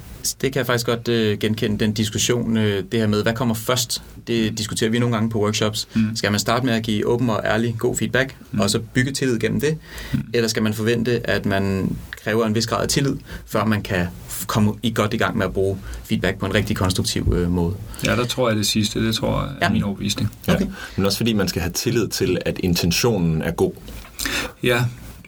det 0.43 0.53
kan 0.53 0.59
jeg 0.59 0.67
faktisk 0.67 0.87
godt 0.87 1.09
øh, 1.09 1.39
genkende, 1.39 1.79
den 1.79 1.93
diskussion, 1.93 2.57
øh, 2.57 2.85
det 2.93 3.01
her 3.01 3.07
med, 3.07 3.23
hvad 3.23 3.35
kommer 3.35 3.55
først? 3.55 4.03
Det 4.27 4.59
diskuterer 4.59 4.91
vi 4.91 4.99
nogle 4.99 5.15
gange 5.15 5.31
på 5.31 5.41
workshops. 5.41 5.89
Mm. 5.95 6.17
Skal 6.17 6.31
man 6.31 6.41
starte 6.41 6.67
med 6.67 6.75
at 6.75 6.83
give 6.83 7.07
åben 7.07 7.31
og 7.31 7.41
ærlig 7.45 7.75
god 7.79 7.97
feedback, 7.97 8.37
mm. 8.53 8.61
og 8.61 8.71
så 8.71 8.79
bygge 8.95 9.13
tillid 9.13 9.39
gennem 9.39 9.61
det? 9.61 9.79
Mm. 10.13 10.21
Eller 10.35 10.49
skal 10.49 10.63
man 10.63 10.75
forvente, 10.75 11.31
at 11.31 11.47
man 11.47 11.97
kræver 12.25 12.47
en 12.47 12.55
vis 12.55 12.67
grad 12.67 12.83
af 12.83 12.89
tillid, 12.89 13.17
før 13.47 13.65
man 13.65 13.83
kan 13.83 14.07
komme 14.47 14.73
i 14.83 14.93
godt 14.95 15.15
i 15.15 15.17
gang 15.17 15.37
med 15.37 15.47
at 15.47 15.53
bruge 15.53 15.79
feedback 16.05 16.39
på 16.39 16.47
en 16.47 16.55
rigtig 16.55 16.77
konstruktiv 16.77 17.35
øh, 17.37 17.51
måde? 17.51 17.75
Ja, 18.05 18.17
der 18.17 18.25
tror 18.25 18.49
jeg 18.49 18.57
det 18.57 18.67
sidste. 18.67 19.07
Det 19.07 19.15
tror 19.15 19.43
jeg 19.43 19.51
er 19.51 19.57
ja. 19.63 19.73
min 19.73 19.83
overbevisning. 19.83 20.31
Okay. 20.49 20.61
Ja. 20.61 20.67
Men 20.97 21.07
også 21.07 21.19
fordi 21.19 21.33
man 21.33 21.49
skal 21.49 21.63
have 21.63 21.73
tillid 21.73 22.09
til, 22.09 22.39
at 22.47 22.59
intentionen 22.59 23.43
er 23.43 23.51
god. 23.51 23.73
Ja, 24.63 24.85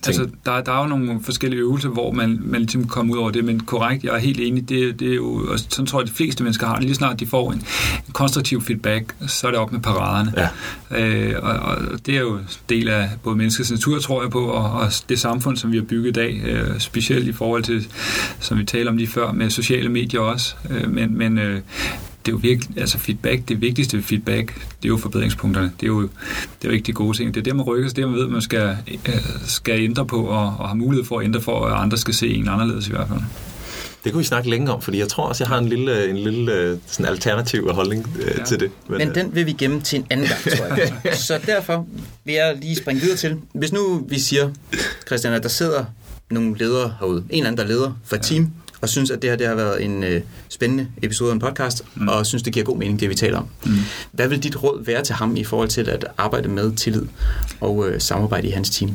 Altså, 0.07 0.29
der, 0.45 0.61
der 0.61 0.73
er 0.73 0.83
jo 0.83 0.87
nogle 0.87 1.21
forskellige 1.23 1.61
øvelser, 1.61 1.89
hvor 1.89 2.13
man, 2.13 2.41
man 2.45 2.61
ligesom 2.61 2.87
kommer 2.89 3.15
ud 3.15 3.19
over 3.19 3.31
det, 3.31 3.45
men 3.45 3.61
korrekt, 3.61 4.05
jeg 4.05 4.15
er 4.15 4.19
helt 4.19 4.41
enig, 4.41 4.69
det, 4.69 5.01
det 5.01 5.11
er 5.11 5.15
jo, 5.15 5.53
og 5.53 5.59
sådan 5.59 5.87
tror 5.87 6.01
jeg, 6.01 6.09
de 6.09 6.13
fleste 6.13 6.43
mennesker 6.43 6.67
har 6.67 6.75
det, 6.75 6.85
lige 6.85 6.95
snart 6.95 7.21
de 7.21 7.27
får 7.27 7.53
en, 7.53 7.59
en 8.07 8.13
konstruktiv 8.13 8.63
feedback, 8.63 9.15
så 9.27 9.47
er 9.47 9.51
det 9.51 9.61
op 9.61 9.73
med 9.73 9.81
paraderne. 9.81 10.33
Ja. 10.37 10.49
Øh, 10.99 11.35
og, 11.43 11.51
og 11.51 12.07
det 12.07 12.17
er 12.17 12.21
jo 12.21 12.39
del 12.69 12.89
af 12.89 13.11
både 13.23 13.37
menneskets 13.37 13.71
natur, 13.71 13.99
tror 13.99 14.23
jeg 14.23 14.31
på, 14.31 14.45
og, 14.45 14.73
og 14.73 14.93
det 15.09 15.19
samfund, 15.19 15.57
som 15.57 15.73
vi 15.73 15.77
har 15.77 15.85
bygget 15.85 16.09
i 16.09 16.13
dag, 16.13 16.43
øh, 16.45 16.81
specielt 16.81 17.29
i 17.29 17.33
forhold 17.33 17.63
til, 17.63 17.89
som 18.41 18.59
vi 18.59 18.65
talte 18.65 18.89
om 18.89 18.97
lige 18.97 19.09
før, 19.09 19.33
med 19.33 19.51
sociale 19.51 19.89
medier 19.89 20.21
også, 20.21 20.55
øh, 20.71 20.91
men, 20.91 21.19
men 21.19 21.39
øh, 21.39 21.61
det 22.27 22.33
er 22.33 22.37
jo 22.37 22.41
virkelig, 22.43 22.79
altså 22.79 22.99
feedback, 22.99 23.49
det 23.49 23.61
vigtigste 23.61 24.03
feedback, 24.03 24.55
det 24.55 24.85
er 24.85 24.89
jo 24.89 24.97
forbedringspunkterne. 24.97 25.73
Det 25.81 25.83
er 25.83 25.87
jo, 25.87 26.03
det 26.03 26.09
er 26.65 26.69
jo 26.69 26.71
ikke 26.71 26.87
de 26.87 26.93
gode 26.93 27.17
ting. 27.17 27.35
Det 27.35 27.41
er 27.41 27.45
det, 27.45 27.57
man 27.57 27.65
rykker, 27.65 27.89
det 27.89 27.99
er, 27.99 28.07
man 28.07 28.17
ved, 28.17 28.29
man 28.29 28.41
skal, 28.43 28.77
øh, 29.09 29.15
skal 29.47 29.81
ændre 29.81 30.07
på, 30.07 30.27
og, 30.27 30.57
og 30.59 30.69
har 30.69 30.75
mulighed 30.75 31.07
for 31.07 31.19
at 31.19 31.25
ændre 31.25 31.41
for, 31.41 31.67
at 31.67 31.83
andre 31.83 31.99
skal 31.99 32.15
se 32.15 32.35
en 32.35 32.49
anderledes 32.49 32.89
i 32.89 32.91
hvert 32.91 33.09
fald. 33.09 33.21
Det 34.05 34.13
kunne 34.13 34.21
vi 34.21 34.27
snakke 34.27 34.51
længe 34.51 34.73
om, 34.73 34.83
fordi 34.83 34.99
jeg 34.99 35.09
tror 35.09 35.25
også, 35.25 35.45
jeg 35.45 35.49
har 35.49 35.59
en 35.59 35.69
lille, 35.69 36.11
en 36.11 36.17
lille 36.17 36.53
øh, 36.53 36.79
sådan 36.87 37.07
alternativ 37.07 37.73
holdning 37.73 38.17
øh, 38.19 38.35
ja. 38.39 38.45
til 38.45 38.61
det. 38.61 38.71
Men, 38.89 38.99
Men 38.99 39.15
den 39.15 39.35
vil 39.35 39.47
vi 39.47 39.53
gemme 39.53 39.81
til 39.81 39.99
en 39.99 40.07
anden 40.11 40.27
gang, 40.27 40.59
tror 40.59 40.67
jeg. 40.67 41.17
Så 41.27 41.41
derfor 41.47 41.87
vil 42.25 42.35
jeg 42.35 42.57
lige 42.61 42.77
springe 42.77 43.03
videre 43.03 43.17
til. 43.17 43.37
Hvis 43.53 43.73
nu 43.73 44.07
vi 44.09 44.19
siger, 44.19 44.51
Christian, 45.07 45.33
at 45.33 45.43
der 45.43 45.49
sidder 45.49 45.85
nogle 46.31 46.59
ledere 46.59 46.95
herude, 47.01 47.25
en 47.31 47.39
eller 47.39 47.51
anden, 47.51 47.67
der 47.67 47.73
leder 47.75 47.93
for 48.05 48.17
et 48.17 48.23
team, 48.23 48.53
og 48.81 48.89
synes, 48.89 49.11
at 49.11 49.23
det 49.23 49.31
her 49.31 49.37
det 49.37 49.47
har 49.47 49.55
været 49.55 49.85
en 49.85 50.05
øh, 50.05 50.21
spændende 50.49 50.89
episode 51.03 51.31
af 51.31 51.35
en 51.35 51.41
podcast, 51.41 51.83
mm. 51.95 52.09
og 52.09 52.27
synes, 52.27 52.43
det 52.43 52.53
giver 52.53 52.67
god 52.67 52.77
mening, 52.77 53.01
det 53.01 53.11
vi 53.11 53.15
taler 53.15 53.39
om. 53.39 53.47
Mm. 53.67 53.73
Hvad 54.13 54.29
vil 54.29 54.43
dit 54.43 54.63
råd 54.63 54.85
være 54.85 55.03
til 55.03 55.15
ham 55.15 55.37
i 55.37 55.45
forhold 55.45 55.69
til 55.69 55.89
at 55.89 56.05
arbejde 56.19 56.49
med 56.49 56.73
tillid 56.73 57.03
og 57.61 57.89
øh, 57.89 58.01
samarbejde 58.01 58.49
i 58.49 58.51
hans 58.51 58.71
team? 58.71 58.91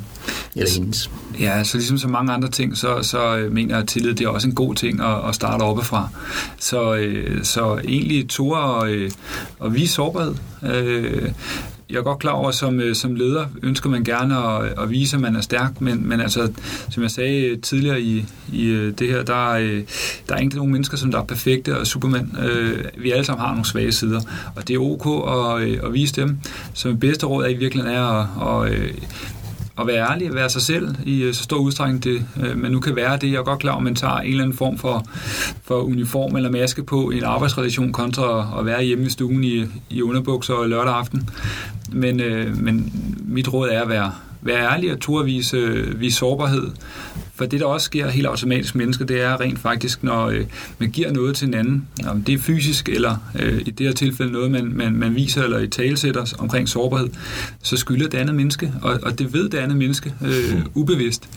Eller 0.55 0.73
hendes? 0.73 1.09
Ja, 1.39 1.63
så 1.63 1.77
ligesom 1.77 1.97
så 1.97 2.07
mange 2.07 2.33
andre 2.33 2.49
ting, 2.49 2.77
så, 2.77 3.03
så 3.03 3.37
øh, 3.37 3.51
mener 3.51 3.75
jeg, 3.75 3.81
at 3.81 3.87
tillid 3.87 4.13
det 4.13 4.25
er 4.25 4.29
også 4.29 4.47
en 4.47 4.55
god 4.55 4.75
ting 4.75 5.01
at, 5.01 5.29
at 5.29 5.35
starte 5.35 5.61
oppefra. 5.61 6.09
Så, 6.59 6.95
øh, 6.95 7.43
så 7.43 7.81
egentlig 7.83 8.29
tog 8.29 8.51
og, 8.51 8.89
øh, 8.89 9.11
og 9.59 9.73
vise 9.73 9.93
sårbarhed. 9.93 10.35
Øh, 10.63 11.31
jeg 11.91 11.97
er 11.97 12.03
godt 12.03 12.19
klar 12.19 12.31
over, 12.31 12.49
at 12.49 12.55
som, 12.55 12.79
øh, 12.79 12.95
som 12.95 13.15
leder 13.15 13.45
ønsker 13.63 13.89
man 13.89 14.03
gerne 14.03 14.37
at, 14.37 14.73
at 14.83 14.89
vise, 14.89 15.15
at 15.15 15.21
man 15.21 15.35
er 15.35 15.41
stærk, 15.41 15.81
men, 15.81 16.09
men 16.09 16.21
altså, 16.21 16.51
som 16.89 17.03
jeg 17.03 17.11
sagde 17.11 17.45
øh, 17.45 17.61
tidligere 17.61 18.01
i, 18.01 18.25
i 18.53 18.65
øh, 18.65 18.93
det 18.99 19.07
her, 19.07 19.23
der, 19.23 19.53
er, 19.53 19.81
der 20.29 20.35
er 20.35 20.39
ikke 20.39 20.55
nogen 20.55 20.71
mennesker, 20.71 20.97
som 20.97 21.11
der 21.11 21.19
er 21.19 21.23
perfekte 21.23 21.77
og 21.77 21.87
supermænd. 21.87 22.27
Vi 22.97 23.11
alle 23.11 23.25
sammen 23.25 23.41
har 23.41 23.51
nogle 23.51 23.65
svage 23.65 23.91
sider, 23.91 24.21
og 24.55 24.67
det 24.67 24.75
er 24.75 24.79
ok 24.79 25.05
at, 25.61 25.85
at 25.85 25.93
vise 25.93 26.21
dem. 26.21 26.37
Så 26.73 26.87
mit 26.87 26.99
bedste 26.99 27.25
råd 27.25 27.43
er 27.43 27.49
i 27.49 27.53
virkeligheden 27.53 27.97
er 27.97 28.03
at, 28.61 28.71
at 28.71 28.95
at 29.81 29.87
være 29.87 30.11
ærlig, 30.11 30.27
at 30.27 30.35
være 30.35 30.49
sig 30.49 30.61
selv 30.61 30.95
i 31.05 31.23
øh, 31.23 31.33
så 31.33 31.43
stor 31.43 31.57
udstrækning, 31.57 32.03
det, 32.03 32.25
øh, 32.43 32.57
man 32.57 32.71
nu 32.71 32.79
kan 32.79 32.95
være 32.95 33.17
det. 33.17 33.31
Jeg 33.31 33.37
er 33.37 33.43
godt 33.43 33.59
klar, 33.59 33.77
at 33.77 33.83
man 33.83 33.95
tager 33.95 34.17
en 34.17 34.29
eller 34.29 34.43
anden 34.43 34.57
form 34.57 34.77
for, 34.77 35.05
for 35.63 35.81
uniform 35.81 36.35
eller 36.35 36.51
maske 36.51 36.83
på 36.83 37.11
i 37.11 37.17
en 37.17 37.23
arbejdsrelation 37.23 37.91
kontra 37.91 38.59
at 38.59 38.65
være 38.65 38.83
hjemme 38.83 39.05
i 39.05 39.09
stuen 39.09 39.43
i, 39.43 39.65
i 39.89 40.01
underbukser 40.01 40.67
lørdag 40.67 40.93
aften. 40.93 41.29
Men, 41.91 42.19
øh, 42.19 42.57
men 42.57 42.93
mit 43.27 43.53
råd 43.53 43.69
er 43.69 43.81
at 43.81 43.89
være, 43.89 44.11
være 44.41 44.73
ærlig 44.73 44.91
og 44.91 44.99
turde 44.99 45.25
vise, 45.25 45.57
vise 45.95 46.17
sårbarhed. 46.17 46.67
For 47.35 47.45
det, 47.45 47.59
der 47.59 47.65
også 47.65 47.85
sker 47.85 48.09
helt 48.09 48.27
automatisk 48.27 48.75
mennesker, 48.75 49.05
det 49.05 49.21
er 49.21 49.41
rent 49.41 49.59
faktisk, 49.59 50.03
når 50.03 50.25
øh, 50.25 50.45
man 50.77 50.91
giver 50.91 51.11
noget 51.11 51.35
til 51.35 51.47
en 51.47 51.53
anden, 51.53 51.87
om 52.07 52.23
det 52.23 52.33
er 52.33 52.37
fysisk, 52.37 52.89
eller 52.89 53.17
øh, 53.39 53.61
i 53.65 53.71
det 53.71 53.85
her 53.85 53.93
tilfælde 53.93 54.31
noget, 54.31 54.51
man, 54.51 54.71
man, 54.75 54.93
man 54.93 55.15
viser 55.15 55.43
eller 55.43 55.59
i 55.59 55.67
talesætter 55.67 56.33
omkring 56.39 56.69
sårbarhed, 56.69 57.09
så 57.63 57.77
skylder 57.77 58.07
det 58.07 58.17
andet 58.17 58.35
menneske, 58.35 58.73
og, 58.81 58.99
og 59.03 59.19
det 59.19 59.33
ved 59.33 59.49
det 59.49 59.57
andet 59.57 59.77
menneske 59.77 60.13
øh, 60.21 60.55
mm. 60.55 60.63
ubevidst. 60.73 61.29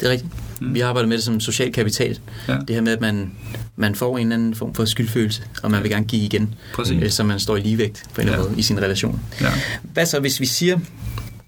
Det 0.00 0.06
er 0.06 0.10
rigtigt. 0.10 0.32
Mm. 0.60 0.74
Vi 0.74 0.80
arbejder 0.80 1.08
med 1.08 1.16
det 1.16 1.24
som 1.24 1.40
social 1.40 1.72
kapital. 1.72 2.18
Ja. 2.48 2.56
Det 2.68 2.74
her 2.74 2.82
med, 2.82 2.92
at 2.92 3.00
man, 3.00 3.30
man 3.76 3.94
får 3.94 4.18
en 4.18 4.26
eller 4.26 4.36
anden 4.36 4.54
form 4.54 4.74
for 4.74 4.84
skyldfølelse, 4.84 5.42
og 5.62 5.70
man 5.70 5.82
vil 5.82 5.90
gerne 5.90 6.06
give 6.06 6.22
igen, 6.22 6.54
øh, 6.92 7.10
så 7.10 7.24
man 7.24 7.40
står 7.40 7.56
i 7.56 7.60
ligevægt 7.60 8.02
på 8.14 8.20
en 8.20 8.26
eller 8.26 8.32
anden 8.32 8.46
ja. 8.46 8.50
måde 8.50 8.58
i 8.60 8.62
sin 8.62 8.78
relation. 8.78 9.20
Ja. 9.40 9.52
Hvad 9.82 10.06
så, 10.06 10.20
hvis 10.20 10.40
vi 10.40 10.46
siger, 10.46 10.78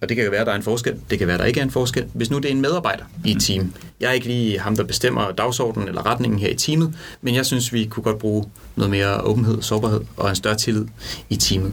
og 0.03 0.09
det 0.09 0.17
kan 0.17 0.25
jo 0.25 0.31
være, 0.31 0.41
at 0.41 0.47
der 0.47 0.53
er 0.53 0.57
en 0.57 0.63
forskel. 0.63 0.97
Det 1.11 1.19
kan 1.19 1.27
være, 1.27 1.35
at 1.35 1.41
der 1.41 1.47
ikke 1.47 1.61
er 1.61 1.65
en 1.65 1.71
forskel. 1.71 2.05
Hvis 2.15 2.31
nu 2.31 2.37
det 2.37 2.45
er 2.45 2.51
en 2.51 2.61
medarbejder 2.61 3.05
i 3.25 3.31
et 3.31 3.43
team. 3.43 3.73
Jeg 4.01 4.09
er 4.09 4.13
ikke 4.13 4.27
lige 4.27 4.59
ham, 4.59 4.77
der 4.77 4.85
bestemmer 4.85 5.31
dagsordenen 5.31 5.89
eller 5.89 6.07
retningen 6.07 6.41
her 6.41 6.49
i 6.49 6.55
teamet, 6.55 6.95
men 7.21 7.35
jeg 7.35 7.47
synes, 7.47 7.73
vi 7.73 7.85
kunne 7.85 8.05
godt 8.05 8.19
bruge 8.19 8.45
noget 8.77 8.91
mere 8.91 9.21
åbenhed, 9.21 9.63
sårbarhed 9.63 10.01
og 10.17 10.29
en 10.29 10.37
større 10.37 10.57
tillid 10.57 10.87
i 11.29 11.37
teamet. 11.37 11.73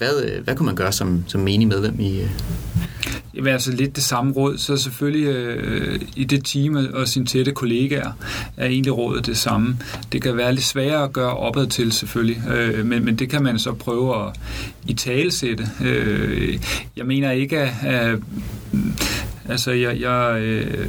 Hvad, 0.00 0.22
øh, 0.24 0.44
hvad 0.44 0.56
kunne 0.56 0.66
man 0.66 0.74
gøre 0.74 0.92
som, 0.92 1.24
som 1.26 1.40
menig 1.40 1.68
medlem 1.68 2.00
i... 2.00 2.20
Øh? 2.20 2.30
Jamen 3.34 3.52
altså 3.52 3.72
lidt 3.72 3.96
det 3.96 4.04
samme 4.04 4.32
råd, 4.32 4.58
så 4.58 4.76
selvfølgelig 4.76 5.26
øh, 5.26 6.00
i 6.16 6.24
det 6.24 6.44
team 6.44 6.76
og 6.92 7.08
sine 7.08 7.26
tætte 7.26 7.52
kollegaer 7.52 8.12
er 8.56 8.66
egentlig 8.66 8.96
rådet 8.96 9.26
det 9.26 9.36
samme. 9.36 9.76
Det 10.12 10.22
kan 10.22 10.36
være 10.36 10.52
lidt 10.52 10.64
sværere 10.64 11.04
at 11.04 11.12
gøre 11.12 11.36
opad 11.36 11.66
til 11.66 11.92
selvfølgelig, 11.92 12.42
øh, 12.50 12.86
men, 12.86 13.04
men 13.04 13.16
det 13.16 13.30
kan 13.30 13.42
man 13.42 13.58
så 13.58 13.72
prøve 13.72 14.26
at 14.26 14.32
i 14.86 14.94
talesætte. 14.94 15.68
Øh, 15.84 16.58
jeg 16.96 17.06
mener 17.06 17.30
ikke 17.30 17.58
at... 17.58 17.72
at 17.82 18.18
altså 19.48 19.70
jeg... 19.70 20.00
jeg 20.00 20.40
øh, 20.42 20.88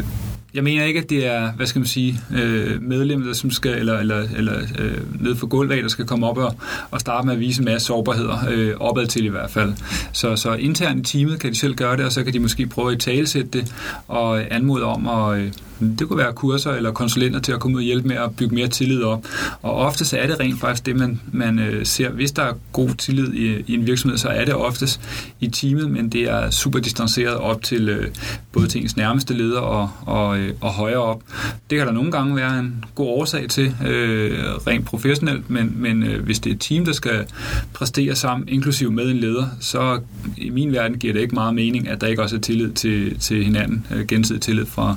jeg 0.54 0.64
mener 0.64 0.86
ikke, 0.86 1.00
at 1.00 1.10
det 1.10 1.28
er, 1.28 1.52
hvad 1.52 1.66
skal 1.66 1.80
man 1.80 1.88
sige, 1.88 2.20
øh, 2.34 2.82
medlemmer, 2.82 3.26
der 3.26 3.34
som 3.34 3.52
skal, 3.52 3.78
eller, 3.78 4.00
eller, 4.00 4.28
eller 4.36 4.60
øh, 4.80 5.22
ned 5.22 5.36
for 5.36 5.48
gulvet, 5.48 5.84
der 5.84 5.90
skal 5.90 6.06
komme 6.06 6.28
op 6.28 6.38
og, 6.38 6.56
og 6.92 7.00
starte 7.00 7.26
med 7.26 7.34
at 7.34 7.40
vise 7.40 7.62
en 7.62 7.66
masse 7.66 7.88
sårbarheder, 7.88 8.38
øh, 8.50 8.74
opad 8.80 9.08
til 9.08 9.26
i 9.26 9.28
hvert 9.28 9.52
fald. 9.52 9.74
Så, 10.12 10.36
så 10.36 10.54
internt 10.54 11.14
i 11.14 11.18
teamet 11.18 11.40
kan 11.40 11.50
de 11.50 11.56
selv 11.56 11.76
gøre 11.76 11.98
det, 11.98 12.06
og 12.06 12.12
så 12.12 12.24
kan 12.24 12.34
de 12.34 12.40
måske 12.40 12.68
prøve 12.68 12.92
at 12.92 13.00
talesætte 13.00 13.50
det 13.50 13.74
og 14.08 14.54
anmode 14.54 14.84
om 14.84 15.08
at, 15.08 15.40
øh, 15.40 15.52
det 15.82 16.08
kunne 16.08 16.18
være 16.18 16.34
kurser 16.34 16.72
eller 16.72 16.92
konsulenter 16.92 17.40
til 17.40 17.52
at 17.52 17.60
komme 17.60 17.78
ud 17.78 17.82
og 17.82 17.86
hjælpe 17.86 18.08
med 18.08 18.16
at 18.16 18.36
bygge 18.36 18.56
mere 18.56 18.68
tillid 18.68 19.04
op. 19.04 19.26
Og 19.62 19.76
ofte 19.76 20.06
så 20.06 20.18
er 20.18 20.28
det 20.28 20.40
rent 20.40 20.60
faktisk 20.60 20.86
det, 20.86 20.96
man, 20.96 21.22
man 21.32 21.60
øh, 21.60 21.86
ser. 21.86 22.10
Hvis 22.10 22.32
der 22.32 22.44
er 22.44 22.54
god 22.72 22.90
tillid 22.90 23.34
i, 23.34 23.64
i 23.68 23.74
en 23.74 23.88
virksomhed, 23.88 24.18
så 24.18 24.30
er 24.30 24.46
det 24.46 24.54
oftest 24.54 25.02
i 25.40 25.48
teamet, 25.48 25.92
men 25.92 26.10
det 26.10 26.22
er 26.22 26.50
super 26.50 26.80
distanceret 26.80 27.36
op 27.36 27.64
til 27.64 27.90
øh, 27.90 28.08
både 28.52 28.68
til 28.68 28.82
ens 28.82 28.98
nærmeste 28.98 29.34
leder 29.34 29.60
og, 29.60 29.90
og, 30.02 30.40
øh, 30.40 30.54
og 30.62 30.70
højere 30.70 31.00
op. 31.00 31.22
Det 31.70 31.78
kan 31.78 31.88
der 31.88 31.94
nogle 31.94 32.12
gange 32.12 32.36
være 32.36 32.60
en 32.60 32.86
god 32.96 33.08
årsag 33.08 33.50
til, 33.50 33.76
øh, 33.88 34.40
rent 34.68 34.86
professionelt, 34.86 35.50
men, 35.50 35.74
men 35.76 36.04
øh, 36.04 36.24
hvis 36.24 36.40
det 36.40 36.50
er 36.50 36.54
et 36.54 36.62
team, 36.62 36.86
der 36.86 36.94
skal 36.94 37.26
præstere 37.74 38.16
sammen, 38.16 38.50
inklusive 38.50 38.92
med 38.92 39.12
en 39.12 39.18
leder, 39.18 39.46
så 39.60 40.00
i 40.38 40.50
min 40.50 40.72
verden 40.72 40.98
giver 41.00 41.14
det 41.14 41.22
ikke 41.22 41.36
meget 41.36 41.56
mening, 41.56 41.88
at 41.88 42.02
der 42.02 42.08
ikke 42.08 42.22
også 42.22 42.36
er 42.36 42.40
tillid 42.40 42.72
til, 42.72 43.20
til 43.20 43.44
hinanden, 43.44 43.88
øh, 43.96 44.08
gensidig 44.08 44.42
tillid 44.42 44.66
fra, 44.66 44.96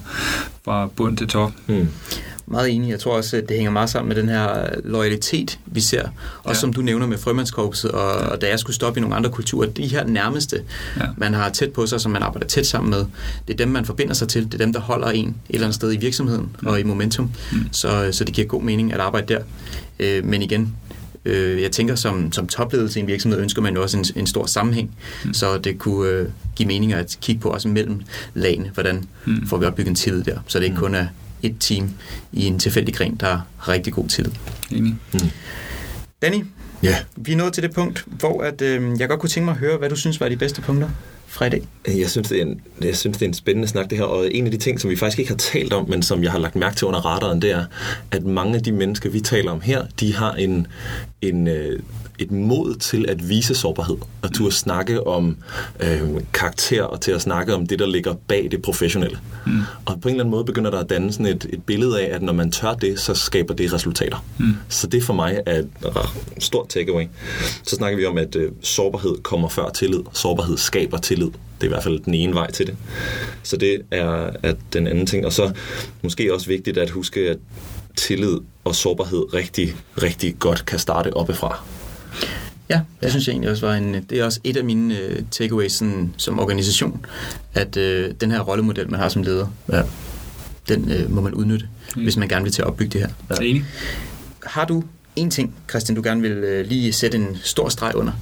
fra 0.64 0.87
bund 0.96 1.16
til 1.16 1.29
top. 1.29 1.53
Mm. 1.66 1.88
Meget 2.46 2.70
enig. 2.70 2.90
Jeg 2.90 3.00
tror 3.00 3.16
også, 3.16 3.37
at 3.37 3.48
det 3.48 3.57
hænger 3.57 3.70
meget 3.70 3.90
sammen 3.90 4.09
med 4.09 4.22
den 4.22 4.29
her 4.29 4.68
loyalitet, 4.85 5.59
vi 5.66 5.81
ser. 5.81 6.03
Også 6.42 6.48
ja. 6.48 6.55
som 6.55 6.72
du 6.72 6.83
nævner 6.83 7.07
med 7.07 7.18
frømandskorpset, 7.18 7.90
og, 7.90 8.20
ja. 8.20 8.27
og 8.27 8.40
da 8.40 8.48
jeg 8.48 8.59
skulle 8.59 8.77
stoppe 8.77 8.98
i 8.98 9.00
nogle 9.00 9.16
andre 9.16 9.31
kulturer, 9.31 9.68
de 9.68 9.87
her 9.87 10.07
nærmeste, 10.07 10.62
ja. 11.00 11.07
man 11.16 11.35
har 11.35 11.48
tæt 11.48 11.72
på 11.72 11.87
sig, 11.87 12.00
som 12.00 12.12
man 12.12 12.22
arbejder 12.22 12.46
tæt 12.46 12.66
sammen 12.66 12.90
med, 12.90 13.05
det 13.46 13.53
er 13.53 13.57
dem, 13.57 13.68
man 13.68 13.85
forbinder 13.85 14.14
sig 14.14 14.29
til. 14.29 14.44
Det 14.44 14.55
er 14.55 14.59
dem, 14.59 14.72
der 14.72 14.81
holder 14.81 15.09
en 15.09 15.29
et 15.29 15.35
eller 15.48 15.66
andet 15.66 15.74
sted 15.74 15.92
i 15.92 15.96
virksomheden 15.96 16.57
ja. 16.62 16.68
og 16.68 16.81
i 16.81 16.83
momentum. 16.83 17.31
Mm. 17.53 17.59
Så, 17.72 18.09
så 18.12 18.24
det 18.24 18.35
giver 18.35 18.46
god 18.46 18.62
mening 18.62 18.92
at 18.92 19.00
arbejde 19.00 19.35
der. 19.35 19.40
Øh, 19.98 20.24
men 20.24 20.42
igen, 20.42 20.77
øh, 21.24 21.62
jeg 21.62 21.72
tænker, 21.72 21.94
som, 21.94 22.32
som 22.32 22.46
topledelse 22.46 22.98
i 22.98 23.02
en 23.02 23.06
virksomhed 23.06 23.40
ønsker 23.40 23.62
man 23.62 23.74
jo 23.74 23.82
også 23.82 23.98
en, 23.98 24.04
en 24.16 24.26
stor 24.26 24.46
sammenhæng, 24.46 24.90
mm. 25.24 25.34
så 25.34 25.58
det 25.58 25.78
kunne 25.78 26.08
øh, 26.08 26.28
give 26.56 26.66
mening 26.66 26.92
at 26.92 27.18
kigge 27.20 27.40
på 27.40 27.48
også 27.48 27.68
mellem 27.68 28.02
lagene, 28.34 28.70
hvordan 28.74 29.04
mm. 29.24 29.46
får 29.46 29.56
vi 29.56 29.64
opbygget 29.64 29.88
en 29.88 29.94
tillid 29.94 30.24
der, 30.24 30.38
så 30.46 30.58
det 30.58 30.64
ikke 30.64 30.74
mm. 30.74 30.80
kun 30.80 30.94
er 30.94 31.06
et 31.42 31.56
team 31.60 31.90
i 32.32 32.46
en 32.46 32.58
tilfældig 32.58 32.94
gren, 32.94 33.14
der 33.14 33.26
har 33.26 33.68
rigtig 33.68 33.92
god 33.92 34.08
tillid. 34.08 34.32
Enig. 34.70 34.96
Mm. 35.12 35.20
Danny, 36.22 36.44
ja. 36.82 36.96
vi 37.16 37.32
er 37.32 37.37
nået 37.37 37.52
til 37.52 37.62
det 37.62 37.74
punkt, 37.74 38.04
hvor 38.06 38.42
at, 38.42 38.62
øh, 38.62 39.00
jeg 39.00 39.08
godt 39.08 39.20
kunne 39.20 39.30
tænke 39.30 39.44
mig 39.44 39.52
at 39.52 39.58
høre, 39.58 39.78
hvad 39.78 39.90
du 39.90 39.96
synes 39.96 40.20
var 40.20 40.28
de 40.28 40.37
bedste 40.37 40.60
punkter 40.60 40.88
fra 41.35 41.47
i 41.47 41.49
dag? 41.49 41.62
Jeg 41.87 42.11
synes, 42.11 42.29
det 42.29 42.38
er 42.38 42.42
en, 42.42 42.61
jeg 42.81 42.97
synes, 42.97 43.16
det 43.16 43.25
er 43.25 43.29
en 43.29 43.35
spændende 43.35 43.68
snak, 43.68 43.90
det 43.90 43.99
her. 43.99 44.05
Og 44.05 44.35
en 44.35 44.44
af 44.44 44.51
de 44.51 44.59
ting, 44.59 44.81
som 44.81 44.90
vi 44.90 44.97
faktisk 44.97 45.18
ikke 45.18 45.31
har 45.31 45.37
talt 45.37 45.73
om, 45.73 45.88
men 45.88 46.03
som 46.03 46.23
jeg 46.23 46.33
har 46.33 46.38
lagt 46.38 46.57
mærke 46.57 46.77
til 46.77 46.87
under 46.87 47.01
radaren, 47.01 47.42
det 47.42 47.51
er, 47.51 47.64
at 48.11 48.25
mange 48.25 48.55
af 48.55 48.62
de 48.62 48.73
mennesker, 48.73 49.11
vi 49.11 49.20
taler 49.20 49.51
om 49.51 49.61
her, 49.61 49.87
de 50.01 50.14
har 50.14 50.33
en, 50.33 50.66
en, 51.23 51.49
øh, 51.49 51.81
et 52.18 52.31
mod 52.31 52.74
til 52.74 53.07
at 53.09 53.29
vise 53.29 53.55
sårbarhed, 53.55 53.96
og 54.22 54.35
til 54.35 54.44
at 54.46 54.53
snakke 54.53 55.07
om 55.07 55.37
øh, 55.81 56.00
karakter, 56.33 56.83
og 56.83 57.00
til 57.00 57.12
at 57.12 57.22
snakke 57.22 57.55
om 57.55 57.66
det, 57.66 57.79
der 57.79 57.87
ligger 57.87 58.14
bag 58.29 58.48
det 58.50 58.62
professionelle. 58.62 59.18
Mm. 59.46 59.61
Og 59.85 60.00
på 60.00 60.09
en 60.09 60.14
eller 60.14 60.24
anden 60.24 60.31
måde 60.31 60.44
begynder 60.44 60.70
der 60.70 60.79
at 60.79 60.90
danne 60.90 61.12
sådan 61.12 61.27
et, 61.27 61.46
et 61.53 61.62
billede 61.62 62.00
af, 62.00 62.14
at 62.14 62.22
når 62.22 62.33
man 62.33 62.50
tør 62.50 62.74
det, 62.74 63.00
så 63.00 63.14
skaber 63.14 63.55
det 63.55 63.72
resultater. 63.72 64.24
Mm. 64.38 64.55
Så 64.68 64.87
det 64.87 65.05
for 65.05 65.14
mig 65.14 65.40
er 65.46 65.59
et 65.59 65.68
stort 66.38 66.68
takeaway. 66.68 67.05
Så 67.62 67.77
snakker 67.77 67.98
vi 67.98 68.07
om, 68.07 68.18
at 68.18 68.37
øh, 68.37 68.53
sårbarhed 68.62 69.22
kommer 69.22 69.48
før 69.48 69.68
tillid. 69.68 70.00
Sårbarhed 70.12 70.57
skaber 70.57 70.98
tillid. 70.98 71.27
Det 71.27 71.61
er 71.61 71.64
i 71.64 71.68
hvert 71.68 71.83
fald 71.83 72.00
den 72.00 72.14
ene 72.14 72.35
vej 72.35 72.50
til 72.50 72.66
det. 72.66 72.77
Så 73.42 73.57
det 73.57 73.83
er, 73.90 74.31
er 74.42 74.55
den 74.72 74.87
anden 74.87 75.07
ting. 75.07 75.27
Og 75.27 75.33
så 75.33 75.53
måske 76.03 76.35
også 76.35 76.46
vigtigt 76.46 76.79
at 76.79 76.90
huske, 76.90 77.20
at 77.31 77.38
tillid 77.96 78.38
og 78.64 78.74
sårbarhed 78.74 79.35
rigtig, 79.35 79.74
rigtig 80.03 80.38
godt 80.38 80.66
kan 80.66 80.79
starte 80.79 81.16
oppefra. 81.16 81.64
Ja, 82.70 82.74
det 82.74 82.83
ja. 83.03 83.11
synes 83.11 83.27
jeg 83.27 83.33
egentlig 83.33 83.50
også 83.50 83.66
var 83.66 83.74
en, 83.74 83.94
det 83.94 84.20
er 84.20 84.24
også 84.24 84.40
et 84.44 84.57
af 84.57 84.64
mine 84.64 84.94
uh, 84.94 85.24
takeaways 85.31 85.72
sådan, 85.72 86.14
som 86.16 86.38
organisation, 86.38 87.07
at 87.55 87.77
uh, 87.77 87.83
den 88.20 88.31
her 88.31 88.40
rollemodel, 88.40 88.90
man 88.90 89.00
har 89.00 89.09
som 89.09 89.22
leder, 89.22 89.46
ja. 89.72 89.83
den 90.68 90.92
uh, 90.92 91.11
må 91.11 91.20
man 91.20 91.35
udnytte, 91.35 91.66
mm. 91.96 92.03
hvis 92.03 92.16
man 92.16 92.29
gerne 92.29 92.42
vil 92.42 92.53
til 92.53 92.62
at 92.62 92.68
opbygge 92.68 92.98
det 92.98 93.00
her. 93.00 93.09
Ja. 93.40 93.44
Enig. 93.44 93.64
Har 94.46 94.64
du 94.64 94.83
en 95.16 95.31
ting, 95.31 95.55
Christian, 95.70 95.96
du 95.96 96.03
gerne 96.03 96.20
vil 96.20 96.61
uh, 96.61 96.68
lige 96.68 96.92
sætte 96.92 97.18
en 97.18 97.37
stor 97.42 97.68
streg 97.68 97.96
under 97.96 98.12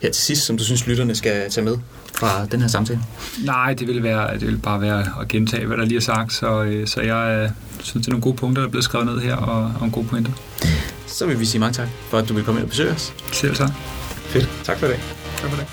her 0.00 0.10
til 0.10 0.22
sidst, 0.22 0.46
som 0.46 0.56
du 0.56 0.64
synes, 0.64 0.86
lytterne 0.86 1.14
skal 1.14 1.50
tage 1.50 1.64
med 1.64 1.76
fra 2.14 2.46
den 2.46 2.60
her 2.60 2.68
samtale? 2.68 3.00
Nej, 3.44 3.74
det 3.74 3.88
vil, 3.88 4.02
være, 4.02 4.38
det 4.38 4.46
vil 4.46 4.58
bare 4.58 4.80
være 4.80 5.06
at 5.20 5.28
gentage, 5.28 5.66
hvad 5.66 5.76
der 5.76 5.84
lige 5.84 5.96
er 5.96 6.00
sagt, 6.00 6.32
så, 6.32 6.62
uh, 6.62 6.86
så 6.86 7.00
jeg 7.00 7.50
uh, 7.50 7.84
synes, 7.84 8.06
det 8.06 8.06
er 8.06 8.12
nogle 8.12 8.22
gode 8.22 8.36
punkter, 8.36 8.62
der 8.62 8.66
er 8.66 8.70
blevet 8.70 8.84
skrevet 8.84 9.06
ned 9.06 9.18
her, 9.18 9.36
og, 9.36 9.62
og 9.64 9.72
nogle 9.78 9.92
gode 9.92 10.06
pointer. 10.06 10.32
Så 11.12 11.26
vil 11.26 11.40
vi 11.40 11.44
sige 11.44 11.60
mange 11.60 11.74
tak 11.74 11.88
for, 12.08 12.18
at 12.18 12.28
du 12.28 12.34
vil 12.34 12.44
komme 12.44 12.60
ind 12.60 12.64
og 12.64 12.70
besøge 12.70 12.90
os. 12.90 13.14
Selv 13.32 13.54
tak. 13.54 13.70
Fedt. 14.14 14.48
Tak 14.64 14.78
for 14.78 14.86
det. 14.86 14.96
Tak 15.40 15.50
for 15.50 15.56
det. 15.56 15.66